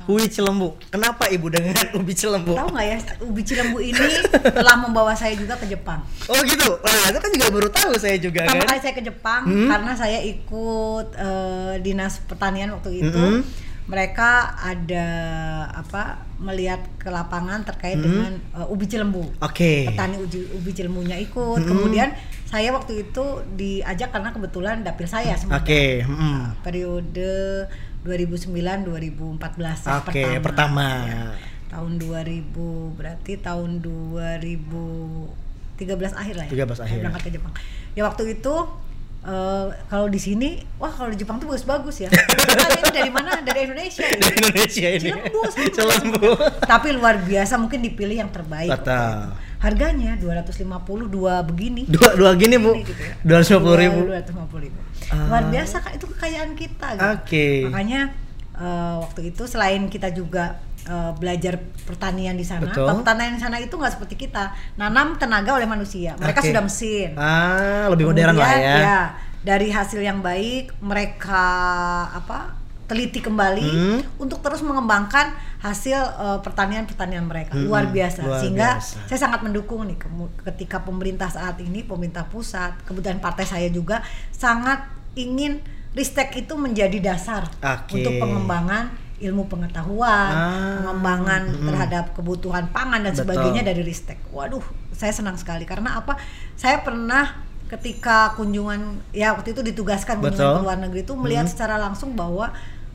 ubi 0.10 0.26
cilembu 0.26 0.74
kenapa 0.90 1.30
ibu 1.30 1.48
dengan 1.48 1.78
ubi 2.02 2.12
cilembu 2.12 2.58
tahu 2.58 2.70
nggak 2.74 2.88
ya 2.88 2.98
ubi 3.22 3.42
cilembu 3.42 3.78
ini 3.78 4.06
telah 4.42 4.76
membawa 4.76 5.14
saya 5.14 5.38
juga 5.38 5.54
ke 5.54 5.70
Jepang 5.70 6.02
oh 6.26 6.42
gitu 6.42 6.82
nah 6.82 7.08
itu 7.08 7.20
kan 7.20 7.30
juga 7.30 7.48
baru 7.48 7.70
tahu 7.70 7.92
saya 7.94 8.18
juga 8.18 8.42
pertama 8.42 8.66
kan 8.66 8.70
kali 8.74 8.82
saya 8.82 8.94
ke 8.94 9.04
Jepang 9.04 9.42
Hmm. 9.46 9.70
karena 9.70 9.92
saya 9.94 10.20
ikut 10.20 11.08
eh, 11.14 11.74
dinas 11.80 12.26
pertanian 12.26 12.74
waktu 12.74 13.00
itu 13.00 13.22
Mm-mm. 13.22 13.46
mereka 13.86 14.54
ada 14.56 15.08
apa 15.74 16.22
melihat 16.38 16.82
ke 16.98 17.10
lapangan 17.10 17.62
terkait 17.62 17.98
Hmm. 17.98 18.06
dengan 18.06 18.32
eh, 18.56 18.68
ubi 18.68 18.86
cilembu 18.86 19.22
oke 19.40 19.72
petani 19.88 20.18
ubi, 20.18 20.40
ubi 20.54 20.72
cilembunya 20.72 21.18
ikut 21.18 21.62
Mm-mm. 21.62 21.70
kemudian 21.70 22.10
saya 22.46 22.74
waktu 22.74 23.06
itu 23.06 23.26
diajak 23.54 24.10
karena 24.10 24.34
kebetulan 24.34 24.82
dapil 24.82 25.06
saya 25.06 25.38
oke 25.38 25.46
sebenarnya 25.46 26.10
mm. 26.10 26.42
periode 26.66 27.70
2009 28.00 28.56
2014 28.86 29.36
yang 29.84 30.00
Oke, 30.02 30.26
pertama. 30.40 30.88
tahun 31.68 31.92
2000 32.00 32.98
berarti 32.98 33.34
tahun 33.38 33.84
2013 33.84 35.30
akhir 36.12 36.36
lah 36.36 36.46
ya 36.46 36.52
13 36.66 36.74
saya 36.74 36.88
akhir. 36.88 37.00
berangkat 37.00 37.22
ke 37.22 37.32
Jepang 37.32 37.54
ya 37.94 38.02
waktu 38.04 38.24
itu 38.34 38.56
eh, 39.22 39.66
kalau 39.86 40.08
di 40.08 40.18
sini 40.18 40.50
wah 40.76 40.90
kalau 40.90 41.10
di 41.10 41.18
Jepang 41.18 41.38
tuh 41.38 41.48
bagus-bagus 41.48 42.04
ya 42.04 42.10
Karena 42.50 42.68
ini 42.74 42.90
dari 42.90 43.12
mana 43.12 43.32
dari 43.40 43.60
Indonesia 43.64 44.02
ya. 44.02 44.16
Dari 44.16 44.36
Indonesia 44.40 44.88
ini 44.90 45.10
Cilembu. 45.12 45.40
Cilembu. 45.70 46.30
tapi 46.64 46.88
luar 46.92 47.20
biasa 47.20 47.56
mungkin 47.56 47.80
dipilih 47.82 48.18
yang 48.18 48.32
terbaik 48.32 48.72
Betul. 48.72 49.36
Harganya 49.60 50.16
250 50.16 51.12
dua 51.12 51.44
begini 51.44 51.84
dua 51.84 52.16
dua 52.16 52.32
gini 52.40 52.56
bu 52.56 52.80
gitu 52.80 52.96
ya. 52.96 53.14
dua 53.28 53.36
ratus 53.44 53.50
lima 53.52 53.62
puluh 53.62 53.78
ribu 53.78 54.00
Dua 54.08 54.16
ratus 54.16 54.32
lima 54.32 54.46
puluh 54.48 54.64
ribu. 54.72 54.80
Ah. 55.10 55.26
Luar 55.28 55.44
biasa 55.52 55.76
kan 55.84 55.92
itu 56.00 56.06
kekayaan 56.08 56.52
kita. 56.56 56.88
Gitu. 56.96 57.10
Oke. 57.20 57.48
Makanya 57.68 58.02
eh, 58.56 58.96
waktu 59.04 59.22
itu 59.36 59.44
selain 59.50 59.82
kita 59.92 60.16
juga 60.16 60.64
eh, 60.88 61.12
belajar 61.18 61.60
pertanian 61.84 62.40
di 62.40 62.46
sana, 62.48 62.72
Betul. 62.72 63.04
pertanian 63.04 63.36
di 63.36 63.42
sana 63.42 63.58
itu 63.60 63.74
nggak 63.76 63.94
seperti 64.00 64.16
kita 64.16 64.56
nanam 64.80 65.20
tenaga 65.20 65.58
oleh 65.60 65.68
manusia. 65.68 66.16
Mereka 66.16 66.40
Oke. 66.40 66.48
sudah 66.54 66.64
mesin. 66.64 67.10
ah 67.20 67.92
lebih 67.92 68.06
modern 68.08 68.38
lah 68.40 68.48
Kemudian, 68.48 68.80
ya, 68.80 69.02
dari 69.44 69.68
hasil 69.72 70.00
yang 70.00 70.20
baik 70.24 70.76
mereka 70.84 71.44
apa 72.12 72.59
teliti 72.90 73.20
kembali 73.20 73.62
Hmm. 73.64 74.00
untuk 74.18 74.42
terus 74.42 74.60
mengembangkan 74.60 75.30
hasil 75.60 75.94
eh, 75.96 76.40
pertanian-pertanian 76.42 77.24
mereka 77.24 77.54
Hmm, 77.54 77.64
luar 77.64 77.86
biasa 77.88 78.20
luar 78.20 78.40
sehingga 78.40 78.70
biasa. 78.76 79.06
saya 79.06 79.20
sangat 79.22 79.40
mendukung 79.40 79.86
nih 79.86 79.96
ketika 80.44 80.82
pemerintah 80.82 81.30
saat 81.30 81.56
ini 81.60 81.82
pemerintah 81.82 82.26
pusat 82.26 82.74
kemudian 82.84 83.18
partai 83.18 83.46
saya 83.46 83.70
juga 83.70 84.02
sangat 84.32 84.84
ingin 85.14 85.62
ristek 85.92 86.34
itu 86.36 86.54
menjadi 86.56 86.98
dasar 87.00 87.46
Oke. 87.56 87.96
untuk 87.96 88.18
pengembangan 88.18 88.90
ilmu 89.20 89.46
pengetahuan 89.46 90.32
Ah, 90.32 90.80
pengembangan 90.80 91.42
mm-mm. 91.46 91.66
terhadap 91.66 92.06
kebutuhan 92.14 92.70
pangan 92.70 93.04
dan 93.04 93.12
Betul. 93.12 93.28
sebagainya 93.28 93.62
dari 93.64 93.84
ristek 93.84 94.18
waduh 94.30 94.64
saya 94.92 95.12
senang 95.12 95.36
sekali 95.36 95.64
karena 95.64 95.96
apa 95.96 96.16
saya 96.56 96.80
pernah 96.80 97.36
ketika 97.68 98.34
kunjungan 98.34 98.82
ya 99.12 99.30
waktu 99.32 99.52
itu 99.52 99.62
ditugaskan 99.62 100.18
kunjungan 100.18 100.58
ke 100.58 100.64
luar 100.64 100.78
negeri 100.80 101.04
itu 101.04 101.14
melihat 101.14 101.46
Hmm. 101.46 101.54
secara 101.54 101.76
langsung 101.78 102.16
bahwa 102.16 102.50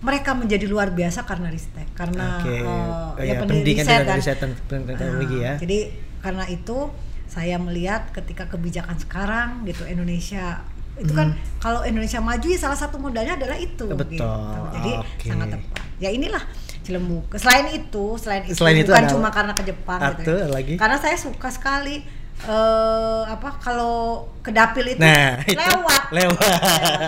mereka 0.04 0.30
menjadi 0.32 0.68
luar 0.68 0.92
biasa 0.92 1.24
karena 1.24 1.48
ristek 1.48 1.88
karena 1.92 2.38
Oke. 2.38 2.52
eh, 2.52 2.62
Oh, 2.62 3.16
ya 3.16 3.24
ya, 3.26 3.40
pendidikan 3.40 3.82
riset 3.82 3.96
dan 3.96 4.06
dan- 4.06 4.18
riset 4.20 4.36
teknologi 4.36 5.34
Nah, 5.34 5.42
ya. 5.42 5.54
jadi 5.56 5.78
karena 6.20 6.44
itu 6.46 6.78
saya 7.26 7.56
melihat 7.56 8.12
ketika 8.12 8.44
kebijakan 8.46 8.94
sekarang 8.94 9.64
gitu 9.64 9.82
Indonesia 9.84 10.60
itu 10.94 11.10
kan 11.10 11.32
Hmm. 11.32 11.58
kalau 11.58 11.82
Indonesia 11.82 12.20
maju 12.20 12.44
ya 12.44 12.58
salah 12.60 12.76
satu 12.76 12.96
modalnya 12.96 13.34
adalah 13.34 13.56
itu 13.56 13.82
Betul, 13.88 14.14
gitu. 14.14 14.60
Jadi 14.72 14.90
oke. 14.94 15.26
sangat 15.26 15.48
tepat. 15.50 15.82
Ya 15.98 16.08
inilah 16.08 16.44
Cilembu. 16.80 17.24
Selain 17.34 17.66
itu, 17.72 18.04
selain 18.14 18.44
itu 18.44 18.54
Selain 18.54 18.76
itu 18.76 18.86
bukan 18.86 19.08
cuma 19.08 19.28
karena 19.28 19.52
ke 19.52 19.64
Jepang 19.64 19.98
gitu. 20.14 20.30
Ya. 20.30 20.46
lagi? 20.46 20.74
Karena 20.76 20.94
saya 20.94 21.16
suka 21.16 21.48
sekali 21.48 22.04
eh 22.44 23.22
apa 23.24 23.56
kalau 23.56 24.26
ke 24.38 24.50
dapil 24.50 24.84
itu 24.86 25.00
Nah, 25.00 25.40
itu. 25.48 25.56
lewat. 25.56 26.02
Lewat. 26.12 26.38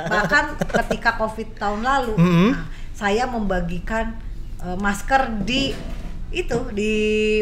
Bahkan 0.09 0.45
ketika 0.65 1.11
Covid 1.15 1.49
tahun 1.55 1.81
lalu, 1.83 2.15
Mhm. 2.17 2.49
nah, 2.51 2.65
saya 2.97 3.29
membagikan 3.29 4.17
eh, 4.59 4.75
masker 4.75 5.45
di 5.45 5.77
itu 6.27 6.59
di 6.71 6.93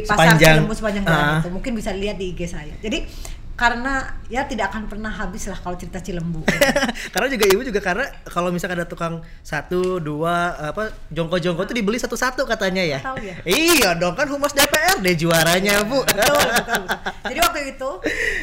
pasar 0.02 0.34
Sepanjang- 0.34 0.66
sepanjang 0.68 1.04
jalan 1.04 1.24
Ah. 1.24 1.38
itu. 1.38 1.48
Mungkin 1.48 1.72
bisa 1.72 1.90
lihat 1.90 2.14
di 2.14 2.30
IG 2.30 2.44
saya. 2.44 2.74
Jadi 2.76 3.06
karena 3.54 4.02
ya 4.26 4.42
tidak 4.42 4.66
akan 4.68 4.90
pernah 4.90 5.06
habis 5.08 5.46
lah 5.46 5.54
kalau 5.54 5.72
cerita 5.74 6.02
Cilembu. 6.02 6.42
karena 7.14 7.28
juga 7.30 7.44
ibu 7.46 7.62
juga 7.62 7.78
karena 7.78 8.02
kalau 8.24 8.50
misalkan 8.50 8.76
ada 8.76 8.84
tukang 8.84 9.14
satu 9.40 10.02
dua 10.02 10.34
apa 10.60 10.90
jongko-jongko 11.08 11.62
itu 11.62 11.72
dibeli 11.72 11.96
satu-satu 11.96 12.42
katanya 12.44 12.82
ya. 12.82 12.98
Tahu 12.98 13.14
ya? 13.16 13.38
Iya 13.44 13.94
dong 13.94 14.12
kan 14.12 14.26
humas 14.26 14.50
DPR 14.52 14.98
deh 14.98 15.14
juaranya 15.14 15.86
bu. 15.86 16.02
betul, 16.02 16.34
betul, 16.34 16.82
betul. 16.82 16.82
Jadi 17.24 17.38
waktu 17.40 17.60
itu 17.70 17.90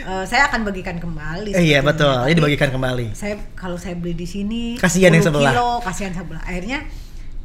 eh, 0.07 0.23
saya 0.25 0.47
akan 0.47 0.59
bagikan 0.63 0.95
kembali. 0.97 1.51
Eh, 1.53 1.63
iya 1.65 1.79
betul, 1.81 2.15
ini 2.25 2.33
dibagikan 2.33 2.71
kembali. 2.71 3.11
Saya 3.11 3.35
kalau 3.51 3.75
saya 3.75 3.93
beli 3.93 4.15
di 4.15 4.25
sini 4.25 4.63
Kasihan 4.75 5.11
yang 5.11 5.21
10 5.21 5.27
sebelah. 5.27 5.51
Kilo, 5.51 5.71
kasihan 5.83 6.15
sebelah. 6.15 6.39
Akhirnya 6.41 6.87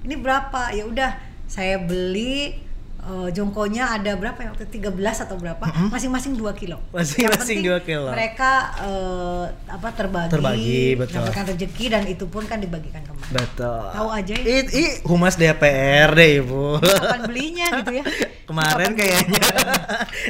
ini 0.07 0.15
berapa? 0.15 0.71
Ya 0.71 0.87
udah 0.87 1.11
saya 1.47 1.83
beli 1.83 2.55
eh, 3.03 3.29
jongkonya 3.31 3.99
ada 3.99 4.15
berapa 4.15 4.39
ya 4.39 4.51
waktu 4.51 4.67
itu? 4.67 4.79
13 4.83 5.27
atau 5.27 5.37
berapa? 5.39 5.63
Masing-masing 5.91 6.39
2 6.39 6.47
kilo. 6.55 6.79
Masing-masing 6.91 7.23
Yang 7.23 7.35
penting 7.43 7.61
2 7.83 7.89
kilo. 7.91 8.11
Mereka 8.15 8.53
eh, 8.83 9.45
apa 9.67 9.89
terbagi, 9.93 10.31
Terbagi, 10.31 10.85
betul. 10.95 11.23
mendapatkan 11.23 11.45
rezeki 11.51 11.85
dan 11.91 12.03
itu 12.07 12.25
pun 12.27 12.43
kan 12.47 12.59
dibagikan 12.59 13.03
kembali. 13.03 13.31
Betul. 13.35 13.83
Tahu 13.91 14.09
aja 14.11 14.35
ya. 14.39 14.47
Ih, 14.47 14.63
ih, 14.71 14.91
humas 15.07 15.35
DPR 15.35 16.15
deh 16.15 16.31
ibu. 16.43 16.79
Kapan 16.79 17.21
belinya 17.27 17.67
gitu 17.83 17.93
ya? 17.99 18.05
Kemarin 18.47 18.95
Kapan 18.95 18.99
kayaknya. 18.99 19.43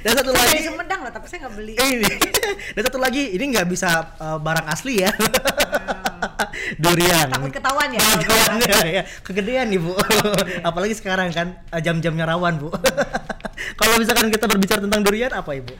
Dan 0.00 0.12
satu 0.16 0.30
Saya 0.32 0.40
lagi 0.48 0.58
Sumedang 0.64 1.00
lah, 1.04 1.12
tapi 1.12 1.26
saya 1.28 1.38
nggak 1.44 1.54
beli. 1.56 1.74
ini. 1.76 2.12
Dan 2.72 2.82
satu 2.88 2.96
lagi 2.96 3.22
ini 3.36 3.44
nggak 3.52 3.68
bisa 3.68 3.88
uh, 4.16 4.40
barang 4.40 4.66
asli 4.72 5.04
ya. 5.04 5.12
Durian. 6.82 7.26
Takut 7.28 7.50
ketahuan 7.50 7.88
ya. 7.90 8.00
bilang. 8.00 8.58
ya, 8.96 9.02
kegedean 9.20 9.66
nih 9.68 9.78
bu. 9.78 9.92
Apalagi 10.62 10.94
sekarang 10.94 11.30
kan 11.30 11.58
uh, 11.68 11.78
jam-jamnya 11.78 12.24
rawan 12.24 12.56
bu. 12.56 12.68
Kalau 13.80 13.94
misalkan 13.96 14.28
kita 14.28 14.44
berbicara 14.44 14.80
tentang 14.80 15.00
durian 15.00 15.32
apa 15.32 15.52
ibu? 15.52 15.72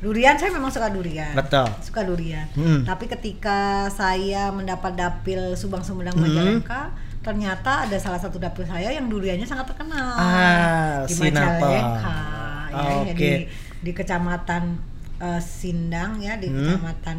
Durian 0.00 0.32
saya 0.34 0.50
memang 0.50 0.68
suka 0.68 0.88
durian. 0.88 1.36
Betul. 1.36 1.68
Suka 1.80 2.00
durian. 2.02 2.48
Hmm. 2.52 2.82
Tapi 2.82 3.04
ketika 3.06 3.84
saya 3.88 4.48
mendapat 4.48 4.96
dapil 4.96 5.52
Subang 5.54 5.84
Sumedang 5.84 6.16
Hmm. 6.16 6.24
Majalengka, 6.24 6.88
ternyata 7.20 7.84
ada 7.84 7.96
salah 8.00 8.16
satu 8.16 8.40
dapil 8.40 8.64
saya 8.64 8.88
yang 8.90 9.06
duriannya 9.06 9.44
sangat 9.44 9.68
terkenal. 9.68 10.16
Ah, 10.16 11.04
di 11.04 11.12
Sinapa. 11.12 11.60
Majalengka. 11.60 12.16
Ya, 12.16 12.24
Ah, 12.70 13.02
ya, 13.02 13.12
oke. 13.12 13.12
di 13.12 13.30
di 13.80 13.92
kecamatan 13.92 14.62
eh, 15.18 15.40
Sindang 15.40 16.16
ya, 16.16 16.40
di 16.40 16.48
Hmm. 16.48 16.56
kecamatan 16.64 17.16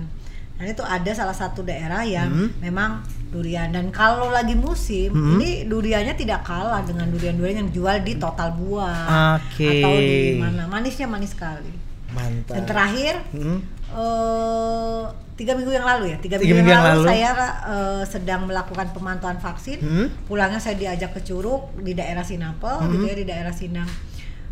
dan 0.62 0.70
itu 0.70 0.84
ada 0.84 1.12
salah 1.12 1.34
satu 1.34 1.62
daerah 1.62 2.05
yang 2.05 2.30
Hmm. 2.30 2.49
memang 2.62 3.01
durian 3.28 3.68
dan 3.68 3.89
kalau 3.89 4.30
lagi 4.30 4.53
musim 4.53 5.09
Hmm. 5.09 5.36
ini 5.36 5.66
duriannya 5.66 6.14
tidak 6.14 6.43
kalah 6.43 6.84
dengan 6.84 7.09
durian-durian 7.09 7.57
yang 7.59 7.72
jual 7.72 7.97
di 7.99 8.14
total 8.16 8.53
buah 8.53 9.39
Oke. 9.39 9.66
atau 9.82 9.91
di 9.91 10.38
mana 10.38 10.64
manisnya 10.66 11.05
manis 11.05 11.32
sekali 11.32 11.74
Mantap. 12.07 12.53
dan 12.53 12.64
terakhir 12.64 13.14
Hmm. 13.32 13.57
eh 13.91 15.03
tiga 15.34 15.57
minggu 15.57 15.74
yang 15.74 15.82
lalu 15.84 16.05
ya 16.07 16.18
tiga, 16.20 16.38
Tiga 16.38 16.53
minggu, 16.53 16.57
minggu 16.59 16.70
yang 16.70 16.78
yang 16.78 16.89
lalu, 16.93 17.01
lalu. 17.01 17.09
saya 17.09 17.30
eh, 17.66 18.03
sedang 18.05 18.41
melakukan 18.45 18.88
pemantauan 18.91 19.39
vaksin 19.39 19.80
Hmm. 19.80 20.07
pulangnya 20.24 20.59
saya 20.59 20.78
diajak 20.78 21.12
ke 21.12 21.22
Curug 21.24 21.74
di 21.80 21.91
daerah 21.91 22.22
Sinapel 22.22 22.78
Hmm. 22.78 22.91
gitu 22.93 23.05
ya 23.07 23.16
di 23.16 23.26
daerah 23.26 23.49
Sindang 23.51 23.89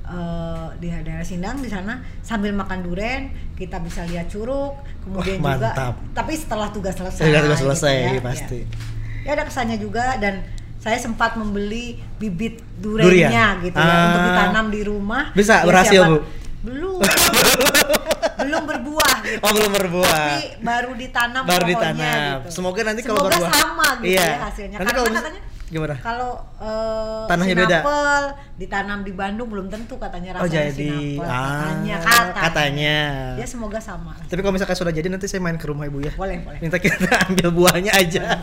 eh, 0.10 0.68
di 0.76 0.88
daerah 0.90 1.22
Sindang 1.22 1.58
di 1.58 1.68
sana 1.68 1.94
sambil 2.20 2.52
makan 2.52 2.82
duren 2.82 3.22
kita 3.54 3.78
bisa 3.78 4.04
lihat 4.04 4.26
Curug 4.26 4.74
kemudian 5.02 5.38
Wah, 5.40 5.54
juga 5.54 5.70
tapi 6.12 6.34
setelah 6.34 6.68
tugas 6.68 6.94
selesai 6.94 7.22
Setelah 7.22 7.44
tugas 7.44 7.56
gitu 7.56 7.66
selesai, 7.68 7.96
ya, 8.10 8.22
pasti. 8.22 8.60
ya. 8.60 8.68
ya 9.24 9.32
ada 9.34 9.44
kesannya 9.44 9.78
juga 9.78 10.18
dan 10.18 10.42
saya 10.76 10.96
sempat 10.96 11.36
membeli 11.36 11.86
bibit 12.16 12.64
Durian. 12.76 13.28
durennya 13.28 13.46
gitu 13.62 13.76
ya 13.76 13.84
Ah. 13.86 14.04
untuk 14.06 14.22
ditanam 14.26 14.66
di 14.70 14.82
rumah 14.82 15.24
Bisa, 15.32 15.56
Ya, 15.58 15.66
berhasil, 15.66 16.02
siapa- 16.02 16.10
Bu? 16.10 16.18
belum 16.62 17.00
belum 18.40 18.64
berbuah 18.66 19.14
gitu 19.22 19.40
Oh 19.40 19.52
belum 19.52 19.72
berbuah. 19.74 20.12
tapi 20.32 20.44
baru 20.62 20.92
ditanam 20.94 21.44
Baru 21.44 21.64
ditanam. 21.66 22.36
gitu. 22.42 22.50
Semoga 22.52 22.82
nanti 22.84 23.02
kalau 23.02 23.20
Semoga 23.22 23.32
berbuah. 23.36 23.52
sama 23.54 23.88
gitu 23.98 24.08
Iya. 24.10 24.26
ya 24.26 24.38
hasilnya 24.42 24.68
Nanti 24.74 24.80
karena 24.82 24.92
kalau 24.94 25.08
katanya 25.14 25.42
gimana? 25.70 25.96
kalau 26.00 26.42
eh, 26.58 27.26
Tanahnya 27.26 27.56
beda. 27.56 27.80
sinapel 27.80 28.24
ditanam 28.56 29.00
di 29.02 29.12
Bandung 29.12 29.48
belum 29.48 29.68
tentu 29.68 29.96
katanya 29.96 30.36
Oh 30.36 30.44
rasanya 30.44 30.68
jadi 30.68 30.90
sinapel 31.16 31.24
ah, 31.24 31.38
katanya 31.40 31.96
katanya. 31.98 32.42
katanya. 32.42 32.98
ya 33.38 33.46
semoga 33.46 33.80
sama 33.80 34.12
Tapi 34.22 34.40
kalau 34.40 34.52
misalkan 34.52 34.76
sudah 34.76 34.92
jadi 34.92 35.08
nanti 35.08 35.26
saya 35.26 35.40
main 35.40 35.56
ke 35.56 35.66
rumah 35.66 35.86
ibu 35.86 36.02
ya. 36.02 36.12
boleh 36.12 36.42
boleh 36.42 36.60
Minta 36.60 36.78
kita 36.78 37.06
ambil 37.26 37.48
buahnya 37.50 37.92
aja. 37.92 38.24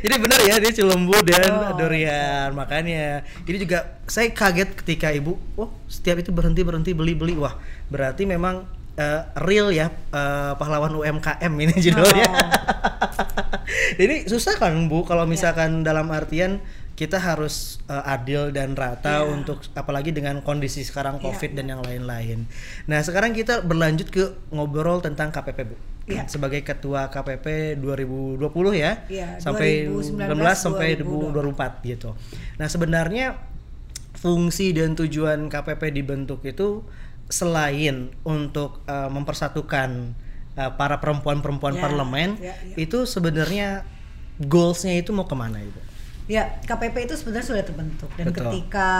Jadi 0.00 0.14
benar 0.16 0.38
ya 0.40 0.58
dia 0.58 0.72
cilembu 0.72 1.14
dan 1.22 1.46
Oh. 1.46 1.74
durian 1.76 2.50
makanya 2.52 3.22
ini 3.44 3.58
juga 3.60 3.98
saya 4.04 4.30
kaget 4.30 4.74
ketika 4.74 5.10
ibu 5.10 5.38
oh 5.54 5.70
setiap 5.86 6.18
itu 6.18 6.30
berhenti 6.30 6.62
berhenti 6.62 6.90
beli 6.90 7.14
beli 7.14 7.34
wah 7.34 7.54
berarti 7.86 8.22
memang 8.24 8.66
eh, 9.00 9.20
real 9.40 9.72
ya 9.72 9.88
eh, 10.12 10.52
pahlawan 10.54 10.92
UMKM 10.92 11.52
ini 11.56 11.74
judulnya. 11.88 12.28
Oh. 12.28 12.38
Ini 14.02 14.26
susah 14.26 14.58
kan 14.58 14.74
bu 14.86 15.02
kalau 15.02 15.24
Ya. 15.26 15.30
misalkan 15.30 15.82
dalam 15.82 16.10
artian 16.10 16.58
kita 16.94 17.16
harus 17.16 17.80
eh, 17.86 18.02
adil 18.04 18.52
dan 18.52 18.76
rata 18.76 19.24
Iya. 19.24 19.30
untuk 19.30 19.62
apalagi 19.72 20.12
dengan 20.12 20.42
kondisi 20.42 20.84
sekarang 20.84 21.16
Iya, 21.18 21.24
covid 21.26 21.50
iya. 21.54 21.56
dan 21.62 21.66
yang 21.68 21.82
lain-lain. 21.82 22.38
Nah 22.86 23.00
sekarang 23.00 23.32
kita 23.32 23.62
berlanjut 23.62 24.08
ke 24.10 24.24
ngobrol 24.50 25.00
tentang 25.00 25.30
KPP 25.30 25.58
bu. 25.64 25.76
Iya. 26.10 26.26
Sebagai 26.26 26.60
ketua 26.60 27.06
KPP 27.08 27.78
2020 27.78 28.74
ya, 28.74 29.06
Iya, 29.06 29.38
sampai 29.38 29.86
2019, 29.86 30.34
2019 30.34 30.58
sampai 30.58 30.88
2024 30.98 31.72
gitu. 31.86 32.10
Nah 32.58 32.66
sebenarnya 32.66 33.26
fungsi 34.18 34.74
dan 34.74 34.92
tujuan 34.92 35.46
KPP 35.46 35.94
dibentuk 35.94 36.42
itu 36.44 36.82
selain 37.30 38.10
untuk 38.26 38.82
eh, 38.84 39.08
mempersatukan 39.08 40.12
eh, 40.58 40.72
para 40.74 40.98
perempuan-perempuan 40.98 41.78
Ya, 41.78 41.82
parlemen, 41.82 42.30
ya, 42.36 42.52
ya. 42.52 42.74
itu 42.76 43.06
sebenarnya 43.06 43.86
goalsnya 44.42 44.98
itu 44.98 45.14
mau 45.14 45.24
ke 45.24 45.36
mana 45.38 45.62
ibu? 45.62 45.78
Ya, 46.30 46.62
KPP 46.62 47.10
itu 47.10 47.14
sebenarnya 47.18 47.46
sudah 47.46 47.64
terbentuk 47.66 48.10
dan 48.14 48.30
Betul. 48.30 48.54
ketika 48.54 48.90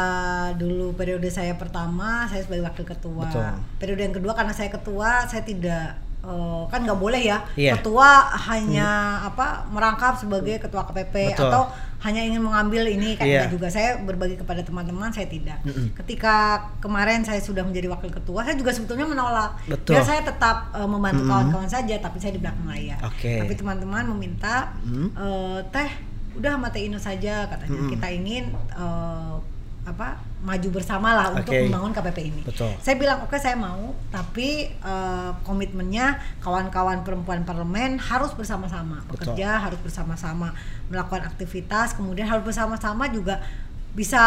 dulu 0.59 0.99
periode 0.99 1.31
saya 1.31 1.55
pertama 1.55 2.27
saya 2.27 2.43
sebagai 2.43 2.67
wakil 2.67 2.83
ketua. 2.87 3.27
Betul. 3.31 3.51
Periode 3.79 4.03
yang 4.03 4.15
kedua 4.19 4.33
karena 4.35 4.51
saya 4.51 4.67
ketua, 4.67 5.31
saya 5.31 5.47
tidak 5.47 5.95
eh, 6.23 6.63
kan 6.67 6.81
nggak 6.81 6.97
boleh 6.97 7.23
ya 7.23 7.39
Iya. 7.55 7.77
ketua 7.77 8.29
hanya 8.47 8.89
apa 9.25 9.65
merangkap 9.69 10.15
sebagai 10.15 10.59
ketua 10.59 10.85
KPP 10.85 11.33
Betul. 11.33 11.49
atau 11.49 11.63
hanya 12.01 12.21
ingin 12.21 12.41
mengambil 12.41 12.85
ini 12.87 13.13
kan 13.13 13.25
Iya. 13.25 13.45
enggak 13.45 13.53
juga 13.53 13.69
saya 13.69 14.01
berbagi 14.01 14.35
kepada 14.35 14.61
teman-teman 14.61 15.13
saya 15.13 15.29
tidak. 15.29 15.61
Mm-mm. 15.63 15.93
Ketika 15.93 16.37
kemarin 16.79 17.21
saya 17.21 17.37
sudah 17.39 17.61
menjadi 17.61 17.89
wakil 17.89 18.09
ketua, 18.11 18.41
saya 18.41 18.57
juga 18.57 18.73
sebetulnya 18.73 19.05
menolak. 19.05 19.53
Betul. 19.69 19.97
Biar 19.97 20.05
saya 20.05 20.21
tetap 20.23 20.73
eh, 20.73 20.89
membantu 20.89 21.25
kawan-kawan 21.27 21.69
saja, 21.69 21.97
tapi 21.97 22.17
saya 22.17 22.33
di 22.33 22.41
belakang 22.41 22.65
layar. 22.65 22.97
Oke. 23.05 23.37
Tapi 23.39 23.53
teman-teman 23.53 24.09
meminta 24.11 24.73
Mm. 24.81 25.13
eh, 25.13 25.59
teh 25.69 25.91
udah 26.31 26.51
sama 26.55 26.71
Teh 26.71 26.87
Ino 26.87 26.97
saja 26.97 27.45
katanya 27.45 27.75
Mm-mm. 27.77 27.93
kita 27.93 28.07
ingin 28.09 28.45
eh, 28.71 29.35
apa 29.83 30.09
maju 30.41 30.69
bersama 30.73 31.13
lah 31.13 31.27
untuk 31.33 31.53
membangun 31.53 31.93
KPP 31.93 32.19
ini. 32.23 32.43
Betul. 32.43 32.73
Saya 32.79 32.97
bilang 32.97 33.21
oke 33.21 33.37
saya 33.37 33.55
mau, 33.55 33.93
tapi 34.09 34.67
eh, 34.67 35.31
komitmennya 35.43 36.07
kawan-kawan 36.39 37.01
perempuan 37.01 37.45
parlemen 37.45 37.97
harus 37.97 38.33
bersama-sama 38.33 39.05
Betul. 39.05 39.37
bekerja, 39.37 39.61
harus 39.61 39.77
bersama-sama 39.79 40.57
melakukan 40.87 41.25
aktivitas, 41.27 41.93
kemudian 41.93 42.25
harus 42.25 42.41
bersama-sama 42.43 43.09
juga 43.09 43.45
bisa 43.91 44.21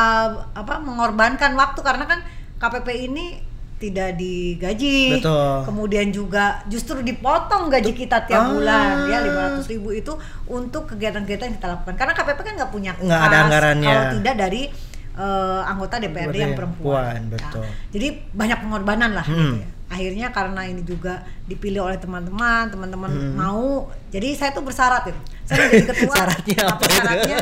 apa 0.51 0.77
mengorbankan 0.77 1.53
waktu 1.53 1.79
karena 1.79 2.05
kan 2.05 2.19
KPP 2.57 2.87
ini 3.05 3.25
tidak 3.75 4.15
digaji, 4.15 5.19
Betul. 5.19 5.65
kemudian 5.65 6.07
juga 6.07 6.63
justru 6.65 7.01
dipotong 7.01 7.67
gaji 7.67 7.91
kita 7.91 8.23
tiap 8.23 8.39
Ah. 8.39 8.49
bulan 8.49 8.95
ya 9.07 9.19
500 9.19 9.67
ribu 9.67 9.91
itu 9.91 10.13
untuk 10.45 10.87
kegiatan-kegiatan 10.87 11.51
yang 11.51 11.57
kita 11.57 11.67
lakukan 11.69 11.95
karena 11.97 12.13
KPP 12.13 12.39
kan 12.39 12.53
nggak 12.55 12.71
punya 12.71 12.91
Nggak 12.95 13.21
ada 13.23 13.37
anggarannya. 13.43 13.87
kalau 13.89 14.03
tidak 14.15 14.35
dari 14.37 14.61
eh, 15.15 15.61
anggota 15.63 15.97
DPRD 15.97 16.35
yang 16.35 16.53
perempuan. 16.53 17.21
perempuan, 17.21 17.21
betul. 17.29 17.61
Nah, 17.61 17.73
jadi 17.89 18.07
banyak 18.29 18.57
pengorbanan 18.59 19.11
lah 19.13 19.23
Hmm. 19.23 19.35
gitu 19.35 19.55
ya. 19.59 19.67
Akhirnya 19.85 20.27
karena 20.29 20.61
ini 20.65 20.81
juga 20.81 21.21
dipilih 21.45 21.85
oleh 21.85 21.95
teman-teman, 21.95 22.65
teman-teman 22.67 23.07
Hmm. 23.07 23.33
mau. 23.35 23.67
Jadi 24.09 24.33
saya 24.33 24.49
tuh 24.49 24.61
bersyarat 24.61 25.05
itu. 25.05 25.21
Saya 25.43 25.69
menjadi 25.69 25.85
ketua. 25.87 26.15
Syaratnya 26.17 26.59
apa 26.65 26.83
syaratnya 26.87 27.37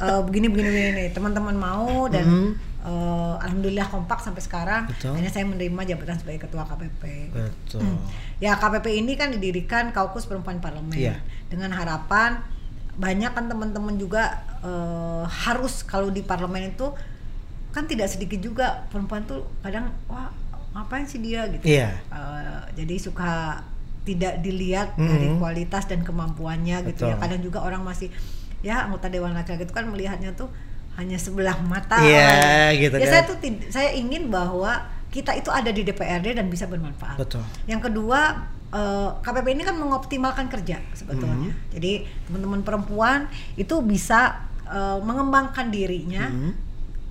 eh, 0.00 0.20
begini 0.22 0.46
begini 0.48 0.68
begini. 0.70 1.04
Teman-teman 1.10 1.52
mau 1.54 2.08
dan 2.08 2.24
Hmm. 2.24 2.50
eh, 2.80 3.34
alhamdulillah 3.38 3.84
kompak 3.86 4.16
sampai 4.18 4.40
sekarang. 4.40 4.88
Betul. 4.88 5.12
Akhirnya 5.12 5.28
saya 5.28 5.44
menerima 5.44 5.80
jabatan 5.86 6.16
sebagai 6.16 6.40
ketua 6.42 6.64
KPP. 6.64 7.02
Betul. 7.30 7.84
Hmm. 7.84 8.00
Ya 8.40 8.56
KPP 8.56 8.96
ini 8.96 9.12
kan 9.14 9.28
didirikan 9.28 9.92
Kaukus 9.92 10.24
Perempuan 10.24 10.56
Parlemen 10.56 10.96
Iya. 10.96 11.20
dengan 11.52 11.68
harapan 11.70 12.40
banyak 12.96 13.28
kan 13.30 13.44
teman-teman 13.46 13.96
juga 13.96 14.40
eh, 14.60 15.24
harus 15.26 15.80
kalau 15.82 16.08
di 16.08 16.20
parlemen 16.20 16.68
itu 16.70 16.92
kan 17.70 17.84
tidak 17.84 18.06
sedikit 18.06 18.38
juga 18.38 18.84
perempuan 18.88 19.22
tuh 19.22 19.46
kadang 19.60 19.88
wah 20.06 20.30
ngapain 20.70 21.02
sih 21.04 21.18
dia 21.18 21.46
gitu. 21.48 21.66
Iya. 21.66 21.98
Eh, 22.06 22.60
jadi 22.76 22.94
suka 22.96 23.62
tidak 24.00 24.40
dilihat 24.40 24.96
Mhm. 24.96 25.06
dari 25.06 25.28
kualitas 25.36 25.84
dan 25.86 26.00
kemampuannya 26.00 26.82
gitu 26.88 27.04
ya. 27.04 27.14
Betul. 27.14 27.22
Kadang 27.22 27.40
juga 27.42 27.58
orang 27.60 27.82
masih 27.82 28.08
ya 28.60 28.84
anggota 28.84 29.06
dewan 29.06 29.32
laki-laki 29.32 29.64
itu 29.64 29.72
kan 29.72 29.86
melihatnya 29.86 30.32
tuh 30.32 30.50
hanya 30.94 31.16
sebelah 31.16 31.56
mata. 31.62 31.96
Iya, 31.98 32.26
orang. 32.28 32.70
gitu 32.76 32.94
ya 32.96 33.00
kan. 33.00 33.08
saya 33.08 33.22
tuh 33.24 33.36
saya 33.68 33.90
ingin 33.92 34.28
bahwa 34.28 34.72
kita 35.10 35.34
itu 35.34 35.50
ada 35.50 35.68
di 35.68 35.82
DPRD 35.82 36.34
dan 36.34 36.46
bisa 36.46 36.66
bermanfaat. 36.66 37.18
Betul. 37.18 37.42
Yang 37.66 37.90
kedua, 37.90 38.46
eh, 38.70 39.10
KPP 39.20 39.46
ini 39.50 39.62
kan 39.62 39.74
mengoptimalkan 39.74 40.46
kerja 40.46 40.78
sebetulnya. 40.92 41.50
Hmm. 41.50 41.70
Jadi 41.70 41.92
teman-teman 42.26 42.60
perempuan 42.60 43.26
itu 43.54 43.74
bisa 43.80 44.46
eh, 44.66 44.98
mengembangkan 45.02 45.66
dirinya, 45.66 46.30
Hmm. 46.30 46.54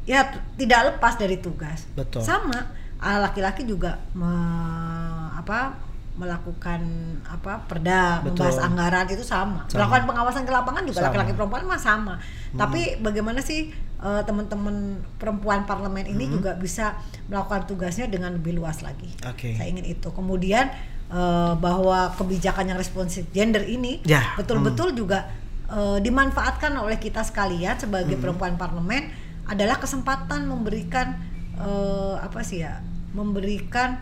Ya 0.04 0.24
tidak 0.56 0.96
lepas 0.96 1.16
dari 1.16 1.38
tugas. 1.38 1.88
Betul. 1.92 2.22
Sama, 2.22 2.72
ah, 2.98 3.18
laki-laki 3.20 3.64
juga 3.64 4.00
me- 4.14 4.88
apa 5.34 5.76
melakukan 6.20 6.84
apa 7.24 7.64
perda, 7.64 8.20
Betul. 8.20 8.44
membahas 8.44 8.58
anggaran 8.60 9.08
itu 9.08 9.24
sama. 9.24 9.64
Sama. 9.66 9.88
Melakukan 9.88 10.04
pengawasan 10.06 10.44
ke 10.44 10.52
lapangan 10.52 10.84
juga 10.84 11.00
laki-laki 11.02 11.32
perempuan 11.32 11.64
mah 11.64 11.80
sama. 11.80 12.20
Tapi 12.52 13.00
bagaimana 13.00 13.40
sih 13.40 13.72
eh, 14.00 14.22
teman-teman 14.24 14.76
perempuan 15.16 15.64
parlemen 15.64 16.04
ini 16.06 16.28
Hmm. 16.28 16.34
juga 16.34 16.52
bisa 16.56 16.96
melakukan 17.28 17.68
tugasnya 17.68 18.08
dengan 18.08 18.32
lebih 18.34 18.52
luas 18.54 18.80
lagi. 18.80 19.12
Oke. 19.24 19.56
Saya 19.56 19.68
ingin 19.70 19.84
itu. 19.86 20.08
Kemudian 20.10 20.68
eh, 21.10 21.54
bahwa 21.56 22.12
kebijakan 22.14 22.68
yang 22.68 22.78
responsif 22.78 23.26
gender 23.30 23.64
ini 23.64 24.00
Ya, 24.04 24.36
betul-betul 24.36 24.92
juga 24.94 25.28
eh, 25.68 26.00
dimanfaatkan 26.00 26.76
oleh 26.76 26.96
kita 26.96 27.24
sekalian 27.24 27.76
sebagai 27.76 28.16
Hmm. 28.16 28.24
perempuan 28.26 28.54
parlemen 28.56 29.08
adalah 29.50 29.78
kesempatan 29.78 30.46
memberikan 30.46 31.18
eh, 31.56 32.16
apa 32.18 32.40
sih 32.40 32.62
ya 32.62 32.80
memberikan 33.12 33.98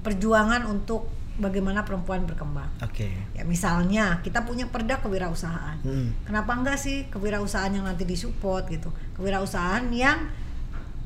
perjuangan 0.00 0.64
untuk 0.64 1.08
bagaimana 1.36 1.82
perempuan 1.82 2.24
berkembang 2.24 2.68
Oke. 2.78 3.08
ya 3.32 3.42
misalnya 3.42 4.20
kita 4.20 4.44
punya 4.44 4.68
perda 4.68 5.00
kewirausahaan 5.00 5.80
Hmm. 5.80 6.12
kenapa 6.22 6.52
enggak 6.52 6.76
sih 6.76 7.08
kewirausahaan 7.08 7.72
yang 7.72 7.84
nanti 7.84 8.04
disupport 8.04 8.68
gitu 8.68 8.92
kewirausahaan 9.14 9.88
yang 9.88 10.28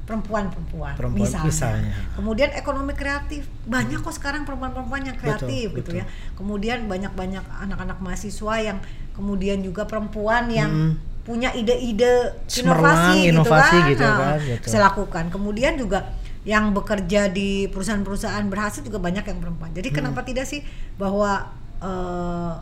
perempuan-perempuan 0.04 0.94
Perempuan, 0.94 1.22
misalnya. 1.22 1.48
misalnya. 1.48 1.94
kemudian 2.12 2.50
ekonomi 2.52 2.92
kreatif 2.92 3.46
banyak 3.64 3.98
kok 3.98 4.12
sekarang 4.12 4.44
perempuan-perempuan 4.44 5.00
yang 5.02 5.16
kreatif 5.16 5.70
Betul, 5.70 5.78
gitu 5.80 5.90
betul. 5.94 6.00
ya 6.02 6.04
kemudian 6.34 6.78
banyak-banyak 6.84 7.40
anak-anak 7.40 7.98
mahasiswa 7.98 8.54
yang 8.60 8.78
kemudian 9.12 9.62
juga 9.62 9.86
perempuan 9.86 10.50
yang 10.50 10.70
Hmm. 10.70 10.94
Punya 11.24 11.50
ide-ide 11.50 12.36
inovasi, 12.60 13.32
inovasi 13.32 13.76
gitu 13.88 13.90
gitu 13.96 14.04
kan, 14.04 14.12
kan, 14.14 14.28
Nah, 14.28 14.36
gitu. 14.44 14.64
bisa 14.68 14.78
lakukan 14.78 15.24
kemudian 15.32 15.72
juga 15.74 16.12
yang 16.44 16.76
bekerja 16.76 17.32
di 17.32 17.64
perusahaan-perusahaan 17.72 18.44
berhasil 18.46 18.84
juga 18.84 19.00
banyak 19.00 19.24
yang 19.24 19.38
perempuan 19.40 19.72
jadi 19.72 19.88
Hmm. 19.88 19.96
kenapa 20.04 20.20
tidak 20.22 20.44
sih 20.44 20.60
bahwa 20.94 21.48
eh, 21.80 22.52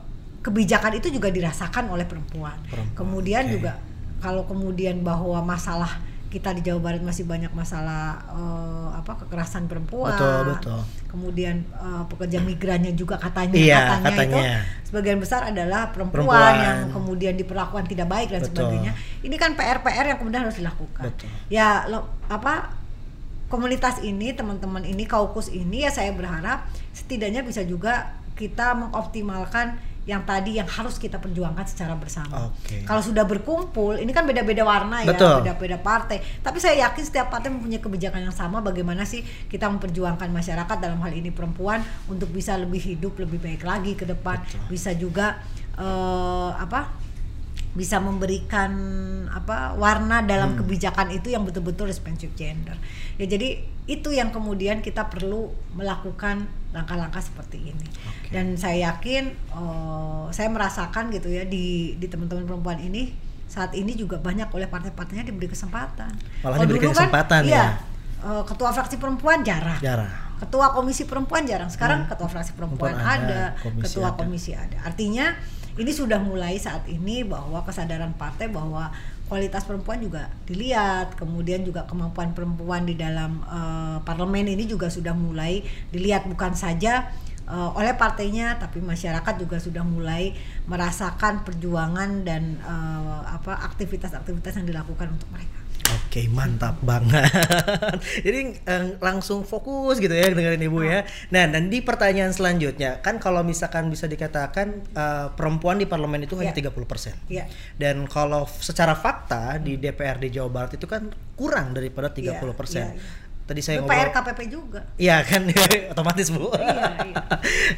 kebijakan 0.43 0.99
itu 0.99 1.07
juga 1.15 1.31
dirasakan 1.31 1.87
oleh 1.87 2.03
perempuan. 2.03 2.59
Perempuan, 2.67 2.99
Kemudian 2.99 3.47
oke. 3.47 3.53
juga 3.55 3.73
kalau 4.19 4.43
kemudian 4.43 4.99
bahwa 5.03 5.39
masalah 5.39 6.03
kita 6.33 6.57
di 6.57 6.65
Jawa 6.65 6.81
Barat 6.81 7.05
masih 7.05 7.29
banyak 7.29 7.53
masalah 7.53 8.25
eh, 8.33 8.89
apa 8.97 9.21
kekerasan 9.21 9.69
perempuan. 9.69 10.17
Betul, 10.17 10.41
betul. 10.57 10.81
Kemudian 11.07 11.61
eh, 11.69 12.03
pekerja 12.09 12.41
migrannya 12.41 12.97
juga 12.97 13.21
katanya 13.21 13.53
Iya, 13.53 13.81
katanya, 13.93 14.09
itu 14.09 14.33
katanya. 14.33 14.61
sebagian 14.89 15.19
besar 15.21 15.45
adalah 15.45 15.93
perempuan, 15.93 16.33
Perempuan. 16.33 16.55
yang 16.57 16.79
kemudian 16.89 17.35
diperlakukan 17.37 17.85
tidak 17.85 18.09
baik 18.09 18.33
dan 18.33 18.41
Betul. 18.41 18.57
sebagainya. 18.65 18.93
Ini 19.21 19.37
kan 19.37 19.53
PR-PR 19.53 20.05
yang 20.09 20.19
kemudian 20.19 20.43
harus 20.43 20.57
dilakukan. 20.57 21.13
Betul. 21.13 21.29
Ya 21.47 21.85
lo- 21.87 22.09
apa 22.27 22.73
komunitas 23.47 24.01
ini, 24.01 24.33
teman-teman 24.33 24.81
ini, 24.83 25.05
kaukus 25.05 25.53
ini 25.53 25.85
ya 25.85 25.93
saya 25.93 26.17
berharap 26.17 26.65
setidaknya 26.91 27.45
bisa 27.45 27.61
juga 27.61 28.17
kita 28.33 28.73
mengoptimalkan 28.73 29.77
yang 30.03 30.27
tadi 30.27 30.59
yang 30.59 30.67
harus 30.67 30.99
kita 30.99 31.23
perjuangkan 31.23 31.63
secara 31.63 31.95
bersama. 31.95 32.51
Oke. 32.51 32.83
Kalau 32.83 32.99
sudah 32.99 33.23
berkumpul, 33.23 34.03
ini 34.03 34.11
kan 34.11 34.27
beda-beda 34.27 34.67
warna 34.67 35.07
ya, 35.07 35.15
beda-beda 35.15 35.79
partai. 35.79 36.19
Tapi 36.43 36.59
saya 36.59 36.91
yakin 36.91 37.03
setiap 37.07 37.31
partai 37.31 37.55
mempunyai 37.55 37.79
kebijakan 37.79 38.27
yang 38.27 38.35
sama. 38.35 38.59
Bagaimana 38.59 39.07
sih 39.07 39.23
kita 39.23 39.71
memperjuangkan 39.71 40.27
masyarakat 40.27 40.77
dalam 40.83 40.99
hal 40.99 41.13
ini 41.15 41.31
perempuan 41.31 41.87
untuk 42.11 42.35
bisa 42.35 42.59
lebih 42.59 42.83
hidup 42.83 43.15
lebih 43.23 43.39
baik 43.39 43.63
lagi 43.63 43.95
ke 43.95 44.03
depan, 44.03 44.43
Betul. 44.43 44.61
bisa 44.67 44.91
juga 44.99 45.39
eh, 45.79 46.51
apa? 46.59 47.12
Bisa 47.73 47.97
memberikan 47.97 48.69
apa 49.33 49.73
warna 49.75 50.21
Hmm. 50.21 50.29
dalam 50.29 50.51
kebijakan 50.55 51.09
itu 51.09 51.33
yang 51.33 51.43
betul-betul 51.43 51.89
responsif 51.89 52.29
gender. 52.37 52.77
Ya 53.17 53.25
jadi 53.25 53.65
itu 53.85 54.13
yang 54.13 54.29
kemudian 54.29 54.79
kita 54.79 55.09
perlu 55.09 55.49
melakukan 55.73 56.45
langkah-langkah 56.71 57.21
seperti 57.21 57.73
ini. 57.73 57.87
Oke. 58.05 58.29
Dan 58.31 58.57
saya 58.57 58.93
yakin 58.93 59.25
eh, 59.33 60.25
saya 60.31 60.49
merasakan 60.49 61.09
gitu 61.11 61.33
ya 61.33 61.49
di 61.49 61.97
di 61.97 62.07
teman-teman 62.07 62.45
perempuan 62.45 62.77
ini 62.77 63.13
saat 63.49 63.73
ini 63.73 63.93
juga 63.93 64.17
banyak 64.17 64.49
oleh 64.49 64.65
partai-partainya 64.65 65.25
diberi 65.25 65.49
kesempatan. 65.49 66.13
Malah 66.41 66.57
Kalau 66.57 66.65
diberi 66.65 66.81
dulu 66.81 66.93
kan, 66.93 67.09
kesempatan 67.09 67.41
iya, 67.45 67.57
ya. 67.57 67.67
eh, 68.25 68.43
ketua 68.45 68.71
fraksi 68.73 68.97
perempuan 68.97 69.41
jarang. 69.41 69.81
Jarang. 69.81 70.13
Ketua 70.41 70.73
komisi 70.73 71.07
perempuan 71.07 71.47
jarang. 71.47 71.71
Sekarang 71.73 72.05
Hmm. 72.05 72.11
ketua 72.13 72.29
fraksi 72.29 72.53
perempuan 72.53 72.93
Perempuan 72.93 73.21
ada, 73.25 73.55
ada, 73.55 73.61
komisi 73.65 73.85
ketua 73.89 74.09
ada. 74.09 74.17
komisi 74.19 74.51
ada. 74.53 74.77
Artinya 74.83 75.27
ini 75.81 75.89
sudah 75.89 76.21
mulai 76.21 76.61
saat 76.61 76.85
ini 76.85 77.25
bahwa 77.25 77.65
kesadaran 77.65 78.13
partai 78.13 78.53
bahwa 78.53 78.93
kualitas 79.33 79.65
perempuan 79.65 79.97
juga 80.05 80.29
dilihat, 80.45 81.17
kemudian 81.17 81.65
juga 81.65 81.89
kemampuan 81.89 82.37
perempuan 82.37 82.85
di 82.85 82.93
dalam 82.93 83.41
eh, 83.41 83.99
parlemen 84.05 84.53
ini 84.53 84.69
juga 84.69 84.93
sudah 84.93 85.17
mulai 85.17 85.65
dilihat 85.89 86.29
bukan 86.29 86.53
saja 86.53 87.09
eh, 87.49 87.71
oleh 87.73 87.97
partainya 87.97 88.61
tapi 88.61 88.85
masyarakat 88.85 89.35
juga 89.41 89.57
sudah 89.57 89.81
mulai 89.81 90.37
merasakan 90.69 91.49
perjuangan 91.49 92.29
dan 92.29 92.61
eh, 92.61 93.21
apa 93.33 93.65
aktivitas-aktivitas 93.73 94.61
yang 94.61 94.69
dilakukan 94.69 95.09
untuk 95.17 95.33
mereka. 95.33 95.62
Oke, 95.93 96.29
mantap 96.29 96.81
banget. 96.81 97.29
Jadi 98.27 98.41
eh, 98.65 98.85
langsung 99.01 99.45
fokus 99.45 100.01
gitu 100.01 100.13
ya 100.13 100.33
dengerin 100.33 100.65
Ibu 100.65 100.81
ya. 100.85 101.05
Nah, 101.33 101.45
dan 101.49 101.69
di 101.69 101.85
pertanyaan 101.85 102.33
selanjutnya, 102.33 103.01
kan 103.05 103.21
kalau 103.21 103.45
misalkan 103.45 103.89
bisa 103.93 104.09
dikatakan 104.09 104.85
eh, 104.93 105.27
perempuan 105.37 105.77
di 105.77 105.85
parlemen 105.89 106.25
itu 106.25 106.37
hanya 106.39 106.53
Ya. 106.53 106.69
30%. 106.69 107.33
Ya. 107.33 107.45
Dan 107.81 108.05
kalau 108.09 108.45
secara 108.45 108.93
fakta 108.93 109.57
di 109.57 109.81
DPRD 109.81 110.29
Jawa 110.29 110.49
Barat 110.53 110.77
itu 110.77 110.85
kan 110.85 111.09
kurang 111.33 111.73
daripada 111.73 112.13
30%. 112.13 112.21
Iya, 112.21 112.37
iya, 112.37 112.85
iya. 112.93 113.22
Tadi 113.43 113.59
saya 113.59 113.83
ngobrol 113.83 113.99
PR 113.99 114.11
KPP 114.15 114.41
juga. 114.47 114.81
Iya 114.95 115.27
kan 115.27 115.43
otomatis 115.93 116.31
Bu. 116.31 116.51
Iya, 116.55 116.87
iya. 117.11 117.23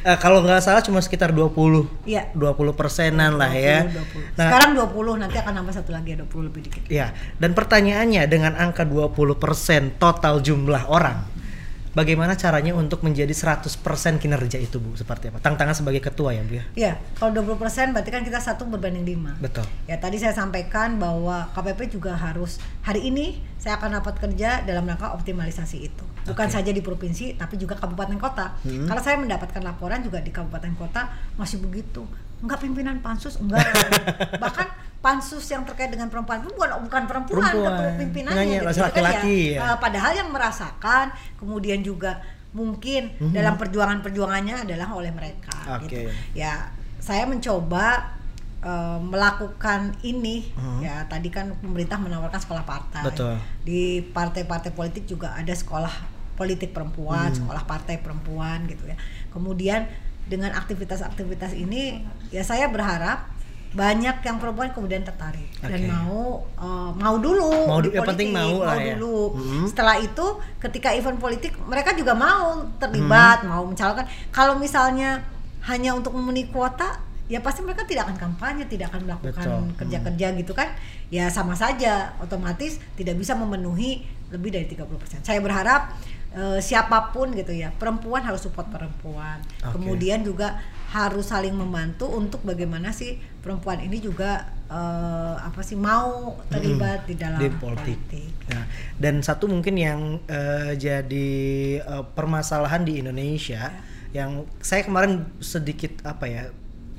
Eh, 0.05 0.17
kalau 0.21 0.45
nggak 0.45 0.61
salah 0.61 0.85
cuma 0.85 1.01
sekitar 1.01 1.33
20. 1.33 2.05
Iya. 2.05 2.29
20 2.37 2.77
persenan 2.77 3.41
lah 3.41 3.49
ya. 3.49 3.89
20. 3.89 4.37
Nah, 4.37 4.45
Sekarang 4.53 4.71
20 4.77 5.21
nanti 5.25 5.37
akan 5.41 5.53
nambah 5.57 5.73
satu 5.73 5.89
lagi 5.89 6.13
20 6.13 6.47
lebih 6.53 6.61
dikit. 6.69 6.81
Ya, 6.85 7.17
dan 7.41 7.57
pertanyaannya 7.57 8.29
dengan 8.29 8.53
angka 8.53 8.85
20% 8.85 9.97
total 9.97 10.45
jumlah 10.45 10.85
orang, 10.85 11.25
bagaimana 11.95 12.35
caranya 12.35 12.75
untuk 12.75 13.01
menjadi 13.01 13.31
100% 13.31 13.71
kinerja 14.19 14.59
itu 14.59 14.77
Bu? 14.77 14.93
Seperti 14.93 15.31
apa? 15.31 15.39
Tantangan 15.39 15.73
sebagai 15.73 16.03
ketua 16.03 16.35
ya 16.35 16.43
Bu 16.43 16.59
ya? 16.59 16.65
Iya, 16.75 16.93
kalau 17.17 17.31
20% 17.41 17.95
berarti 17.95 18.11
kan 18.11 18.21
kita 18.21 18.37
satu 18.43 18.67
berbanding 18.67 19.07
lima. 19.07 19.33
Betul. 19.39 19.63
Ya 19.87 19.97
tadi 19.97 20.19
saya 20.19 20.35
sampaikan 20.35 20.99
bahwa 20.99 21.49
KPP 21.55 21.95
juga 21.95 22.13
harus 22.13 22.59
hari 22.83 23.07
ini 23.07 23.39
saya 23.57 23.79
akan 23.81 23.97
rapat 23.97 24.21
kerja 24.21 24.61
dalam 24.67 24.85
rangka 24.85 25.15
optimalisasi 25.15 25.77
itu. 25.81 26.05
Bukan 26.25 26.49
Oke. 26.49 26.53
saja 26.53 26.69
di 26.73 26.81
provinsi 26.83 27.39
tapi 27.39 27.55
juga 27.55 27.79
kabupaten 27.79 28.17
kota. 28.19 28.57
Hmm. 28.61 28.85
Karena 28.85 29.01
saya 29.01 29.17
mendapatkan 29.17 29.61
laporan 29.63 30.03
juga 30.03 30.19
di 30.19 30.29
kabupaten 30.29 30.73
kota 30.75 31.09
masih 31.39 31.63
begitu. 31.63 32.05
Enggak 32.39 32.59
pimpinan 32.59 32.99
pansus, 32.99 33.37
enggak. 33.37 33.63
Bahkan 34.43 34.67
pansus 34.99 35.45
yang 35.47 35.61
terkait 35.63 35.87
dengan 35.87 36.09
perempuan 36.09 36.41
pun 36.41 36.51
bukan 36.51 36.69
bukan 36.81 37.03
perempuan, 37.05 37.45
Perempuan. 37.45 37.93
pimpinannya 37.95 38.43
gitu. 38.57 38.65
Jadi 38.65 38.73
kan 38.73 38.85
laki-laki, 38.89 39.37
ya. 39.53 39.59
eh, 39.63 39.77
padahal 39.77 40.11
yang 40.15 40.29
merasakan 40.29 41.05
kemudian 41.35 41.79
juga 41.79 42.19
mungkin 42.51 43.13
Mhm. 43.13 43.31
dalam 43.31 43.53
perjuangan-perjuangannya 43.55 44.63
adalah 44.63 44.87
oleh 44.91 45.11
mereka 45.11 45.53
Oke. 45.77 45.85
gitu. 45.85 46.09
Ya, 46.33 46.71
saya 46.97 47.23
mencoba 47.25 48.15
eh, 48.65 48.97
melakukan 48.99 49.93
ini 50.01 50.49
Mhm. 50.49 50.79
ya 50.81 51.05
tadi 51.05 51.29
kan 51.29 51.53
pemerintah 51.55 52.01
menawarkan 52.01 52.41
sekolah 52.41 52.65
partai. 52.65 53.05
Betul. 53.05 53.37
Di 53.61 54.01
partai-partai 54.01 54.73
politik 54.73 55.05
juga 55.05 55.37
ada 55.37 55.53
sekolah 55.53 55.93
politik 56.33 56.73
perempuan, 56.73 57.29
Hmm. 57.29 57.45
sekolah 57.45 57.61
partai 57.63 58.01
perempuan 58.01 58.65
gitu 58.65 58.89
ya. 58.89 58.97
Kemudian 59.29 59.85
dengan 60.25 60.51
aktivitas-aktivitas 60.53 61.53
ini 61.53 62.01
ya 62.29 62.41
saya 62.41 62.65
berharap 62.67 63.29
banyak 63.71 64.23
yang 64.23 64.39
perempuan 64.39 64.71
kemudian 64.71 65.03
tertarik 65.03 65.51
dan 65.59 65.75
Oke. 65.75 65.91
mau 65.91 66.21
eh, 66.55 66.91
mau 66.95 67.15
dulu 67.17 67.51
Mau 67.67 67.79
di 67.79 67.91
du- 67.91 67.93
yang 67.93 68.07
penting 68.07 68.31
politik, 68.31 68.47
mau 68.47 68.63
lah 68.63 68.77
ya. 68.77 68.95
dulu. 68.95 69.19
Mhm. 69.35 69.63
Setelah 69.67 69.95
itu 69.99 70.25
ketika 70.57 70.89
event 70.91 71.19
politik 71.19 71.51
mereka 71.61 71.91
juga 71.91 72.15
mau 72.15 72.63
terlibat, 72.77 73.43
Hmm. 73.43 73.51
mau 73.51 73.63
mencalonkan. 73.65 74.07
Kalau 74.29 74.55
misalnya 74.55 75.27
hanya 75.61 75.91
untuk 75.91 76.15
memenuhi 76.15 76.47
kuota, 76.47 77.03
ya 77.25 77.41
pasti 77.41 77.61
mereka 77.61 77.83
tidak 77.83 78.07
akan 78.07 78.17
kampanye, 78.17 78.63
tidak 78.65 78.89
akan 78.89 79.01
melakukan 79.03 79.43
Betul. 79.43 79.61
kerja-kerja 79.75 80.27
gitu 80.35 80.53
kan. 80.53 80.71
Ya 81.09 81.27
sama 81.27 81.51
saja, 81.53 82.15
otomatis 82.17 82.79
tidak 82.95 83.17
bisa 83.17 83.35
memenuhi 83.35 84.01
lebih 84.31 84.49
dari 84.49 84.65
30%. 84.65 85.19
Saya 85.21 85.43
berharap 85.43 85.91
eh, 86.35 86.59
siapa 86.59 87.15
pun 87.15 87.31
gitu 87.31 87.55
ya, 87.55 87.71
perempuan 87.71 88.21
harus 88.21 88.43
support 88.43 88.67
perempuan. 88.67 89.39
Oke. 89.63 89.79
Kemudian 89.79 90.21
juga 90.21 90.59
harus 90.91 91.27
saling 91.27 91.51
membantu 91.51 92.07
untuk 92.07 92.39
bagaimana 92.47 92.95
sih 92.95 93.19
perempuan 93.43 93.83
ini 93.83 93.99
juga 93.99 94.47
eh, 94.69 95.35
apa 95.39 95.59
sih 95.63 95.75
mau 95.75 96.39
terlibat 96.51 97.07
di 97.07 97.15
dalam 97.15 97.39
di 97.39 97.49
politik. 97.51 98.31
Nah, 98.51 98.63
dan 98.99 99.19
satu 99.19 99.47
mungkin 99.49 99.75
yang 99.75 99.99
eh, 100.27 100.75
jadi 100.75 101.29
eh, 101.81 102.03
permasalahan 102.15 102.83
di 102.85 102.99
Indonesia 103.01 103.71
yang 104.15 104.47
saya 104.63 104.87
kemarin 104.87 105.27
sedikit 105.43 105.99
apa 106.07 106.25
ya 106.31 106.43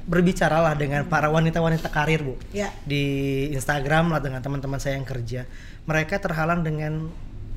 berbicara 0.07 0.63
lah 0.63 0.75
dengan 0.79 1.03
para 1.11 1.27
wanita-wanita 1.27 1.91
karir 1.91 2.23
bu 2.23 2.39
Ya. 2.55 2.71
di 2.87 3.03
Instagram 3.51 4.15
lah 4.15 4.21
dengan 4.23 4.39
teman-teman 4.39 4.79
saya 4.79 4.95
yang 4.95 5.09
kerja 5.09 5.51
mereka 5.83 6.23
terhalang 6.23 6.63
dengan 6.63 7.11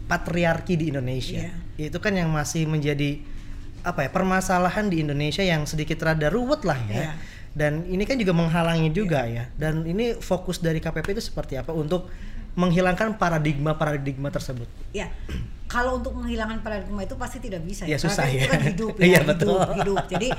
patriarki 0.09 0.73
di 0.73 0.89
Indonesia 0.89 1.45
itu 1.77 1.97
kan 2.01 2.11
yang 2.11 2.27
masih 2.27 2.65
menjadi 2.65 3.21
apa 3.79 4.03
ya 4.03 4.09
permasalahan 4.09 4.89
di 4.89 4.99
Indonesia 4.99 5.39
yang 5.39 5.63
sedikit 5.63 6.01
rada 6.01 6.27
ruwet 6.27 6.65
lah 6.65 6.75
ya 6.83 6.95
Iya. 6.99 7.11
dan 7.53 7.73
ini 7.85 8.03
kan 8.03 8.17
juga 8.17 8.33
menghalangi 8.33 8.89
juga 8.89 9.23
ya 9.23 9.47
dan 9.55 9.85
ini 9.85 10.17
fokus 10.17 10.59
dari 10.59 10.77
KPP 10.77 11.13
itu 11.13 11.23
seperti 11.23 11.55
apa 11.55 11.71
untuk 11.71 12.09
menghilangkan 12.57 13.15
paradigma 13.15 13.77
paradigma 13.77 14.27
tersebut 14.27 14.67
Ya, 14.91 15.07
kalau 15.69 16.01
untuk 16.01 16.17
menghilangkan 16.17 16.59
paradigma 16.59 17.05
itu 17.05 17.13
pasti 17.13 17.37
tidak 17.37 17.61
bisa 17.61 17.85
Ya, 17.85 17.95
Karena 17.95 18.03
susah 18.03 18.25
kan 18.25 18.33
ya. 18.33 18.41
Itu 18.41 18.49
kan 18.49 18.61
hidup 18.65 18.93
ya, 18.99 19.05
Iya, 19.05 19.19
hidup, 19.21 19.29
betul. 19.31 19.59
hidup. 19.77 19.97
Jadi 20.09 20.29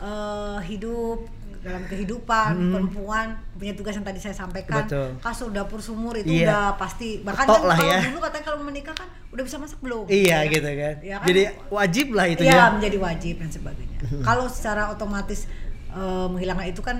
eh, 0.00 0.58
hidup 0.64 1.18
dalam 1.60 1.84
kehidupan 1.84 2.52
perempuan 2.72 3.26
punya 3.54 3.72
tugas 3.72 3.92
yang 3.92 4.02
tadi 4.02 4.16
saya 4.16 4.32
sampaikan 4.32 4.80
Betul. 4.82 5.20
kasur 5.20 5.48
dapur 5.50 5.76
sumur 5.78 6.16
itu 6.16 6.32
Iya. 6.32 6.48
udah 6.48 6.64
pasti 6.74 7.20
bahkan 7.20 7.44
kan 7.44 7.60
kalau 7.60 7.76
ya. 7.78 8.00
dulu 8.02 8.18
katanya 8.18 8.44
kalau 8.46 8.58
menikah 8.62 8.94
kan 8.94 9.04
udah 9.28 9.44
bisa 9.44 9.56
masak 9.56 9.76
belum 9.78 10.08
iya 10.08 10.40
Ya. 10.40 10.48
gitu 10.48 10.64
kan 10.64 10.94
Ya 11.00 11.16
kan? 11.16 11.26
jadi 11.26 11.42
wajib 11.68 12.06
lah 12.10 12.26
itu 12.26 12.42
Iya, 12.42 12.56
ya 12.56 12.64
menjadi 12.72 12.96
wajib 12.98 13.34
dan 13.38 13.50
sebagainya. 13.50 13.98
Kalau 14.26 14.48
secara 14.48 14.88
otomatis 14.88 15.44
eh, 15.90 16.26
menghilangkan 16.26 16.66
itu 16.66 16.80
kan 16.80 16.96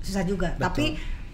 susah 0.00 0.22
juga. 0.22 0.52
Betul. 0.52 0.64
Tapi 0.64 0.84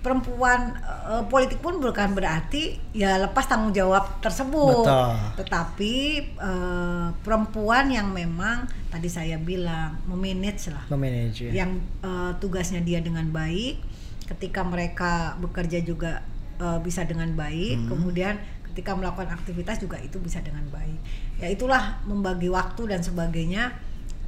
perempuan 0.00 0.80
eh, 0.80 1.24
politik 1.28 1.60
pun 1.60 1.76
bukan 1.76 2.16
berarti 2.16 2.80
ya 2.96 3.20
lepas 3.20 3.44
tanggung 3.44 3.72
jawab 3.76 4.20
tersebut. 4.24 4.84
Betul. 4.84 5.12
Tetapi 5.44 5.94
eh, 6.40 7.06
perempuan 7.20 7.92
yang 7.92 8.08
memang 8.08 8.64
tadi 8.88 9.06
saya 9.12 9.36
bilang 9.36 10.00
memanage 10.08 10.72
lah, 10.72 10.84
memanage 10.88 11.52
ya. 11.52 11.64
yang 11.64 11.80
eh, 12.00 12.32
tugasnya 12.40 12.80
dia 12.80 13.04
dengan 13.04 13.28
baik, 13.28 13.76
ketika 14.36 14.64
mereka 14.64 15.36
bekerja 15.36 15.84
juga 15.84 16.24
eh, 16.56 16.78
bisa 16.80 17.04
dengan 17.04 17.28
baik, 17.36 17.84
Hmm. 17.84 17.88
kemudian 17.92 18.34
ketika 18.72 18.94
melakukan 18.94 19.34
aktivitas 19.34 19.82
juga 19.82 19.98
itu 20.00 20.16
bisa 20.22 20.40
dengan 20.40 20.62
baik. 20.72 20.98
Ya 21.42 21.50
itulah 21.52 22.00
membagi 22.08 22.48
waktu 22.48 22.88
dan 22.88 23.04
sebagainya 23.04 23.76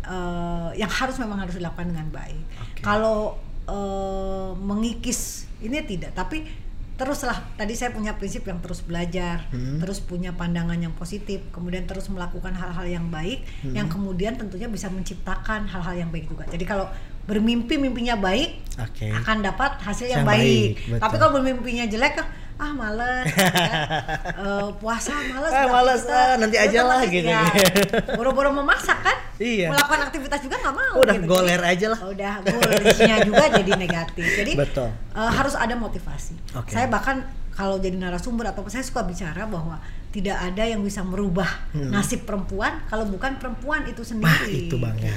eh, 0.05 0.71
yang 0.77 0.91
harus 0.93 1.17
memang 1.17 1.41
harus 1.41 1.57
dilakukan 1.57 1.89
dengan 1.97 2.13
baik. 2.13 2.45
Oke. 2.61 2.81
Kalau 2.85 3.39
eh, 3.73 4.51
mengikis 4.61 5.49
ini 5.65 5.81
tidak, 5.89 6.13
tapi 6.13 6.45
teruslah 6.93 7.35
tadi 7.57 7.73
saya 7.73 7.91
punya 7.91 8.15
prinsip 8.15 8.45
yang 8.47 8.61
terus 8.61 8.85
belajar, 8.85 9.49
Hmm. 9.51 9.81
terus 9.81 9.99
punya 9.99 10.37
pandangan 10.37 10.77
yang 10.77 10.93
positif, 10.93 11.41
kemudian 11.51 11.89
terus 11.89 12.07
melakukan 12.13 12.53
hal-hal 12.53 12.85
yang 12.87 13.09
baik, 13.09 13.43
Hmm. 13.65 13.75
yang 13.75 13.89
kemudian 13.89 14.37
tentunya 14.37 14.69
bisa 14.69 14.93
menciptakan 14.93 15.67
hal-hal 15.67 15.95
yang 15.97 16.11
baik 16.13 16.29
juga. 16.29 16.45
Jadi 16.53 16.63
kalau 16.69 16.87
bermimpi 17.33 17.75
mimpinya 17.75 18.13
baik, 18.15 18.61
oke 18.77 19.07
akan 19.15 19.37
dapat 19.41 19.81
hasil 19.81 20.05
yang, 20.07 20.21
Yang 20.21 20.29
baik. 20.29 20.45
baik, 20.45 20.73
betul. 20.87 21.01
Tapi 21.01 21.15
kalau 21.17 21.33
bermimpinya 21.33 21.85
jelek, 21.87 22.21
ah 22.55 22.73
males, 22.73 23.25
ya. 23.27 23.73
Eh, 24.43 24.69
puasa 24.77 25.17
males, 25.25 25.49
Ah, 25.51 25.67
males, 25.67 26.03
ah, 26.05 26.35
nanti 26.37 26.57
aja 26.57 26.81
lah, 26.83 27.01
gitu. 27.05 27.25
ya. 27.25 27.41
Boro-boro 28.19 28.53
memasak 28.53 29.01
kan? 29.01 29.17
Iya. 29.39 29.73
Melakukan 29.73 30.01
aktivitas 30.07 30.41
juga 30.41 30.61
nggak 30.61 30.77
mau. 30.77 30.95
udah 31.01 31.17
gitu. 31.17 31.27
goler 31.27 31.57
Jadi, 31.59 31.73
aja 31.73 31.87
lah 31.89 32.01
Udah 32.05 32.33
goalsnya 32.43 33.17
juga 33.25 33.45
jadi 33.51 33.73
negatif. 33.75 34.27
Jadi 34.37 34.53
Betul. 34.55 34.93
eh, 34.93 35.31
harus 35.33 35.55
ada 35.55 35.73
motivasi. 35.75 36.37
Oke. 36.55 36.71
Saya 36.71 36.87
bahkan 36.87 37.25
kalau 37.51 37.77
jadi 37.77 37.97
narasumber 37.97 38.47
atau 38.47 38.65
saya 38.67 38.81
suka 38.81 39.03
bicara 39.03 39.45
bahwa 39.45 39.81
tidak 40.09 40.37
ada 40.37 40.63
yang 40.63 40.81
bisa 40.81 41.01
merubah 41.01 41.49
Hmm. 41.73 41.89
nasib 41.89 42.23
perempuan 42.23 42.85
kalau 42.87 43.05
bukan 43.07 43.37
perempuan 43.37 43.85
itu 43.85 44.01
Wah, 44.01 44.09
sendiri. 44.09 44.69
itu 44.69 44.77
banget 44.77 45.09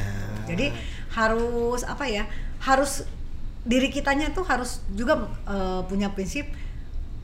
Jadi 0.45 0.65
harus 1.15 1.81
apa 1.87 2.05
ya? 2.05 2.27
Harus 2.59 3.07
diri 3.65 3.89
kitanya 3.89 4.29
tuh 4.35 4.45
harus 4.45 4.85
juga 4.93 5.25
eh, 5.49 5.81
punya 5.89 6.13
prinsip 6.13 6.45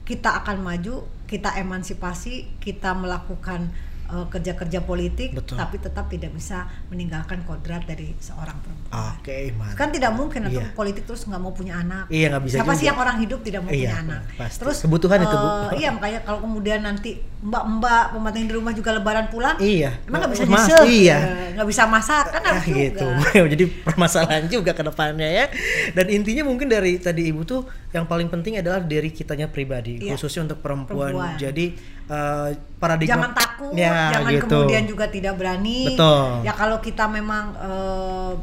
kita 0.02 0.44
akan 0.44 0.66
maju, 0.66 1.06
kita 1.30 1.56
emansipasi, 1.62 2.50
kita 2.60 2.92
melakukan 2.98 3.72
eh, 4.14 4.28
kerja-kerja 4.28 4.80
politik, 4.82 5.32
Betul. 5.32 5.56
tapi 5.56 5.76
tetap 5.78 6.06
tidak 6.06 6.32
bisa 6.32 6.64
meninggalkan 6.88 7.42
kodrat 7.42 7.84
dari 7.84 8.12
seorang 8.18 8.56
perempuan. 8.58 8.92
oke 8.92 9.38
mantap 9.56 9.78
Kan 9.78 9.90
tidak 9.90 10.12
mungkin 10.12 10.42
Iya. 10.46 10.68
politik 10.72 11.04
terus 11.04 11.24
nggak 11.24 11.40
mau 11.40 11.50
punya 11.50 11.80
anak. 11.80 12.06
Iya, 12.08 12.28
nggak 12.30 12.44
bisa 12.44 12.56
Siapa 12.58 12.68
juga. 12.68 12.78
sih 12.78 12.86
yang 12.86 12.98
orang 12.98 13.18
hidup 13.18 13.40
tidak 13.40 13.60
mau 13.62 13.72
Iya, 13.72 13.80
punya 13.82 13.98
anak? 14.02 14.22
pasti. 14.36 14.60
Terus 14.60 14.78
Kebutuhan 14.82 15.20
itu, 15.22 15.32
Bu. 15.34 15.48
eh, 15.48 15.72
Iya 15.78 15.90
makanya 15.92 16.20
kalau 16.22 16.40
kemudian 16.42 16.80
nanti 16.82 17.12
mbak-mbak 17.42 18.04
pembantu 18.12 18.38
di 18.38 18.52
rumah 18.52 18.72
juga 18.72 18.90
lebaran 18.92 19.26
pulang, 19.28 19.56
Iya. 19.58 19.98
emang 20.06 20.20
nggak 20.22 20.32
bisa 20.32 20.44
Mas, 20.46 20.68
nyusul, 20.68 20.84
iya. 20.86 21.18
Eh, 21.18 21.50
nggak 21.56 21.68
bisa 21.68 21.84
masak 21.86 22.26
kan 22.30 22.42
harus 22.44 22.66
gitu. 22.68 23.02
juga. 23.02 23.42
Jadi 23.54 23.66
permasalahan 23.82 24.44
juga 24.46 24.72
ke 24.72 24.84
depannya 24.84 25.26
ya. 25.28 25.46
Dan 25.92 26.06
intinya 26.12 26.44
mungkin 26.44 26.68
dari 26.68 26.98
tadi 26.98 27.26
Ibu 27.28 27.42
tuh 27.44 27.62
yang 27.92 28.08
paling 28.08 28.32
penting 28.32 28.56
adalah 28.56 28.80
dari 28.80 29.12
kitanya 29.12 29.52
pribadi, 29.52 30.00
Iya. 30.00 30.16
khususnya 30.16 30.48
untuk 30.48 30.64
perempuan. 30.64 31.12
Perempuan. 31.12 31.36
Jadi 31.36 31.66
eh, 32.08 32.50
paradigma 32.80 33.12
jangan 33.20 33.32
takut, 33.36 33.72
Ya, 33.72 34.12
jangan 34.16 34.32
gitu. 34.32 34.48
kemudian 34.48 34.84
juga 34.88 35.06
tidak 35.08 35.34
berani. 35.36 35.92
Betul. 35.92 36.44
Ya 36.48 36.54
kalau 36.56 36.80
kita 36.80 37.08
memang 37.08 37.52
eh, 37.56 38.34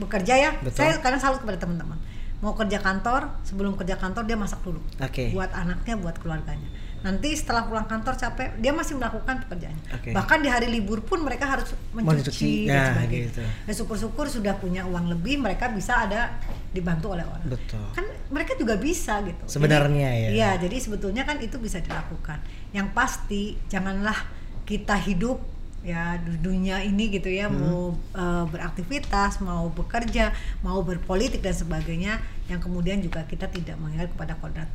bekerja 0.00 0.34
ya, 0.36 0.50
Betul. 0.60 0.84
saya 0.84 0.96
kadang 1.00 1.20
salut 1.20 1.40
kepada 1.40 1.60
teman-teman. 1.60 1.96
Mau 2.40 2.56
kerja 2.56 2.80
kantor, 2.80 3.28
sebelum 3.44 3.76
kerja 3.76 4.00
kantor 4.00 4.24
dia 4.24 4.36
masak 4.36 4.64
dulu. 4.64 4.80
Oke. 4.96 5.28
Buat 5.32 5.52
anaknya, 5.52 5.96
buat 6.00 6.16
keluarganya. 6.16 6.68
Nanti 7.00 7.32
setelah 7.32 7.64
pulang 7.64 7.88
kantor 7.88 8.12
capek, 8.12 8.60
dia 8.60 8.70
masih 8.70 8.94
melakukan 8.94 9.40
pekerjaannya. 9.42 9.84
Oke. 9.96 10.10
Bahkan 10.12 10.38
di 10.40 10.48
hari 10.48 10.68
libur 10.68 11.00
pun 11.00 11.24
mereka 11.24 11.48
harus 11.48 11.72
Mencuci, 11.90 12.68
nah, 12.68 12.92
dan 12.92 13.00
sebagainya. 13.00 13.26
gitu. 13.32 13.40
Ya 13.40 13.72
syukur-syukur 13.72 14.26
sudah 14.28 14.54
punya 14.54 14.84
uang 14.84 15.08
lebih, 15.08 15.40
mereka 15.40 15.72
bisa 15.72 16.04
ada 16.04 16.36
dibantu 16.70 17.16
oleh 17.16 17.24
orang. 17.24 17.48
Betul. 17.48 17.80
Kan 17.96 18.04
mereka 18.28 18.52
juga 18.54 18.76
bisa 18.76 19.24
gitu. 19.24 19.44
Sebenarnya 19.48 20.08
Jadi- 20.12 20.22
ya. 20.22 20.28
Iya, 20.30 20.50
jadi 20.60 20.76
sebetulnya 20.76 21.24
kan 21.24 21.40
itu 21.40 21.56
bisa 21.56 21.80
dilakukan. 21.80 22.38
Yang 22.70 22.88
pasti 22.92 23.42
janganlah 23.66 24.16
kita 24.62 24.94
hidup 25.00 25.40
ya 25.80 26.20
dunia 26.20 26.84
ini 26.84 27.08
gitu 27.08 27.32
ya 27.32 27.48
Hmm. 27.48 27.56
mau 27.56 27.80
eh, 28.12 28.44
beraktivitas, 28.46 29.40
mau 29.40 29.72
bekerja, 29.72 30.28
mau 30.60 30.84
berpolitik 30.84 31.40
dan 31.40 31.56
sebagainya 31.56 32.20
yang 32.46 32.60
kemudian 32.60 33.00
juga 33.00 33.24
kita 33.24 33.48
tidak 33.48 33.80
mengingat 33.80 34.12
kepada 34.12 34.36
kodrat. 34.36 34.68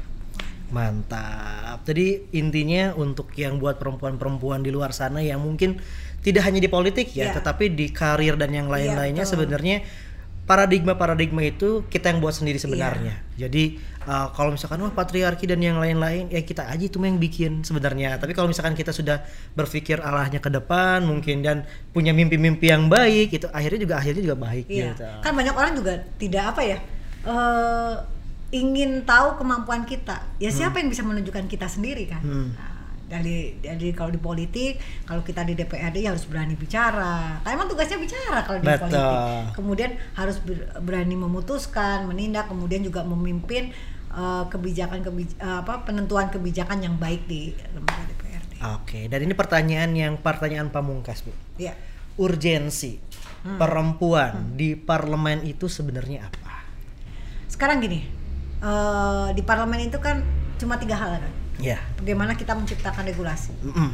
Mantap. 0.76 1.80
Jadi 1.88 2.28
intinya 2.36 2.92
untuk 2.94 3.32
yang 3.34 3.56
buat 3.58 3.80
perempuan-perempuan 3.80 4.60
di 4.60 4.76
luar 4.76 4.92
sana 4.92 5.24
yang 5.24 5.40
mungkin 5.40 5.80
tidak 6.20 6.44
hanya 6.44 6.60
di 6.60 6.68
politik 6.68 7.16
ya, 7.16 7.32
Iya. 7.32 7.40
tetapi 7.40 7.72
di 7.72 7.90
karir 7.90 8.36
dan 8.36 8.52
yang 8.52 8.68
lain-lainnya 8.68 9.24
betul. 9.24 9.40
sebenarnya 9.40 9.78
paradigma-paradigma 10.46 11.42
itu 11.42 11.90
kita 11.90 12.14
yang 12.14 12.22
buat 12.22 12.38
sendiri 12.38 12.62
sebenarnya. 12.62 13.18
Iya. 13.34 13.50
Jadi 13.50 13.82
uh, 14.06 14.30
kalau 14.30 14.54
misalkan 14.54 14.78
wah 14.78 14.94
patriarki 14.94 15.50
dan 15.50 15.58
yang 15.58 15.82
lain-lain 15.82 16.30
ya 16.30 16.42
kita 16.42 16.70
aja 16.70 16.86
itu 16.86 17.02
yang 17.02 17.18
bikin 17.18 17.66
sebenarnya. 17.66 18.22
Tapi 18.22 18.38
kalau 18.38 18.54
misalkan 18.54 18.78
kita 18.78 18.94
sudah 18.94 19.26
berpikir 19.58 19.98
arahnya 19.98 20.38
ke 20.38 20.54
depan 20.54 21.02
mungkin 21.02 21.42
dan 21.42 21.66
punya 21.90 22.14
mimpi-mimpi 22.14 22.70
yang 22.70 22.86
baik 22.86 23.34
itu 23.34 23.50
akhirnya 23.50 23.80
juga 23.90 23.96
akhirnya 23.98 24.22
juga 24.22 24.38
baik 24.38 24.66
Iya. 24.70 24.94
gitu. 24.94 25.04
Kan 25.26 25.34
banyak 25.34 25.56
orang 25.58 25.74
juga 25.74 25.94
tidak 26.22 26.44
apa 26.54 26.62
ya 26.62 26.78
eh, 27.26 27.94
ingin 28.56 29.04
tahu 29.04 29.36
kemampuan 29.36 29.84
kita. 29.84 30.24
Ya 30.40 30.48
siapa 30.50 30.80
yang 30.80 30.88
bisa 30.88 31.04
menunjukkan 31.04 31.46
kita 31.46 31.68
sendiri 31.68 32.08
kan? 32.08 32.24
Hmm. 32.24 32.56
Nah, 32.56 32.72
dari 33.06 33.60
dari 33.60 33.92
kalau 33.92 34.10
di 34.10 34.18
politik, 34.18 34.80
kalau 35.04 35.22
kita 35.22 35.44
di 35.44 35.54
DPRD 35.54 36.00
ya 36.00 36.16
harus 36.16 36.24
berani 36.24 36.56
bicara. 36.56 37.44
Karena 37.44 37.54
emang 37.54 37.68
tugasnya 37.68 38.00
bicara 38.00 38.42
kalau 38.42 38.58
di 38.58 38.66
Betul. 38.66 38.80
politik. 38.82 39.06
Kemudian 39.54 39.92
harus 40.14 40.40
ber- 40.40 40.72
berani 40.80 41.16
memutuskan, 41.16 42.08
menindak, 42.08 42.48
kemudian 42.48 42.80
juga 42.80 43.04
memimpin 43.04 43.76
eh, 44.10 44.46
kebijakan 44.48 45.04
kebij- 45.04 45.36
eh, 45.38 45.58
apa 45.60 45.84
penentuan 45.84 46.32
kebijakan 46.32 46.80
yang 46.80 46.96
baik 46.96 47.28
di 47.28 47.52
lembaga 47.70 48.08
DPRD. 48.08 48.54
Oke, 48.80 49.00
dan 49.06 49.20
ini 49.20 49.36
pertanyaan 49.36 49.92
yang 49.92 50.14
pertanyaan 50.16 50.72
pamungkas, 50.72 51.20
Bu. 51.20 51.36
Ya. 51.60 51.76
Urgensi 52.16 53.04
Hmm. 53.44 53.60
perempuan 53.60 54.56
di 54.56 54.74
parlemen 54.74 55.44
itu 55.44 55.68
sebenarnya 55.68 56.26
apa? 56.26 56.64
Sekarang 57.46 57.78
gini, 57.78 58.02
eh, 58.60 59.28
di 59.34 59.42
parlemen 59.42 59.82
itu 59.82 59.98
kan 59.98 60.22
cuma 60.56 60.76
tiga 60.76 60.96
hal 60.96 61.20
kan. 61.20 61.34
Ya. 61.58 61.80
Bagaimana 61.96 62.36
kita 62.36 62.52
menciptakan 62.52 63.08
regulasi, 63.08 63.56
Mm-mm. 63.64 63.90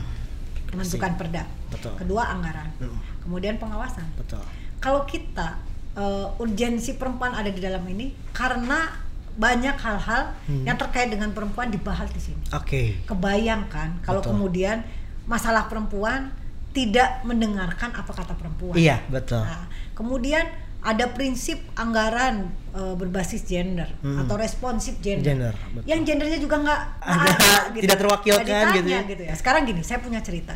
menentukan 0.74 1.14
perda. 1.16 1.46
Betul. 1.70 1.94
Kedua 1.96 2.34
anggaran. 2.34 2.70
Mm. 2.82 2.98
Kemudian 3.22 3.56
pengawasan. 3.58 4.06
Betul. 4.18 4.42
Kalau 4.78 5.06
kita 5.06 5.62
eh, 5.92 6.28
urgensi 6.40 6.96
perempuan 6.96 7.34
ada 7.34 7.50
di 7.50 7.60
dalam 7.60 7.84
ini 7.86 8.16
karena 8.32 8.90
banyak 9.32 9.76
hal-hal 9.80 10.36
Hmm. 10.44 10.68
yang 10.68 10.76
terkait 10.76 11.08
dengan 11.08 11.32
perempuan 11.32 11.72
dibahas 11.72 12.12
di 12.12 12.20
sini. 12.20 12.44
Oke. 12.52 13.00
Kebayangkan 13.08 14.04
kalau 14.04 14.20
Betul. 14.20 14.36
kemudian 14.36 14.84
masalah 15.24 15.72
perempuan 15.72 16.36
tidak 16.72 17.24
mendengarkan 17.24 17.92
apa 17.92 18.12
kata 18.12 18.36
perempuan. 18.36 18.76
Iya, 18.76 19.00
betul. 19.08 19.40
Nah, 19.40 19.68
kemudian 19.96 20.48
ada 20.82 21.06
prinsip 21.10 21.62
anggaran 21.74 22.50
eh, 22.72 22.96
berbasis 22.96 23.44
gender 23.44 23.86
Hmm. 24.00 24.24
atau 24.24 24.34
responsif 24.36 24.98
gender. 24.98 25.36
Gender, 25.36 25.54
betul. 25.72 25.86
Yang 25.86 26.00
gendernya 26.08 26.40
juga 26.40 26.56
nggak 26.58 26.82
Ada, 27.00 27.30
ada, 27.30 27.52
tidak 27.84 27.98
terwakilkan 28.00 28.46
Nggak 28.48 28.74
gitu 28.74 28.90
ya. 28.90 29.00
ditanya 29.04 29.28
ya. 29.28 29.36
Sekarang 29.36 29.62
gini, 29.64 29.82
saya 29.82 30.00
punya 30.00 30.20
cerita. 30.20 30.56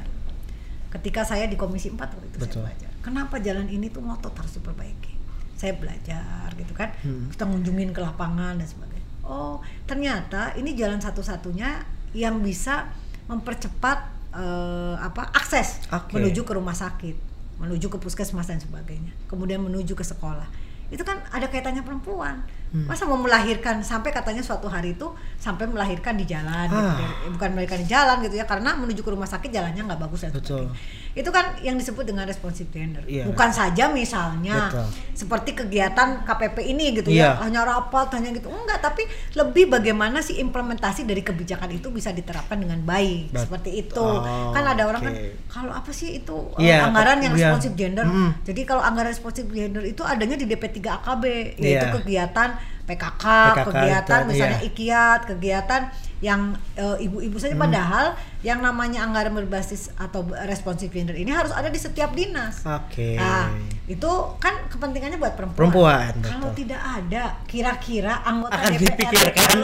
Ketika 0.90 1.22
saya 1.22 1.46
di 1.46 1.54
Komisi 1.54 1.92
4 1.92 2.00
waktu 2.00 2.26
itu 2.26 2.38
Betul. 2.40 2.64
saya 2.64 2.72
belajar. 2.72 2.90
Kenapa 3.04 3.36
jalan 3.38 3.68
ini 3.68 3.92
tuh 3.92 4.00
ngotot 4.00 4.32
harus 4.32 4.56
diperbaiki? 4.56 5.14
Saya 5.54 5.76
belajar 5.76 6.48
gitu 6.56 6.72
kan. 6.72 6.96
Hmm. 7.04 7.28
Kita 7.30 7.44
ngunjungin 7.44 7.92
ke 7.92 8.00
lapangan 8.00 8.56
dan 8.56 8.66
sebagainya. 8.66 9.04
Oh, 9.22 9.60
ternyata 9.84 10.56
ini 10.56 10.72
jalan 10.72 10.98
satu-satunya 10.98 11.84
yang 12.14 12.40
bisa 12.40 12.88
mempercepat 13.28 13.98
eh, 14.32 14.96
apa 14.96 15.32
akses 15.32 15.84
Oke. 15.90 16.16
menuju 16.16 16.42
ke 16.42 16.54
rumah 16.54 16.74
sakit, 16.74 17.16
menuju 17.60 17.88
ke 17.88 17.98
puskesmas 18.00 18.48
dan 18.52 18.60
sebagainya. 18.60 19.16
Kemudian 19.32 19.64
menuju 19.64 19.96
ke 19.96 20.04
sekolah. 20.04 20.48
Itu 20.92 21.02
kan 21.02 21.24
ada 21.34 21.48
kaitannya 21.50 21.82
perempuan. 21.82 22.46
Hmm. 22.76 22.84
Masa 22.86 23.08
mau 23.08 23.16
melahirkan 23.16 23.80
sampai 23.80 24.12
katanya 24.12 24.44
suatu 24.44 24.68
hari 24.68 24.92
itu 24.92 25.08
sampai 25.38 25.64
melahirkan 25.64 26.12
di 26.14 26.28
jalan 26.28 26.68
gitu. 26.68 26.76
Ah. 26.76 27.00
Dari- 27.00 27.32
bukan 27.32 27.50
melahirkan 27.54 27.80
di 27.80 27.88
jalan 27.88 28.16
gitu 28.20 28.36
ya 28.36 28.44
karena 28.44 28.76
menuju 28.76 29.00
ke 29.00 29.08
rumah 29.08 29.24
sakit 29.26 29.48
jalannya 29.48 29.80
nggak 29.82 30.02
bagus 30.02 30.20
dan 30.22 30.36
Betul. 30.36 30.68
sebagainya. 30.68 30.76
Itu 31.16 31.32
kan 31.32 31.56
yang 31.62 31.80
disebut 31.80 32.04
dengan 32.04 32.28
responsive 32.28 32.68
gender. 32.68 33.00
Iya. 33.06 33.24
Bukan 33.24 33.48
saja 33.50 33.88
misalnya 33.88 34.68
Betul. 34.68 34.88
seperti 35.16 35.50
kegiatan 35.56 36.08
KPP 36.22 36.58
ini 36.68 36.92
gitu 36.94 37.08
Iya. 37.08 37.40
ya, 37.40 37.42
hanya 37.42 37.64
rapat 37.64 38.12
hanya 38.12 38.36
gitu. 38.36 38.52
Enggak, 38.52 38.84
tapi 38.84 39.08
lebih 39.32 39.72
bagaimana 39.72 40.20
sih 40.20 40.36
implementasi 40.38 41.04
dari 41.04 41.24
kebijakan 41.24 41.72
itu 41.72 41.88
bisa 41.88 42.12
diterapkan 42.12 42.60
dengan 42.60 42.84
baik 42.84 43.32
Bet- 43.32 43.48
seperti 43.48 43.72
itu. 43.80 44.04
Oh, 44.04 44.52
kan 44.52 44.68
ada 44.68 44.84
orang 44.84 45.00
kan 45.02 45.14
oke. 45.14 45.48
kalau 45.48 45.72
apa 45.72 45.88
sih 45.90 46.20
itu 46.20 46.52
eh, 46.60 46.68
Iya, 46.68 46.92
anggaran 46.92 47.24
yang 47.24 47.32
iya. 47.32 47.48
responsif 47.48 47.72
gender. 47.74 48.04
Mm. 48.04 48.32
Jadi 48.44 48.62
kalau 48.64 48.84
anggaran 48.84 49.08
responsif 49.08 49.48
gender 49.48 49.82
itu 49.82 50.04
adanya 50.04 50.36
di 50.36 50.44
DP3 50.44 51.00
AKB 51.00 51.24
yaitu 51.56 51.86
Iya. 51.86 51.96
kegiatan 51.96 52.50
PKK, 52.86 53.26
PKK 53.26 53.66
kegiatan 53.66 54.20
itu, 54.22 54.30
misalnya 54.30 54.60
iya. 54.62 54.70
ikiat, 54.70 55.20
kegiatan 55.26 55.82
yang 56.22 56.42
eh, 56.74 56.98
ibu-ibu 57.02 57.36
saja 57.36 57.54
Hmm. 57.54 57.66
padahal 57.66 58.06
yang 58.42 58.62
namanya 58.62 59.04
anggaran 59.04 59.34
berbasis 59.34 59.90
atau 59.98 60.24
responsif 60.46 60.90
gender 60.90 61.14
ini 61.14 61.30
harus 61.30 61.50
ada 61.50 61.68
di 61.68 61.78
setiap 61.78 62.14
dinas. 62.14 62.62
Oke. 62.62 63.18
Nah, 63.18 63.52
itu 63.86 64.12
kan 64.38 64.70
kepentingannya 64.70 65.18
buat 65.18 65.34
perempuan. 65.34 65.58
Perempuan, 65.60 66.14
Kalau 66.22 66.50
betul. 66.54 66.66
tidak 66.66 66.82
ada, 66.82 67.24
kira-kira 67.46 68.22
anggota 68.22 68.58
Akan 68.58 68.72
DPR 68.74 68.86
dipikirkan. 68.96 69.56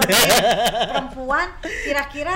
perempuan 0.90 1.48
kira-kira 1.62 2.36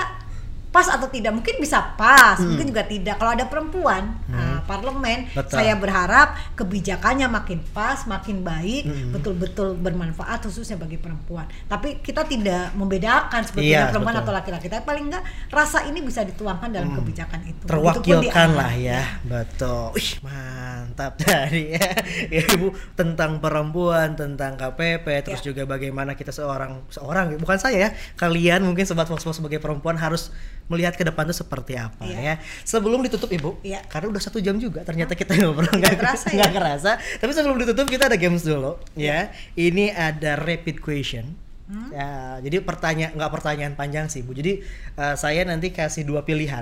pas 0.76 0.92
atau 0.92 1.08
tidak? 1.08 1.32
Mungkin 1.32 1.56
bisa 1.58 1.96
pas 1.96 2.36
Hmm. 2.36 2.52
mungkin 2.52 2.68
juga 2.68 2.84
tidak. 2.84 3.16
Kalau 3.16 3.32
ada 3.32 3.48
perempuan 3.48 4.20
nah, 4.28 4.60
parlemen 4.62 5.32
Betul. 5.32 5.56
saya 5.56 5.74
berharap 5.74 6.36
kebijakannya 6.54 7.32
makin 7.32 7.64
pas 7.72 8.04
makin 8.04 8.44
baik 8.44 8.84
Hmm. 8.84 9.16
betul-betul 9.16 9.80
bermanfaat 9.80 10.44
khususnya 10.44 10.76
bagi 10.76 10.98
perempuan. 10.98 11.48
Tapi 11.66 12.04
kita 12.04 12.28
tidak 12.28 12.76
membedakan 12.76 13.40
sebetulnya 13.40 13.88
Iya, 13.88 13.90
perempuan 13.90 14.14
betul. 14.14 14.26
atau 14.28 14.34
laki-laki. 14.36 14.68
Tapi 14.68 14.84
paling 14.84 15.06
enggak 15.08 15.24
rasa 15.48 15.88
ini 15.88 16.04
bisa 16.04 16.22
dituangkan 16.22 16.68
dalam 16.70 16.92
kebijakan 16.92 17.40
itu. 17.46 17.64
Terwakilkan 17.64 18.50
lah 18.52 18.74
ya. 18.76 19.02
Betul. 19.24 19.96
Wih, 19.96 20.12
mantap 20.20 21.16
tadi 21.22 21.72
ya. 21.72 21.88
Ya, 22.28 22.44
ibu 22.52 22.76
tentang 22.94 23.40
perempuan 23.40 24.18
tentang 24.18 24.58
KPP 24.58 25.06
terus 25.24 25.40
Ya. 25.40 25.54
juga 25.54 25.64
bagaimana 25.64 26.14
kita 26.14 26.34
seorang 26.34 26.84
seorang 26.90 27.38
bukan 27.38 27.56
saya 27.56 27.78
ya. 27.78 27.90
Kalian 28.16 28.66
mungkin 28.66 28.84
sobat 28.84 29.06
Fox 29.06 29.24
sebagai 29.24 29.62
perempuan 29.62 29.96
harus 29.96 30.34
melihat 30.66 30.94
ke 30.94 31.04
depan 31.04 31.26
itu 31.26 31.38
seperti 31.38 31.76
apa 31.76 32.02
Iya. 32.02 32.18
ya 32.18 32.36
sebelum 32.62 33.02
ditutup 33.02 33.30
ibu 33.30 33.62
Iya. 33.62 33.86
karena 33.86 34.10
udah 34.10 34.20
satu 34.20 34.38
jam 34.38 34.58
juga 34.58 34.82
ternyata 34.82 35.14
kita 35.14 35.34
ngobrol 35.40 35.70
nggak 35.70 35.96
kerasa 35.96 36.28
ya. 36.28 36.42
nggak 36.42 36.52
kerasa 36.54 36.92
tapi 37.16 37.32
sebelum 37.32 37.58
ditutup 37.58 37.86
kita 37.86 38.08
ada 38.08 38.16
games 38.16 38.42
dulu 38.42 38.76
ya 38.94 39.30
ini 39.54 39.90
ada 39.90 40.36
rapid 40.36 40.80
question 40.80 41.38
Hmm? 41.66 41.90
Ya, 41.90 42.10
jadi 42.46 42.62
pertanyaan 42.62 43.18
nggak 43.18 43.32
pertanyaan 43.34 43.74
panjang 43.74 44.06
sih 44.06 44.22
bu. 44.22 44.38
Jadi 44.38 44.62
eh, 44.94 45.16
saya 45.18 45.42
nanti 45.44 45.74
kasih 45.74 46.06
dua 46.06 46.22
pilihan, 46.22 46.62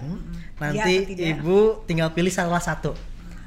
nanti 0.56 0.80
Iya 0.96 1.04
atau 1.04 1.12
tidak? 1.12 1.28
ibu 1.36 1.58
tinggal 1.84 2.10
pilih 2.16 2.32
salah 2.32 2.64
satu. 2.64 2.96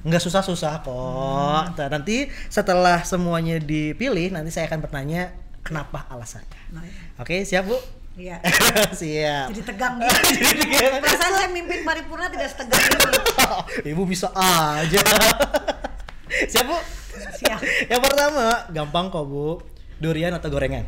Nggak 0.04 0.20
susah-susah 0.20 0.84
kok. 0.84 1.64
Nah, 1.72 1.88
nanti 1.88 2.28
setelah 2.46 3.00
semuanya 3.02 3.56
dipilih, 3.56 4.36
nanti 4.36 4.52
saya 4.52 4.68
akan 4.68 4.84
bertanya 4.84 5.32
kenapa 5.64 6.04
alasannya. 6.06 6.60
Nah, 6.70 6.84
iya. 6.84 7.16
Oke, 7.16 7.40
siap 7.42 7.64
bu? 7.64 7.80
Iya. 8.16 8.40
siap. 9.00 9.52
jadi 9.52 9.62
tegang 9.62 10.00
gitu 10.00 10.88
perasaan 11.04 11.32
saya 11.36 11.48
mimpin 11.52 11.84
paripurna 11.84 12.32
tidak 12.32 12.48
setegang 12.48 12.80
ini 12.80 13.12
ibu 13.92 14.08
bisa 14.08 14.32
aja. 14.32 15.04
siap 16.48 16.64
bu? 16.64 16.76
Siap. 17.36 17.60
Yang 17.86 18.00
pertama, 18.00 18.64
gampang 18.72 19.12
kok 19.12 19.24
bu. 19.24 19.60
Durian 19.96 20.32
atau 20.32 20.48
gorengan? 20.48 20.84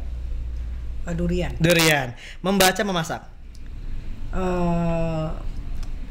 Oh, 1.05 1.13
durian 1.13 1.53
Durian. 1.57 2.13
Membaca, 2.41 2.81
memasak. 2.81 3.23
eh 4.29 5.29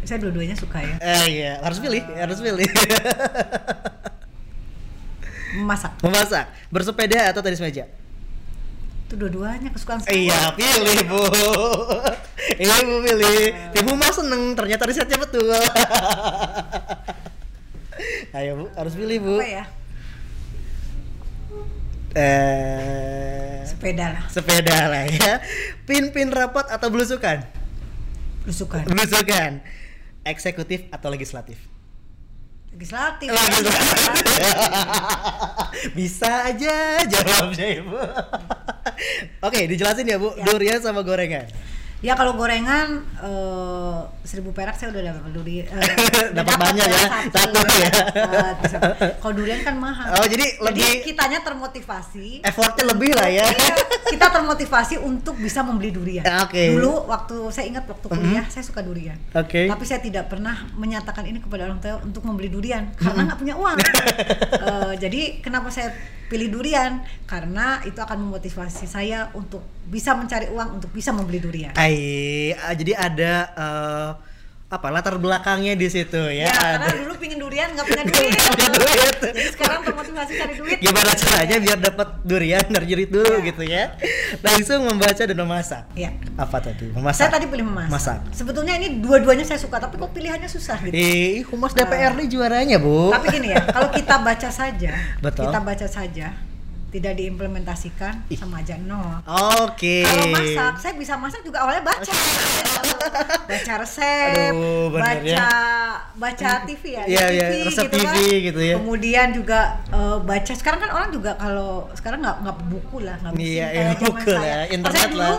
saya 0.01 0.17
dua-duanya 0.23 0.55
suka 0.55 0.79
ya 0.79 0.95
Eh 0.97 1.25
iya, 1.35 1.53
harus 1.59 1.77
pilih, 1.77 1.99
harus 2.13 2.39
pilih. 2.39 2.65
memasak 5.57 5.91
Memasak, 5.99 6.45
bersepeda 6.69 7.29
atau 7.29 7.41
tenis 7.41 7.59
meja? 7.59 7.89
Itu 9.07 9.15
dua-duanya 9.15 9.71
kesukaan 9.71 10.03
saya 10.03 10.11
Iya, 10.11 10.39
pilih 10.59 10.99
bu. 11.07 11.23
Iya 12.59 12.75
ibu 12.83 12.95
pilih. 12.99 13.39
Ibu 13.71 13.91
mah 13.95 14.11
seneng, 14.11 14.51
ternyata 14.51 14.83
risetnya 14.83 15.15
betul. 15.15 15.47
Ayo 18.35 18.51
bu, 18.59 18.65
harus 18.75 18.93
pilih 18.93 19.17
bu. 19.23 19.35
apa 19.39 19.47
ya 19.47 19.65
Eh, 22.17 23.61
sepeda 23.61 24.09
lah 24.09 24.25
sepeda 24.25 24.89
lah 24.89 25.05
ya. 25.05 25.37
Pin-pin 25.85 26.33
rapat 26.33 26.65
atau 26.67 26.89
belusukan? 26.89 27.45
belusukan 28.41 28.89
Belusukan. 28.89 29.61
Eksekutif 30.25 30.89
atau 30.89 31.13
legislatif? 31.13 31.61
Legislatif. 32.77 33.33
Bisa 35.97 36.53
aja 36.53 37.01
jawabnya 37.09 37.81
ibu. 37.81 37.97
Oke, 39.49 39.65
dijelasin 39.65 40.05
ya 40.05 40.21
bu. 40.21 40.37
Ya. 40.37 40.45
Durian 40.45 40.77
sama 40.77 41.01
gorengan. 41.01 41.49
Ya 42.07 42.15
kalau 42.15 42.39
gorengan 42.39 43.03
eh, 43.19 43.99
seribu 44.23 44.55
perak 44.55 44.79
saya 44.79 44.95
udah 44.95 45.11
dapat 45.11 45.31
duri. 45.35 45.59
eh, 45.59 45.67
udah 46.31 46.39
Dapat 46.39 46.55
banyak 46.55 46.87
ya, 46.87 47.07
satu 47.27 47.59
ya. 47.75 47.91
Kalau 49.19 49.33
durian 49.35 49.59
kan 49.59 49.75
mahal. 49.75 50.15
Oh, 50.15 50.23
jadi 50.23 50.55
lebih- 50.63 51.03
kitanya 51.03 51.43
termotivasi. 51.43 52.47
Effortnya 52.47 52.95
lebih 52.95 53.11
lah 53.11 53.27
ya. 53.27 53.43
Iya, 53.43 53.75
kita 54.07 54.31
termotivasi 54.31 55.03
untuk 55.03 55.35
bisa 55.35 55.59
membeli 55.61 55.91
durian. 55.91 56.23
Ya, 56.23 56.47
oke. 56.47 56.63
Dulu 56.79 57.11
waktu 57.11 57.35
saya 57.51 57.67
ingat 57.67 57.83
waktu 57.83 58.07
kuliah 58.07 58.47
saya 58.47 58.63
suka 58.63 58.79
durian. 58.79 59.19
Oke. 59.35 59.67
Tapi 59.67 59.83
saya 59.83 59.99
tidak 59.99 60.31
pernah 60.31 60.55
menyatakan 60.79 61.27
ini 61.27 61.43
kepada 61.43 61.67
orang 61.67 61.83
tua 61.83 61.99
untuk 61.99 62.23
membeli 62.23 62.47
durian 62.47 62.87
karena 62.95 63.27
nggak 63.27 63.39
punya 63.39 63.55
uang. 63.59 63.77
Eh, 64.57 64.93
jadi 64.99 65.39
kenapa 65.39 65.71
saya 65.71 65.93
pilih 66.27 66.51
durian? 66.51 67.01
Karena 67.25 67.81
itu 67.87 67.97
akan 67.97 68.27
memotivasi 68.27 68.85
saya 68.85 69.31
untuk 69.33 69.63
bisa 69.87 70.13
mencari 70.13 70.51
uang 70.51 70.79
untuk 70.79 70.91
bisa 70.91 71.15
membeli 71.15 71.39
durian. 71.39 71.73
Ai, 71.79 72.51
ah, 72.53 72.75
jadi 72.75 72.93
ada 72.95 73.33
eh, 73.55 74.11
apa 74.67 74.91
latar 74.91 75.15
belakangnya 75.15 75.79
di 75.79 75.87
situ 75.87 76.19
ya. 76.27 76.51
Ya, 76.51 76.51
karena 76.51 76.91
dulu 76.91 77.15
pingin 77.15 77.39
durian 77.39 77.71
nggak 77.71 77.87
punya 77.87 78.03
duit. 78.03 78.35
punya 78.35 78.67
duit. 78.75 79.15
Jadi 79.31 79.41
sekarang 79.55 79.79
termotivasi 79.79 80.31
cari 80.35 80.53
duit. 80.59 80.77
Gimana 80.83 81.11
caranya 81.15 81.57
biar 81.57 81.77
dapat 81.79 82.07
durian 82.21 82.63
nerjerit 82.67 83.07
dulu 83.07 83.31
Ya. 83.31 83.47
gitu 83.47 83.63
ya. 83.63 83.83
Langsung 84.43 84.83
membaca 84.83 85.23
dan 85.23 85.37
memasak. 85.39 85.87
Ya. 85.95 86.11
Apa 86.35 86.59
tadi? 86.59 86.91
Memasak. 86.91 87.15
Saya 87.15 87.29
tadi 87.31 87.47
pilih 87.47 87.63
memasak. 87.63 87.91
Masak. 87.95 88.19
Sebetulnya 88.35 88.75
ini 88.75 88.99
dua-duanya 88.99 89.47
saya 89.47 89.55
suka, 89.55 89.79
tapi 89.79 89.95
kok 89.95 90.11
pilihannya 90.11 90.51
susah 90.51 90.83
gitu. 90.83 90.91
Eh, 90.91 91.47
humas 91.47 91.71
DPRD 91.71 92.27
juaranya, 92.27 92.75
Bu. 92.75 93.15
Tapi 93.15 93.39
gini 93.39 93.55
ya, 93.55 93.63
kalau 93.71 93.87
kita 93.87 94.19
baca 94.19 94.49
saja, 94.51 94.91
Betul. 95.23 95.47
kita 95.47 95.59
baca 95.63 95.87
saja, 95.87 96.27
tidak 96.87 97.19
diimplementasikan 97.19 98.23
sama 98.31 98.63
aja 98.63 98.79
nol. 98.79 99.19
Oke. 99.59 100.07
Kalau 100.07 100.25
masak, 100.31 100.73
saya 100.79 100.93
bisa 100.95 101.19
masak 101.19 101.43
juga 101.43 101.67
awalnya 101.67 101.83
baca, 101.83 102.13
baca 103.51 103.73
resep, 103.83 104.55
Aduh, 104.55 104.95
bener 104.95 105.03
baca 105.19 105.27
ya. 105.27 105.47
baca 106.15 106.49
TV 106.63 106.83
ya, 106.95 107.03
Iya, 107.03 107.25
TV, 107.27 107.35
iya, 107.35 107.45
resep 107.67 107.85
gitu 107.85 107.97
TV 107.99 108.07
kan. 108.07 108.45
gitu 108.47 108.61
ya. 108.63 108.75
Kemudian 108.79 109.27
juga 109.35 109.59
eh, 109.91 110.17
baca. 110.23 110.53
Sekarang 110.55 110.79
kan 110.79 110.91
orang 110.95 111.09
juga 111.11 111.31
kalau 111.35 111.91
sekarang 111.91 112.19
nggak 112.23 112.37
nggak 112.47 112.57
buku 112.71 112.97
lah, 113.03 113.15
nggak 113.19 113.33
bisa 113.35 113.43
iya, 113.51 113.65
zaman 113.67 113.95
buku 113.99 114.29
saya. 114.31 114.39
lah, 114.39 114.63
internet 114.71 114.95
saya 114.95 115.07
dulu 115.11 115.19
lah. 115.19 115.37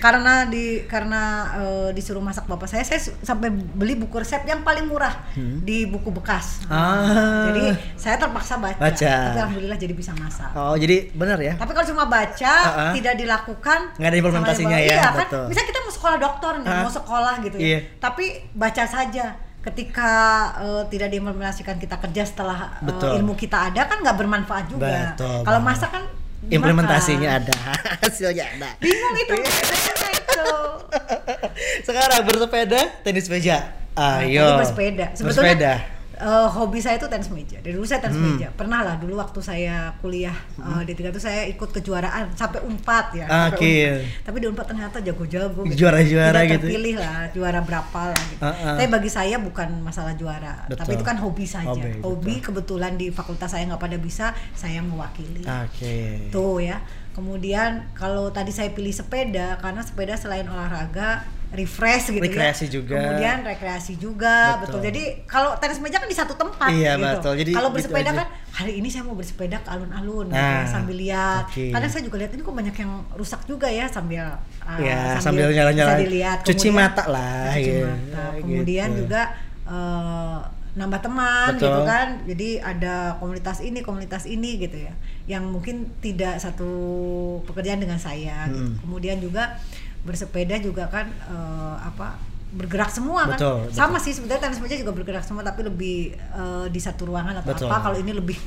karena 0.00 0.34
di 0.48 0.64
karena 0.88 1.22
eh, 1.60 1.88
disuruh 1.92 2.24
masak 2.24 2.48
bapak 2.48 2.68
saya, 2.72 2.82
saya 2.88 3.00
sampai 3.20 3.52
beli 3.52 4.00
buku 4.00 4.16
resep 4.16 4.42
yang 4.48 4.64
paling 4.64 4.88
murah 4.88 5.12
di 5.36 5.84
buku 5.84 6.08
bekas. 6.08 6.64
Hmm. 6.64 6.72
Ah. 6.72 7.44
Jadi 7.52 7.64
saya 8.00 8.16
terpaksa 8.16 8.56
baca, 8.56 8.80
Baca. 8.80 9.12
tapi 9.28 9.38
alhamdulillah 9.38 9.76
jadi 9.76 9.92
bisa 9.92 10.16
masak. 10.16 10.50
Oh, 10.56 10.72
jadi 10.72 10.85
benar 11.12 11.38
ya? 11.38 11.52
Tapi 11.54 11.70
kalau 11.70 11.86
cuma 11.86 12.04
baca 12.06 12.54
Ah, 12.56 12.78
ah. 12.88 12.92
tidak 12.92 13.14
dilakukan 13.14 13.78
Nggak 13.94 14.08
ada 14.08 14.18
implementasinya 14.18 14.78
ya, 14.78 14.86
Iya 14.86 15.00
kan, 15.02 15.14
betul. 15.20 15.44
bisa 15.48 15.60
kita 15.62 15.78
mau 15.80 15.92
sekolah 15.92 16.16
dokter 16.16 16.52
nih, 16.58 16.68
Ah. 16.68 16.82
mau 16.82 16.92
sekolah 16.92 17.34
gitu 17.40 17.56
Iya. 17.56 17.78
ya. 17.78 17.80
Tapi 17.98 18.24
baca 18.52 18.84
saja. 18.84 19.26
Ketika 19.60 20.12
eh, 20.58 20.82
tidak 20.88 21.08
diimplementasikan 21.10 21.74
kita 21.74 21.98
kerja 21.98 22.22
setelah 22.22 22.78
Betul. 22.80 23.18
ilmu 23.18 23.34
kita 23.34 23.68
ada 23.68 23.82
kan 23.84 23.98
nggak 23.98 24.16
bermanfaat 24.16 24.64
juga. 24.68 25.10
Betul 25.12 25.42
Kalau 25.42 25.58
masak 25.58 25.90
kan 25.90 26.04
dimakan. 26.38 26.54
Implementasinya 26.54 27.28
ada, 27.34 27.54
hasilnya 28.02 28.44
ada. 28.46 28.70
Bingung 28.78 29.14
itu. 29.18 29.34
itu. 29.34 30.46
Sekarang 31.86 32.22
bersepeda, 32.22 32.80
tenis 33.02 33.26
meja. 33.26 33.74
Ayo. 33.96 34.44
Nah, 34.44 34.60
bersepeda. 34.60 35.06
Sebetulnya 35.16 35.56
Bersepeda. 35.56 35.72
Eh, 36.16 36.48
hobi 36.48 36.78
saya 36.78 36.96
itu 36.96 37.06
tenis 37.06 37.28
meja. 37.28 37.60
Dari 37.60 37.72
dulu 37.72 37.84
saya 37.84 38.00
tenis 38.00 38.16
Hmm. 38.16 38.34
meja. 38.34 38.48
Pernah 38.50 38.80
lah 38.80 38.96
dulu 38.96 39.16
waktu 39.16 39.38
saya 39.38 39.92
kuliah 40.00 40.34
di 40.82 40.92
tiga 40.92 41.08
itu 41.08 41.20
saya 41.20 41.44
ikut 41.44 41.68
kejuaraan 41.70 42.32
sampai 42.32 42.60
unpad 42.62 43.06
ya. 43.14 43.26
Ah, 43.26 43.48
sampai 43.48 43.58
Oke. 43.60 43.74
Unpad. 43.76 44.24
Tapi 44.24 44.36
di 44.36 44.46
unpad 44.46 44.66
ternyata 44.66 44.96
jago-jago. 44.98 45.60
gitu. 45.64 45.84
Juara-juara 45.84 46.32
Tidak 46.34 46.52
gitu. 46.56 46.66
terpilih 46.66 46.96
lah 46.96 47.18
juara 47.30 47.60
berapa 47.60 48.00
lah 48.10 48.22
gitu. 48.28 48.40
Ah, 48.40 48.48
ah. 48.48 48.74
Tapi 48.74 48.88
bagi 48.88 49.10
saya 49.10 49.36
bukan 49.36 49.68
masalah 49.80 50.12
juara. 50.12 50.64
Betul. 50.64 50.80
Tapi 50.80 50.90
itu 50.94 51.04
kan 51.04 51.16
hobi 51.16 51.44
saja. 51.44 51.68
Hobi, 51.68 52.00
Hobi, 52.00 52.34
kebetulan 52.40 52.96
di 52.96 53.08
fakultas 53.10 53.52
saya 53.52 53.64
nggak 53.66 53.78
pada 53.78 53.96
bisa, 53.96 54.26
saya 54.52 54.80
mewakili. 54.80 55.44
Oke. 55.44 56.28
Tuh 56.30 56.58
ya. 56.58 56.80
Kemudian 57.12 57.88
kalau 57.92 58.28
tadi 58.28 58.52
saya 58.52 58.68
pilih 58.68 58.92
sepeda 58.92 59.56
karena 59.56 59.80
sepeda 59.80 60.14
selain 60.14 60.44
olahraga 60.44 61.24
refresh 61.46 62.10
gitu 62.10 62.22
Rekreasi 62.22 62.66
ya. 62.66 62.72
juga. 62.72 62.98
Kemudian 62.98 63.36
rekreasi 63.42 63.92
juga, 63.96 64.58
Betul. 64.58 64.60
betul. 64.60 64.80
Jadi 64.84 65.02
kalau 65.24 65.50
tenis 65.56 65.78
meja 65.78 65.96
kan 65.96 66.10
di 66.10 66.14
satu 66.14 66.34
tempat 66.34 66.68
Iya, 66.68 66.92
gitu. 66.94 67.06
betul. 67.06 67.32
Jadi 67.38 67.52
kalau 67.54 67.68
gitu 67.68 67.76
bersepeda 67.78 68.10
aja. 68.10 68.18
kan 68.18 68.26
hari 68.50 68.72
ini 68.76 68.88
saya 68.88 69.02
mau 69.02 69.14
bersepeda 69.14 69.56
ke 69.62 69.68
alun-alun 69.68 70.26
gitu 70.26 70.36
Nah, 70.36 70.62
ya, 70.62 70.66
sambil 70.66 70.96
lihat. 70.96 71.42
oke. 71.46 71.64
Kadang 71.70 71.90
saya 71.90 72.02
juga 72.02 72.16
lihat 72.18 72.32
ini 72.32 72.42
kok 72.42 72.54
banyak 72.54 72.76
yang 72.76 72.92
rusak 73.14 73.40
juga 73.46 73.68
ya 73.70 73.86
sambil 73.86 74.24
uh, 74.60 74.78
Ya, 74.78 75.16
sambil 75.18 75.46
dilihat. 76.02 76.38
Cuci 76.42 76.68
mata 76.70 77.04
lah, 77.06 77.54
Cuci 77.54 77.70
ya, 77.70 77.86
mata. 77.86 78.22
Kemudian 78.36 78.88
gitu. 78.90 78.98
juga 79.06 79.22
eh, 79.66 80.38
nambah 80.76 81.00
teman 81.00 81.56
Betul. 81.56 81.72
gitu 81.72 81.80
kan 81.88 82.06
jadi 82.28 82.48
ada 82.60 83.16
komunitas 83.16 83.64
ini 83.64 83.80
komunitas 83.80 84.28
ini 84.28 84.60
gitu 84.60 84.76
ya 84.76 84.92
yang 85.24 85.48
mungkin 85.48 85.88
tidak 85.98 86.36
satu 86.36 86.68
pekerjaan 87.48 87.80
dengan 87.80 87.96
saya 87.96 88.44
gitu. 88.46 88.60
Hmm. 88.60 88.76
kemudian 88.84 89.16
juga 89.16 89.56
bersepeda 90.06 90.56
juga 90.58 90.86
kan 90.86 91.10
eh, 91.10 91.76
apa 91.82 92.14
bergerak 92.46 92.88
semua 92.88 93.26
kan 93.26 93.36
Betul, 93.36 93.58
sama 93.68 93.98
sih 93.98 94.14
sebenarnya 94.14 94.46
tenis 94.46 94.62
meja 94.62 94.78
juga 94.78 94.94
bergerak 94.94 95.20
semua 95.20 95.42
tapi 95.42 95.60
lebih 95.60 95.96
eh, 96.14 96.66
di 96.70 96.78
satu 96.78 97.04
ruangan 97.04 97.42
atau 97.42 97.52
Betul. 97.52 97.66
apa 97.66 97.76
kalau 97.82 97.96
ini 97.98 98.14
lebih 98.14 98.38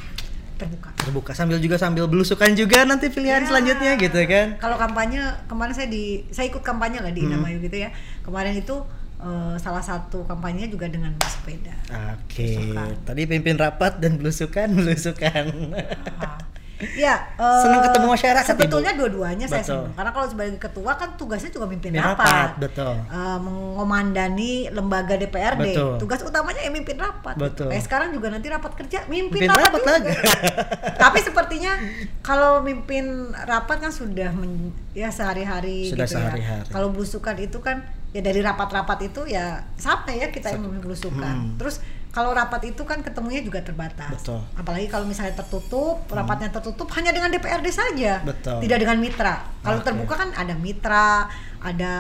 terbuka 0.56 0.92
Terbuka 0.98 1.32
sambil 1.32 1.56
juga 1.58 1.76
sambil 1.76 2.04
belusukan 2.04 2.52
juga 2.54 2.84
nanti 2.84 3.08
pilihan 3.08 3.40
Ya. 3.40 3.48
selanjutnya 3.48 3.96
gitu 3.96 4.20
kan. 4.26 4.48
Kalau 4.58 4.76
kampanye 4.76 5.20
kemarin 5.48 5.72
saya 5.72 5.88
di 5.88 6.28
saya 6.30 6.48
ikut 6.48 6.60
kampanye 6.60 7.00
lah 7.00 7.12
di 7.12 7.24
Hmm. 7.24 7.32
Inamayu 7.32 7.60
gitu 7.62 7.80
ya. 7.80 7.90
Kemarin 8.20 8.52
itu 8.54 8.76
eh, 9.20 9.56
salah 9.56 9.80
satu 9.80 10.24
kampanyenya 10.26 10.68
juga 10.68 10.88
dengan 10.88 11.16
bersepeda. 11.16 11.72
Oke. 12.14 12.60
Belusukan. 12.60 12.92
Tadi 13.04 13.22
pimpin 13.26 13.56
rapat 13.56 14.00
dan 14.00 14.16
belusukan, 14.16 14.68
belusukan. 14.74 15.46
Ya, 16.80 17.28
eh, 17.36 17.60
Senang 17.60 17.84
ketemu 17.84 18.08
masyarakat, 18.08 18.46
Sebetulnya 18.50 18.96
dua-duanya 18.96 19.46
saya 19.46 19.60
senang. 19.60 19.92
Karena 19.92 20.12
kalau 20.12 20.28
sebagai 20.28 20.56
ketua 20.58 20.96
kan 20.96 21.12
tugasnya 21.14 21.52
juga 21.52 21.68
mimpin 21.68 21.92
rapat. 21.92 22.24
rapat, 22.24 22.50
betul. 22.58 22.96
Eh, 23.04 23.38
mengomandani 23.38 24.52
lembaga 24.70 25.14
DPRD. 25.14 25.76
Betul. 25.76 25.94
Tugas 25.98 26.20
utamanya 26.22 26.60
ya 26.60 26.72
mimpin 26.72 26.96
rapat. 26.96 27.36
Betul. 27.36 27.68
Eh, 27.70 27.80
sekarang 27.80 28.12
juga 28.12 28.28
nanti 28.30 28.48
rapat 28.48 28.76
kerja 28.76 29.04
mimpin, 29.06 29.44
Mimpin 29.44 29.50
rapat, 29.50 29.64
rapat 29.66 29.82
juga. 29.82 29.92
lagi. 29.94 30.12
Tapi 31.04 31.20
sepertinya 31.20 31.72
kalau 32.20 32.60
mimpin 32.60 33.06
rapat 33.36 33.78
kan 33.80 33.92
sudah 33.92 34.32
men- 34.32 34.72
ya 34.92 35.08
sehari-hari 35.10 35.92
Sudah 35.92 36.08
gitu 36.08 36.16
ya. 36.16 36.32
sehari-hari. 36.32 36.68
Kalau 36.70 36.88
belusukan 36.90 37.36
itu 37.38 37.60
kan 37.60 37.84
ya 38.10 38.22
dari 38.22 38.40
rapat-rapat 38.40 39.06
itu 39.06 39.22
ya 39.28 39.68
sama 39.76 40.10
ya 40.10 40.32
kita 40.32 40.56
yang 40.56 40.80
belusukan. 40.80 41.36
Hmm. 41.46 41.60
Terus 41.60 41.84
kalau 42.10 42.34
rapat 42.34 42.74
itu 42.74 42.82
kan 42.90 43.06
ketemunya 43.06 43.46
juga 43.46 43.62
terbatas. 43.62 44.10
Betul. 44.18 44.42
Apalagi 44.58 44.90
kalau 44.90 45.06
misalnya 45.06 45.38
tertutup, 45.38 46.02
rapatnya 46.10 46.50
tertutup 46.50 46.90
hanya 46.98 47.14
dengan 47.14 47.30
DPRD 47.30 47.68
saja. 47.70 48.26
Betul. 48.26 48.66
Tidak 48.66 48.78
dengan 48.82 48.98
mitra. 48.98 49.46
Kalau 49.62 49.78
Oke. 49.78 49.86
terbuka 49.86 50.14
kan 50.18 50.30
ada 50.34 50.58
mitra, 50.58 51.30
ada 51.62 51.94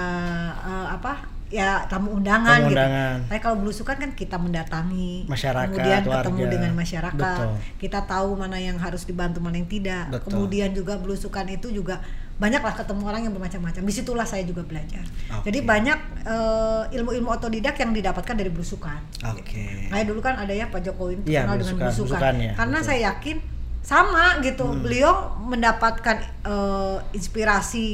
eh, 0.66 0.88
apa? 0.98 1.38
Ya 1.50 1.82
tamu 1.90 2.14
undangan, 2.14 2.62
Tamu 2.62 2.70
gitu. 2.70 2.78
undangan. 2.78 3.18
Tapi 3.26 3.40
kalau 3.42 3.58
belusukan 3.62 3.96
kan 3.98 4.12
kita 4.14 4.38
mendatangi, 4.38 5.26
Masyarakat, 5.26 5.66
kemudian 5.74 6.02
ketemu 6.06 6.42
warga. 6.46 6.54
dengan 6.54 6.72
masyarakat. 6.78 7.38
Betul. 7.42 7.50
Kita 7.82 8.00
tahu 8.06 8.30
mana 8.38 8.58
yang 8.62 8.78
harus 8.78 9.02
dibantu, 9.06 9.42
mana 9.42 9.58
yang 9.58 9.70
tidak. 9.70 10.14
Betul. 10.14 10.30
Kemudian 10.30 10.70
juga 10.78 10.98
belusukan 11.02 11.46
itu 11.50 11.74
juga 11.74 12.02
banyaklah 12.40 12.72
ketemu 12.72 13.04
orang 13.04 13.22
yang 13.28 13.34
bermacam-macam. 13.36 13.82
Di 13.84 13.94
situlah 13.94 14.24
saya 14.24 14.48
juga 14.48 14.64
belajar. 14.64 15.04
Oke. 15.36 15.52
Jadi 15.52 15.60
banyak 15.60 16.00
eh, 16.24 16.84
ilmu-ilmu 16.96 17.28
otodidak 17.36 17.76
yang 17.78 17.92
didapatkan 17.92 18.32
dari 18.32 18.48
belusukan. 18.48 19.00
Oke. 19.36 19.92
Kayak 19.92 20.06
dulu 20.08 20.24
kan 20.24 20.40
ada 20.40 20.56
ya 20.56 20.72
Pak 20.72 20.80
Jokowi 20.88 21.20
Iya, 21.28 21.44
terkenal 21.44 21.60
dengan 21.60 21.60
belusukan, 21.60 21.84
belusukan. 21.84 22.08
belusukan 22.08 22.34
ya, 22.40 22.52
Karena 22.56 22.78
betul. 22.80 22.88
saya 22.88 23.00
yakin 23.12 23.38
sama 23.84 24.24
gitu. 24.40 24.66
Hmm. 24.72 24.80
Beliau 24.80 25.14
mendapatkan 25.44 26.18
eh, 26.48 26.98
inspirasi 27.12 27.90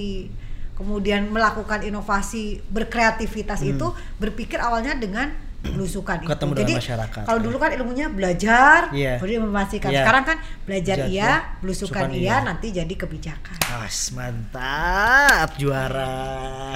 kemudian 0.76 1.32
melakukan 1.32 1.82
inovasi 1.88 2.60
berkreativitas 2.68 3.64
itu 3.64 3.96
berpikir 4.20 4.60
awalnya 4.60 4.94
dengan 5.00 5.32
belusukan 5.74 6.16
itu. 6.22 6.28
Hmm. 6.28 6.34
Ketemu 6.36 6.52
dengan 6.52 6.62
Jadi 6.62 6.74
masyarakat, 6.78 7.24
kalau 7.26 7.40
ya. 7.40 7.46
dulu 7.48 7.58
kan 7.58 7.72
ilmunya 7.74 8.08
belajar, 8.12 8.80
Iya. 8.94 9.14
kemudian 9.18 9.42
memastikan. 9.48 9.90
Iya. 9.90 10.00
Sekarang 10.06 10.24
kan 10.24 10.38
belajar 10.66 10.96
Belajar, 11.02 11.14
iya, 11.14 11.32
belusukan 11.64 12.08
iya. 12.12 12.20
iya, 12.22 12.36
nanti 12.44 12.68
jadi 12.70 12.94
kebijakan. 12.94 13.58
As, 13.66 14.14
mantap, 14.14 15.50
juara. 15.58 16.76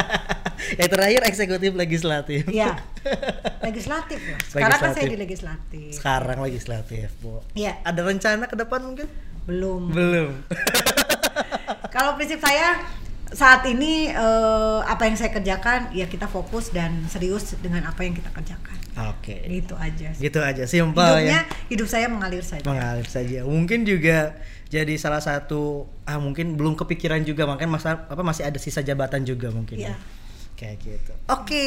yang 0.80 0.88
terakhir 0.88 1.20
eksekutif 1.26 1.72
legislatif. 1.72 2.42
Iya. 2.48 2.76
Legislatif 3.66 4.20
loh. 4.20 4.38
Sekarang 4.44 4.76
kan 4.76 4.90
saya 4.92 5.08
Legislatif. 5.08 5.10
di 5.10 5.16
legislatif. 5.16 5.90
Sekarang 5.96 6.38
legislatif, 6.44 7.06
Bu. 7.20 7.40
Iya. 7.56 7.80
Ada 7.80 8.00
rencana 8.04 8.44
ke 8.44 8.56
depan 8.56 8.80
mungkin? 8.84 9.08
Belum. 9.48 9.88
Belum. 9.88 10.30
Kalau 11.88 12.14
prinsip 12.14 12.38
saya 12.38 12.76
saat 13.30 13.62
ini 13.70 14.10
eh, 14.10 14.80
apa 14.82 15.06
yang 15.06 15.14
saya 15.14 15.30
kerjakan 15.30 15.94
ya 15.94 16.10
kita 16.10 16.26
fokus 16.26 16.74
dan 16.74 17.06
serius 17.06 17.54
dengan 17.62 17.86
apa 17.86 18.02
yang 18.02 18.14
kita 18.14 18.30
kerjakan. 18.34 18.76
Oke. 19.14 19.46
Gitu 19.46 19.74
aja. 19.78 20.08
sih. 20.12 20.20
Gitu 20.26 20.40
aja, 20.42 20.64
simpel 20.66 21.22
Hidupnya 21.22 21.46
ya. 21.46 21.66
hidup 21.70 21.88
saya 21.88 22.06
mengalir 22.10 22.42
saja. 22.42 22.66
Mengalir 22.66 23.06
saja. 23.06 23.46
Mungkin 23.46 23.86
juga 23.86 24.34
jadi 24.70 24.94
salah 24.98 25.22
satu 25.22 25.86
ah 26.06 26.18
mungkin 26.18 26.54
belum 26.54 26.78
kepikiran 26.78 27.22
juga 27.26 27.46
makanya 27.46 27.70
masa 27.70 27.90
apa 28.06 28.22
masih 28.22 28.46
ada 28.46 28.58
sisa 28.58 28.82
jabatan 28.82 29.22
juga 29.22 29.54
mungkin. 29.54 29.78
Iya. 29.78 29.94
ya. 29.94 29.96
Kayak 30.58 30.76
gitu. 30.84 31.12
Oke 31.30 31.66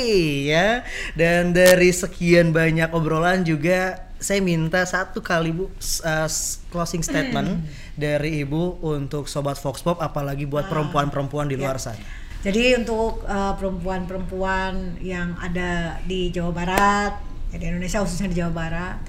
ya. 0.52 0.84
Dan 1.16 1.56
dari 1.56 1.90
sekian 1.90 2.52
banyak 2.54 2.92
obrolan 2.94 3.42
juga 3.48 4.12
saya 4.24 4.40
minta 4.40 4.80
satu 4.88 5.20
kali 5.20 5.52
Bu 5.52 5.68
uh, 5.68 6.30
closing 6.72 7.04
statement 7.04 7.60
dari 7.94 8.42
Ibu 8.42 8.82
untuk 8.82 9.30
sobat 9.30 9.62
Fox 9.62 9.86
Pop 9.86 10.02
apalagi 10.02 10.50
buat 10.50 10.66
perempuan-perempuan 10.66 11.46
di 11.50 11.56
luar 11.58 11.78
sana. 11.78 12.02
Jadi 12.44 12.76
untuk 12.76 13.24
uh, 13.24 13.56
perempuan-perempuan 13.56 15.00
yang 15.00 15.32
ada 15.40 16.02
di 16.04 16.28
Jawa 16.28 16.52
Barat, 16.52 17.14
ya 17.54 17.56
di 17.56 17.66
Indonesia 17.72 18.04
khususnya 18.04 18.28
di 18.28 18.38
Jawa 18.44 18.52
Barat, 18.52 19.00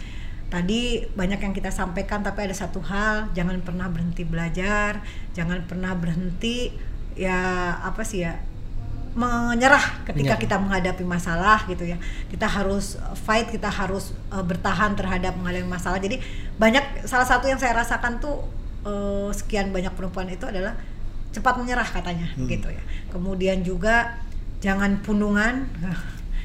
tadi 0.53 1.03
banyak 1.03 1.43
yang 1.43 1.51
kita 1.51 1.75
sampaikan 1.75 2.23
tapi 2.23 2.47
ada 2.47 2.55
satu 2.55 2.79
hal, 2.79 3.35
jangan 3.35 3.59
pernah 3.67 3.91
berhenti 3.91 4.23
belajar, 4.23 5.03
jangan 5.35 5.67
pernah 5.67 5.99
berhenti 5.99 6.71
ya 7.19 7.75
apa 7.83 8.07
sih 8.07 8.23
ya 8.23 8.39
menyerah 9.15 10.03
ketika 10.11 10.35
Menyerah. 10.35 10.43
kita 10.43 10.57
menghadapi 10.59 11.05
masalah 11.07 11.59
gitu 11.67 11.87
ya. 11.87 11.99
Kita 12.31 12.47
harus 12.47 12.99
fight, 13.27 13.51
kita 13.51 13.71
harus 13.71 14.15
uh, 14.31 14.43
bertahan 14.43 14.95
terhadap 14.95 15.35
menghadapi 15.39 15.67
masalah. 15.67 15.99
Jadi 15.99 16.23
banyak 16.59 17.07
salah 17.07 17.27
satu 17.27 17.51
yang 17.51 17.59
saya 17.59 17.75
rasakan 17.79 18.23
tuh 18.23 18.47
uh, 18.85 19.29
sekian 19.33 19.73
banyak 19.73 19.93
perempuan 19.93 20.29
itu 20.29 20.45
adalah 20.47 20.77
cepat 21.35 21.59
menyerah 21.59 21.85
katanya 21.85 22.31
Hmm. 22.39 22.47
gitu 22.47 22.71
ya. 22.71 22.83
Kemudian 23.11 23.61
juga 23.61 24.21
jangan 24.61 25.03
pundungan. 25.03 25.67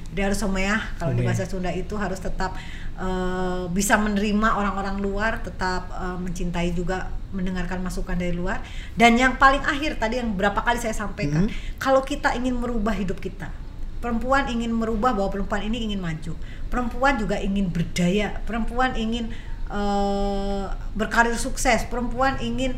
Jadi 0.09 0.19
harus 0.25 0.39
someah 0.41 0.81
kalau 0.97 1.13
di 1.13 1.21
bahasa 1.21 1.45
Sunda 1.45 1.69
itu 1.69 1.93
harus 1.93 2.17
tetap 2.17 2.57
uh, 2.97 3.69
bisa 3.69 3.95
menerima 3.95 4.57
orang-orang 4.57 4.97
luar, 4.97 5.39
tetap 5.45 5.87
uh, 5.93 6.17
mencintai 6.17 6.73
juga 6.73 7.13
mendengarkan 7.29 7.79
masukan 7.79 8.17
dari 8.17 8.33
luar. 8.33 8.65
Dan 8.97 9.13
yang 9.13 9.37
paling 9.37 9.61
akhir 9.61 10.01
tadi 10.01 10.17
yang 10.17 10.33
berapa 10.33 10.57
kali 10.57 10.81
saya 10.81 10.97
sampaikan, 10.97 11.45
Hmm. 11.45 11.53
kalau 11.77 12.01
kita 12.01 12.33
ingin 12.33 12.57
merubah 12.57 12.97
hidup 12.97 13.21
kita, 13.21 13.53
perempuan 14.01 14.49
ingin 14.49 14.73
merubah 14.73 15.13
bahwa 15.13 15.29
perempuan 15.29 15.61
ini 15.61 15.85
ingin 15.85 16.01
maju, 16.01 16.33
perempuan 16.73 17.21
juga 17.21 17.37
ingin 17.37 17.69
berdaya, 17.69 18.41
perempuan 18.49 18.97
ingin 18.97 19.29
eh, 19.69 20.65
berkarir 20.97 21.37
sukses, 21.37 21.85
perempuan 21.87 22.37
ingin 22.41 22.75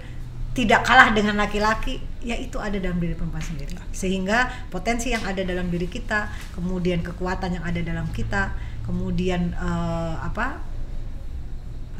tidak 0.51 0.83
kalah 0.83 1.15
dengan 1.15 1.39
laki-laki, 1.39 2.03
ya 2.19 2.35
itu 2.35 2.59
ada 2.59 2.75
dalam 2.75 2.99
diri 2.99 3.15
perempuan 3.15 3.39
sendiri. 3.39 3.71
Sehingga 3.95 4.67
potensi 4.67 5.15
yang 5.15 5.23
ada 5.23 5.41
dalam 5.47 5.71
diri 5.71 5.87
kita, 5.87 6.27
kemudian 6.53 6.99
kekuatan 6.99 7.55
yang 7.55 7.63
ada 7.63 7.79
dalam 7.79 8.11
kita, 8.11 8.51
kemudian 8.83 9.55
eh, 9.55 10.15
apa 10.19 10.59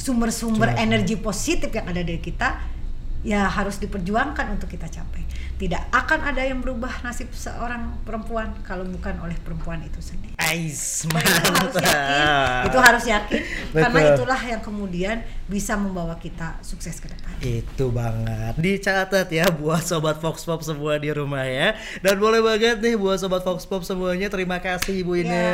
sumber-sumber 0.02 0.74
Sumber. 0.74 0.82
energi 0.82 1.14
positif 1.14 1.70
yang 1.70 1.86
ada 1.86 2.02
dari 2.02 2.18
kita 2.18 2.71
ya 3.22 3.46
harus 3.46 3.78
diperjuangkan 3.78 4.58
untuk 4.58 4.70
kita 4.70 4.90
capai. 4.90 5.22
Tidak 5.62 5.94
akan 5.94 6.26
ada 6.26 6.42
yang 6.42 6.58
berubah 6.58 7.06
nasib 7.06 7.30
seorang 7.38 8.02
perempuan 8.02 8.50
kalau 8.66 8.82
bukan 8.82 9.14
oleh 9.22 9.38
perempuan 9.46 9.78
itu 9.86 10.02
sendiri. 10.02 10.34
Ais, 10.42 11.06
Itu 11.06 11.14
harus 11.54 11.76
yakin, 11.78 12.66
itu 12.66 12.78
harus 12.82 13.04
yakin 13.06 13.42
karena 13.70 14.00
itulah 14.18 14.42
yang 14.42 14.62
kemudian 14.66 15.22
bisa 15.46 15.78
membawa 15.78 16.18
kita 16.18 16.58
sukses 16.66 16.98
ke 16.98 17.14
depan. 17.14 17.38
Itu 17.46 17.94
banget. 17.94 18.58
Dicatat 18.58 19.30
ya 19.30 19.54
buat 19.54 19.86
sobat 19.86 20.18
Fox 20.18 20.42
Pop 20.42 20.66
semua 20.66 20.98
di 20.98 21.14
rumah 21.14 21.46
ya. 21.46 21.78
Dan 22.02 22.18
boleh 22.18 22.42
banget 22.42 22.82
nih 22.82 22.98
buat 22.98 23.22
sobat 23.22 23.46
Fox 23.46 23.70
Pop 23.70 23.86
semuanya 23.86 24.34
terima 24.34 24.58
kasih 24.58 25.06
Ibu 25.06 25.22
Ina. 25.22 25.30
Ya, 25.30 25.54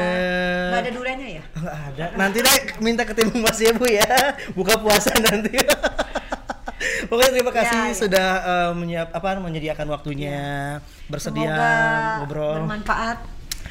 nggak 0.72 0.82
ada 0.88 0.92
duranya 0.96 1.28
ya? 1.28 1.44
Nggak 1.52 1.76
ada. 1.84 2.06
Nanti 2.16 2.38
deh 2.40 2.58
minta 2.80 3.04
ketemu 3.04 3.44
Mas 3.44 3.60
ya 3.60 3.76
Bu 3.76 3.84
ya. 3.92 4.08
Buka 4.56 4.80
puasa 4.80 5.12
nanti. 5.20 5.52
Pokoknya 7.10 7.32
terima 7.34 7.50
kasih 7.50 7.74
Ya, 7.76 7.90
ya. 7.90 7.96
sudah 7.96 8.30
eh, 8.40 8.72
menyiap 8.74 9.10
apa 9.12 9.28
menyediakan 9.42 9.88
waktunya 9.90 10.38
bersedia 11.08 11.50
Semoga 11.50 11.72
ngobrol. 12.22 12.54
bermanfaat 12.62 13.18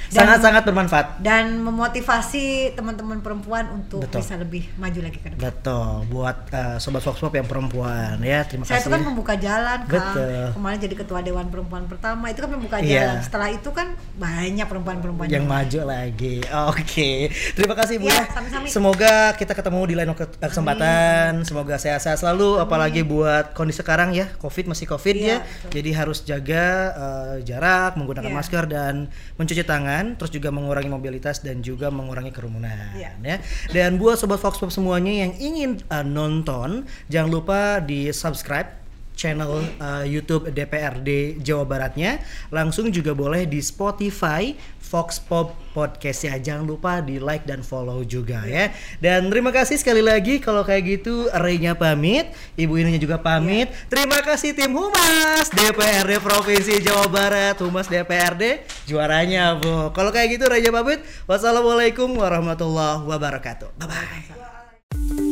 Sangat-sangat 0.09 0.63
bermanfaat. 0.63 1.07
dan 1.19 1.59
memotivasi 1.59 2.47
teman-teman 2.73 3.19
perempuan 3.19 3.67
untuk 3.73 4.03
Betul. 4.03 4.21
bisa 4.21 4.35
lebih 4.35 4.63
maju 4.75 5.01
lagi 5.01 5.17
ke 5.17 5.29
depan. 5.29 5.41
Betul, 5.45 5.89
buat 6.09 6.37
eh, 6.49 6.77
sobat 6.77 7.01
Fox 7.01 7.17
Pop 7.17 7.33
yang 7.33 7.45
perempuan 7.45 8.19
ya, 8.19 8.43
terima 8.43 8.63
Saya 8.63 8.79
kasih. 8.79 8.83
itu 8.83 8.91
kan 8.91 9.03
membuka 9.03 9.35
jalan 9.35 9.79
kan. 9.81 9.89
Betul. 9.89 10.43
Kemarin 10.53 10.79
jadi 10.79 10.95
ketua 10.97 11.21
dewan 11.21 11.47
perempuan 11.47 11.85
pertama 11.85 12.25
itu 12.27 12.39
kan 12.39 12.51
membuka 12.51 12.77
Iya. 12.79 12.93
jalan. 13.09 13.17
Setelah 13.23 13.49
itu 13.51 13.71
kan 13.71 13.87
banyak 14.15 14.67
perempuan-perempuan 14.67 15.27
yang 15.27 15.45
maju 15.45 15.81
lagi. 15.85 16.37
Oke. 16.69 17.11
Terima 17.53 17.75
kasih 17.75 17.95
Bu 17.97 18.07
Iya, 18.07 18.17
ya. 18.17 18.25
sami-sami. 18.31 18.67
Semoga 18.69 19.15
kita 19.35 19.53
ketemu 19.53 19.81
di 19.85 19.95
lain 19.95 20.11
ke- 20.13 20.37
kesempatan. 20.37 21.43
Semoga 21.43 21.75
sehat-sehat 21.77 22.19
selalu 22.19 22.59
apalagi 22.59 23.01
buat 23.03 23.53
kondisi 23.53 23.79
sekarang 23.79 24.13
ya. 24.13 24.29
Covid 24.37 24.67
masih 24.67 24.87
Covid 24.87 25.15
Iya, 25.15 25.27
ya. 25.27 25.39
betul. 25.41 25.71
Jadi 25.73 25.91
harus 25.93 26.19
jaga 26.23 26.65
eh, 26.89 27.35
jarak, 27.43 27.95
menggunakan 27.95 28.27
Iya. 28.27 28.37
masker 28.37 28.65
dan 28.67 28.95
mencuci 29.35 29.63
tangan, 29.63 29.96
terus 30.21 30.29
juga 30.29 30.53
mengurangi 30.53 30.93
mobilitas 30.93 31.41
dan 31.41 31.65
juga 31.65 31.89
mengurangi 31.89 32.31
kerumunan 32.35 32.77
Iya. 32.93 33.17
ya. 33.25 33.37
Dan 33.73 33.97
buat 33.97 34.21
sobat 34.21 34.39
Fox 34.39 34.61
Pop 34.61 34.69
semuanya 34.69 35.25
yang 35.27 35.33
ingin 35.41 35.71
eh, 35.81 36.05
nonton, 36.05 36.85
jangan 37.09 37.31
lupa 37.33 37.61
di 37.81 38.13
subscribe 38.13 38.87
channel 39.17 39.65
uh, 39.81 40.05
YouTube 40.05 40.53
DPRD 40.53 41.41
Jawa 41.41 41.65
Baratnya. 41.65 42.21
Langsung 42.53 42.93
juga 42.93 43.17
boleh 43.17 43.49
di 43.49 43.65
Spotify 43.65 44.53
Fox 44.87 45.19
Pop 45.19 45.51
Podcast 45.75 46.23
ya. 46.23 46.39
Jangan 46.39 46.65
lupa 46.65 47.03
di 47.03 47.19
like 47.19 47.43
dan 47.43 47.67
follow 47.67 48.07
juga 48.07 48.47
ya. 48.47 48.71
Dan 49.03 49.29
terima 49.29 49.51
kasih 49.51 49.77
sekali 49.77 50.01
lagi 50.01 50.39
kalau 50.39 50.63
kayak 50.63 51.03
gitu 51.03 51.27
Reynya 51.35 51.75
pamit, 51.75 52.31
Ibu 52.55 52.79
Ininya 52.79 53.03
juga 53.03 53.19
pamit. 53.19 53.69
Terima 53.91 54.23
kasih 54.23 54.55
tim 54.55 54.71
Humas 54.71 55.51
DPRD 55.51 56.23
Provinsi 56.23 56.79
Jawa 56.81 57.11
Barat, 57.11 57.59
Humas 57.59 57.91
DPRD 57.91 58.63
juaranya 58.87 59.59
Bu. 59.59 59.91
Kalau 59.91 60.15
kayak 60.15 60.39
gitu 60.39 60.47
Reynya 60.47 60.71
pamit. 60.71 61.03
Wassalamualaikum 61.27 62.15
warahmatullahi 62.15 63.03
wabarakatuh. 63.03 63.75
Bye 63.75 63.89
bye. 63.91 65.26